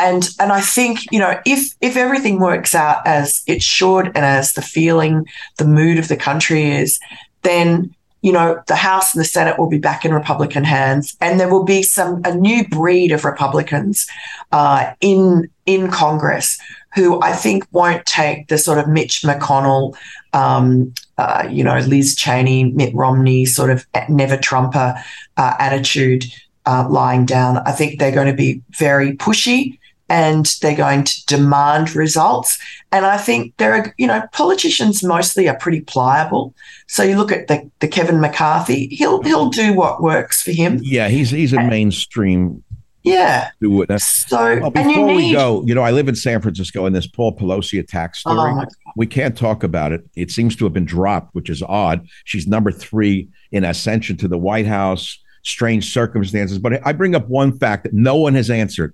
And 0.00 0.28
and 0.40 0.50
I 0.52 0.60
think, 0.60 0.98
you 1.12 1.20
know, 1.20 1.38
if 1.46 1.74
if 1.80 1.96
everything 1.96 2.40
works 2.40 2.74
out 2.74 3.06
as 3.06 3.40
it 3.46 3.62
should 3.62 4.06
and 4.08 4.18
as 4.24 4.54
the 4.54 4.62
feeling, 4.62 5.24
the 5.58 5.64
mood 5.64 5.96
of 5.96 6.08
the 6.08 6.16
country 6.16 6.70
is, 6.72 6.98
then 7.42 7.94
you 8.22 8.32
know, 8.32 8.62
the 8.66 8.76
House 8.76 9.14
and 9.14 9.20
the 9.20 9.26
Senate 9.26 9.58
will 9.58 9.68
be 9.68 9.78
back 9.78 10.04
in 10.04 10.12
Republican 10.12 10.64
hands, 10.64 11.16
and 11.20 11.40
there 11.40 11.48
will 11.48 11.64
be 11.64 11.82
some 11.82 12.20
a 12.24 12.34
new 12.34 12.66
breed 12.68 13.12
of 13.12 13.24
Republicans 13.24 14.06
uh, 14.52 14.92
in 15.00 15.48
in 15.66 15.90
Congress 15.90 16.58
who 16.94 17.20
I 17.22 17.32
think 17.32 17.64
won't 17.70 18.04
take 18.04 18.48
the 18.48 18.58
sort 18.58 18.78
of 18.78 18.88
Mitch 18.88 19.22
McConnell, 19.22 19.96
um, 20.32 20.92
uh, 21.18 21.46
you 21.48 21.62
know, 21.62 21.78
Liz 21.78 22.16
Cheney, 22.16 22.64
Mitt 22.64 22.94
Romney 22.94 23.44
sort 23.44 23.70
of 23.70 23.86
never 24.08 24.36
Trumper 24.36 24.94
uh, 25.36 25.54
attitude 25.58 26.24
uh, 26.66 26.88
lying 26.88 27.26
down. 27.26 27.58
I 27.58 27.72
think 27.72 27.98
they're 27.98 28.10
going 28.10 28.26
to 28.26 28.34
be 28.36 28.62
very 28.70 29.16
pushy 29.16 29.78
and 30.10 30.44
they're 30.60 30.76
going 30.76 31.04
to 31.04 31.24
demand 31.26 31.94
results. 31.96 32.58
And 32.92 33.06
I 33.06 33.16
think 33.16 33.56
there 33.56 33.72
are, 33.72 33.94
you 33.96 34.06
know, 34.06 34.22
politicians 34.32 35.02
mostly 35.02 35.48
are 35.48 35.56
pretty 35.56 35.80
pliable. 35.80 36.52
So 36.88 37.02
you 37.02 37.16
look 37.16 37.32
at 37.32 37.46
the, 37.46 37.70
the 37.78 37.88
Kevin 37.88 38.20
McCarthy, 38.20 38.88
he'll 38.88 39.22
he'll 39.22 39.48
do 39.48 39.72
what 39.72 40.02
works 40.02 40.42
for 40.42 40.50
him. 40.50 40.80
Yeah, 40.82 41.08
he's 41.08 41.30
he's 41.30 41.52
a 41.52 41.62
mainstream 41.62 42.62
Yeah. 43.04 43.50
do 43.62 43.82
it. 43.82 44.00
So 44.00 44.36
Well, 44.58 44.72
and 44.74 44.88
before 44.88 45.06
we 45.14 45.32
go, 45.32 45.62
you 45.64 45.74
know, 45.74 45.82
I 45.82 45.92
live 45.92 46.08
in 46.08 46.16
San 46.16 46.42
Francisco, 46.42 46.84
and 46.86 46.94
this 46.94 47.06
Paul 47.06 47.36
Pelosi 47.36 47.78
attack 47.78 48.10
Oh 48.26 48.34
story. 48.34 48.54
my 48.54 48.66
we 48.96 49.06
can't 49.06 49.38
talk 49.38 49.62
about 49.62 49.92
it. 49.92 50.04
It 50.16 50.30
seems 50.32 50.56
to 50.56 50.64
have 50.64 50.72
been 50.72 50.84
dropped, 50.84 51.34
which 51.34 51.48
is 51.48 51.62
odd. 51.62 52.06
She's 52.24 52.46
number 52.48 52.72
three 52.72 53.28
in 53.52 53.64
ascension 53.64 54.16
to 54.18 54.28
the 54.28 54.36
White 54.38 54.66
House. 54.66 55.18
Strange 55.42 55.90
circumstances, 55.90 56.58
but 56.58 56.86
I 56.86 56.92
bring 56.92 57.14
up 57.14 57.26
one 57.28 57.56
fact 57.58 57.84
that 57.84 57.94
no 57.94 58.16
one 58.16 58.34
has 58.34 58.50
answered. 58.50 58.92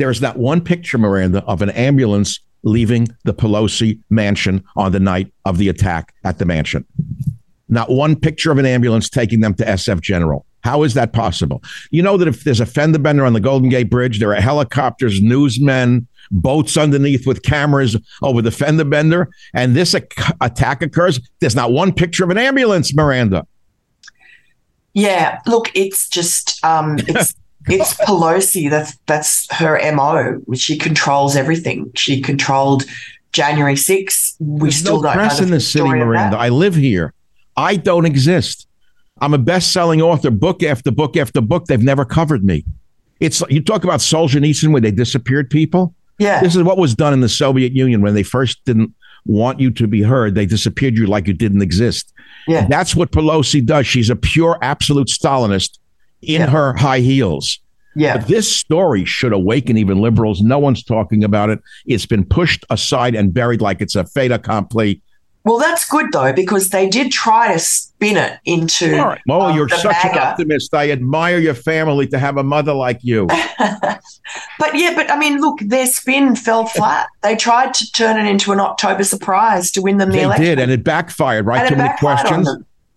There 0.00 0.10
is 0.10 0.22
not 0.22 0.38
one 0.38 0.62
picture, 0.62 0.96
Miranda, 0.96 1.44
of 1.44 1.60
an 1.60 1.68
ambulance 1.68 2.40
leaving 2.62 3.06
the 3.24 3.34
Pelosi 3.34 3.98
mansion 4.08 4.64
on 4.74 4.92
the 4.92 4.98
night 4.98 5.30
of 5.44 5.58
the 5.58 5.68
attack 5.68 6.14
at 6.24 6.38
the 6.38 6.46
mansion. 6.46 6.86
Not 7.68 7.90
one 7.90 8.16
picture 8.16 8.50
of 8.50 8.56
an 8.56 8.64
ambulance 8.64 9.10
taking 9.10 9.40
them 9.40 9.52
to 9.56 9.64
SF 9.66 10.00
General. 10.00 10.46
How 10.62 10.84
is 10.84 10.94
that 10.94 11.12
possible? 11.12 11.62
You 11.90 12.02
know 12.02 12.16
that 12.16 12.28
if 12.28 12.44
there's 12.44 12.60
a 12.60 12.66
fender 12.66 12.98
bender 12.98 13.26
on 13.26 13.34
the 13.34 13.40
Golden 13.40 13.68
Gate 13.68 13.90
Bridge, 13.90 14.20
there 14.20 14.32
are 14.32 14.40
helicopters, 14.40 15.20
newsmen, 15.20 16.08
boats 16.30 16.78
underneath 16.78 17.26
with 17.26 17.42
cameras 17.42 17.94
over 18.22 18.40
the 18.40 18.50
fender 18.50 18.86
bender, 18.86 19.28
and 19.52 19.76
this 19.76 19.94
ac- 19.94 20.06
attack 20.40 20.80
occurs. 20.80 21.20
There's 21.40 21.54
not 21.54 21.72
one 21.72 21.92
picture 21.92 22.24
of 22.24 22.30
an 22.30 22.38
ambulance, 22.38 22.94
Miranda. 22.94 23.46
Yeah, 24.94 25.40
look, 25.46 25.70
it's 25.74 26.08
just 26.08 26.64
um, 26.64 26.96
it's 27.00 27.34
it's 27.68 27.94
Pelosi. 28.06 28.70
That's 28.70 28.96
that's 29.06 29.52
her 29.54 29.78
mo. 29.94 30.40
She 30.54 30.76
controls 30.78 31.36
everything. 31.36 31.90
She 31.94 32.20
controlled 32.20 32.84
January 33.32 33.74
6th. 33.74 34.36
We 34.40 34.60
There's 34.68 34.76
still 34.76 34.96
no 34.96 35.02
don't 35.04 35.12
press 35.14 35.40
in 35.40 35.50
the 35.50 35.60
city, 35.60 35.84
story 35.84 36.00
of 36.00 36.06
that. 36.08 36.12
Miranda. 36.12 36.38
I 36.38 36.48
live 36.48 36.74
here. 36.74 37.14
I 37.56 37.76
don't 37.76 38.06
exist. 38.06 38.66
I'm 39.20 39.34
a 39.34 39.38
best-selling 39.38 40.00
author, 40.00 40.30
book 40.30 40.62
after 40.62 40.90
book 40.90 41.16
after 41.16 41.40
book. 41.40 41.66
They've 41.66 41.82
never 41.82 42.04
covered 42.04 42.44
me. 42.44 42.64
It's 43.20 43.42
you 43.50 43.62
talk 43.62 43.84
about 43.84 44.00
Solzhenitsyn 44.00 44.72
where 44.72 44.80
they 44.80 44.90
disappeared 44.90 45.50
people. 45.50 45.94
Yeah, 46.18 46.42
This 46.42 46.54
is 46.54 46.62
what 46.62 46.76
was 46.78 46.94
done 46.94 47.12
in 47.14 47.20
the 47.20 47.28
Soviet 47.30 47.72
Union 47.72 48.02
when 48.02 48.14
they 48.14 48.22
first 48.22 48.62
didn't 48.66 48.94
want 49.26 49.58
you 49.58 49.70
to 49.70 49.86
be 49.86 50.02
heard. 50.02 50.34
They 50.34 50.44
disappeared 50.46 50.96
you 50.96 51.06
like 51.06 51.26
you 51.26 51.32
didn't 51.34 51.62
exist. 51.62 52.12
yeah, 52.46 52.66
That's 52.68 52.94
what 52.94 53.10
Pelosi 53.10 53.64
does. 53.64 53.86
She's 53.86 54.10
a 54.10 54.16
pure, 54.16 54.58
absolute 54.62 55.08
Stalinist 55.08 55.78
in 56.22 56.40
Yeah. 56.42 56.46
her 56.48 56.74
high 56.74 57.00
heels. 57.00 57.58
yeah. 57.96 58.18
But 58.18 58.28
this 58.28 58.50
story 58.54 59.04
should 59.04 59.32
awaken 59.32 59.76
even 59.76 60.00
liberals. 60.00 60.40
No 60.42 60.58
one's 60.58 60.82
talking 60.84 61.24
about 61.24 61.50
it. 61.50 61.60
It's 61.86 62.06
been 62.06 62.24
pushed 62.24 62.64
aside 62.70 63.14
and 63.14 63.32
buried 63.34 63.60
like 63.60 63.80
it's 63.80 63.96
a 63.96 64.04
fait 64.04 64.30
accompli. 64.30 65.02
Well, 65.42 65.58
that's 65.58 65.88
good 65.88 66.12
though 66.12 66.34
because 66.34 66.68
they 66.68 66.86
did 66.86 67.10
try 67.10 67.52
to 67.54 67.58
spin 67.58 68.18
it 68.18 68.38
into. 68.44 68.98
All 68.98 69.06
right. 69.08 69.20
Well, 69.26 69.40
um, 69.42 69.56
you're 69.56 69.70
such 69.70 69.96
an 70.04 70.18
optimist. 70.18 70.74
I 70.74 70.90
admire 70.90 71.38
your 71.38 71.54
family 71.54 72.06
to 72.08 72.18
have 72.18 72.36
a 72.36 72.44
mother 72.44 72.74
like 72.74 72.98
you. 73.02 73.26
but 73.58 74.74
yeah, 74.74 74.92
but 74.94 75.10
I 75.10 75.18
mean, 75.18 75.40
look, 75.40 75.58
their 75.60 75.86
spin 75.86 76.36
fell 76.36 76.66
flat. 76.66 77.08
They 77.22 77.36
tried 77.36 77.72
to 77.74 77.90
turn 77.92 78.18
it 78.24 78.28
into 78.28 78.52
an 78.52 78.60
October 78.60 79.02
surprise 79.02 79.70
to 79.72 79.82
win 79.82 79.96
them 79.96 80.10
the 80.10 80.16
They 80.18 80.22
election. 80.24 80.44
did, 80.44 80.58
and 80.58 80.70
it 80.70 80.84
backfired. 80.84 81.46
Right? 81.46 81.60
And 81.60 81.68
Too 81.70 81.76
many 81.76 81.96
questions. 81.98 82.48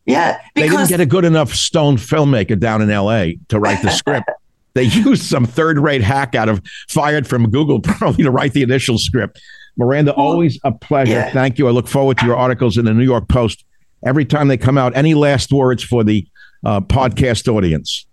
Yeah, 0.05 0.39
They 0.55 0.67
didn't 0.67 0.89
get 0.89 0.99
a 0.99 1.05
good 1.05 1.23
enough 1.25 1.53
stone 1.53 1.95
filmmaker 1.97 2.59
down 2.59 2.81
in 2.81 2.89
L.A. 2.89 3.39
to 3.49 3.59
write 3.59 3.81
the 3.81 3.89
script. 3.91 4.29
They 4.75 4.85
used 4.85 5.21
some 5.21 5.45
third-rate 5.45 6.01
hack 6.01 6.33
out 6.33 6.49
of 6.49 6.59
fired 6.89 7.27
from 7.27 7.51
Google 7.51 7.79
probably 7.83 8.23
to 8.23 8.31
write 8.31 8.53
the 8.53 8.63
initial 8.63 8.97
script. 8.97 9.39
Miranda, 9.77 10.13
always 10.15 10.59
a 10.63 10.71
pleasure. 10.71 11.11
yeah. 11.11 11.29
Thank 11.29 11.59
you. 11.59 11.67
I 11.67 11.71
look 11.71 11.87
forward 11.87 12.17
to 12.17 12.25
your 12.25 12.35
articles 12.35 12.75
in 12.75 12.85
the 12.85 12.93
New 12.95 13.03
York 13.03 13.27
Post 13.29 13.65
every 14.03 14.25
time 14.25 14.47
they 14.47 14.57
come 14.57 14.79
out. 14.79 14.95
Any 14.97 15.13
last 15.13 15.51
words 15.53 15.83
for 15.83 16.03
the 16.03 16.25
uh, 16.65 16.81
podcast 16.81 17.47
audience? 17.47 18.07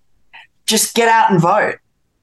just 0.66 0.94
get 0.94 1.08
out 1.08 1.30
and 1.30 1.40
vote. 1.40 1.76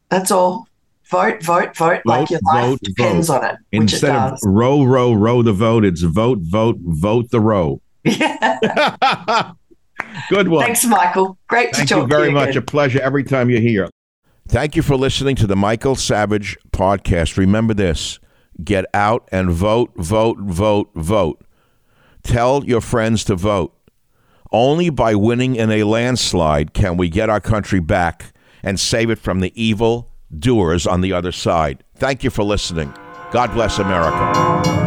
That's 0.09 0.29
all. 0.29 0.67
Vote, 1.09 1.41
vote, 1.41 1.75
vote, 1.75 2.01
like 2.05 2.29
Vote, 2.29 2.29
your 2.29 2.39
life 2.45 2.65
vote, 2.69 2.79
depends 2.83 3.27
vote. 3.29 3.43
on 3.43 3.49
it, 3.51 3.55
Instead 3.71 4.11
it 4.15 4.33
of 4.33 4.39
row, 4.43 4.83
row, 4.83 5.13
row 5.13 5.41
the 5.41 5.51
vote, 5.51 5.83
it's 5.83 6.01
vote, 6.03 6.39
vote, 6.43 6.77
vote 6.81 7.31
the 7.31 7.39
row. 7.41 7.81
Yeah. 8.07 9.51
Good 10.29 10.47
one. 10.47 10.65
Thanks, 10.65 10.85
Michael. 10.85 11.37
Great 11.47 11.75
Thank 11.75 11.87
to 11.89 11.93
talk 11.93 12.03
you 12.03 12.07
very 12.07 12.23
to 12.23 12.29
you 12.29 12.33
much. 12.35 12.49
again. 12.49 12.63
A 12.63 12.65
pleasure 12.65 13.01
every 13.01 13.23
time 13.23 13.49
you're 13.49 13.61
here. 13.61 13.89
Thank 14.47 14.75
you 14.75 14.81
for 14.81 14.95
listening 14.95 15.35
to 15.37 15.47
the 15.47 15.55
Michael 15.55 15.95
Savage 15.95 16.57
podcast. 16.71 17.37
Remember 17.37 17.73
this 17.73 18.19
get 18.63 18.85
out 18.93 19.27
and 19.31 19.51
vote, 19.51 19.91
vote, 19.97 20.37
vote, 20.39 20.89
vote. 20.95 21.41
Tell 22.23 22.63
your 22.65 22.81
friends 22.81 23.23
to 23.25 23.35
vote. 23.35 23.73
Only 24.51 24.89
by 24.89 25.13
winning 25.15 25.55
in 25.55 25.69
a 25.69 25.83
landslide 25.83 26.73
can 26.73 26.97
we 26.97 27.09
get 27.09 27.29
our 27.29 27.41
country 27.41 27.79
back 27.79 28.33
and 28.63 28.79
save 28.79 29.09
it 29.09 29.19
from 29.19 29.41
the 29.41 29.51
evil 29.61 30.09
doers 30.37 30.87
on 30.87 31.01
the 31.01 31.13
other 31.13 31.31
side. 31.31 31.83
Thank 31.95 32.23
you 32.23 32.29
for 32.29 32.43
listening. 32.43 32.93
God 33.31 33.53
bless 33.53 33.77
America. 33.79 34.86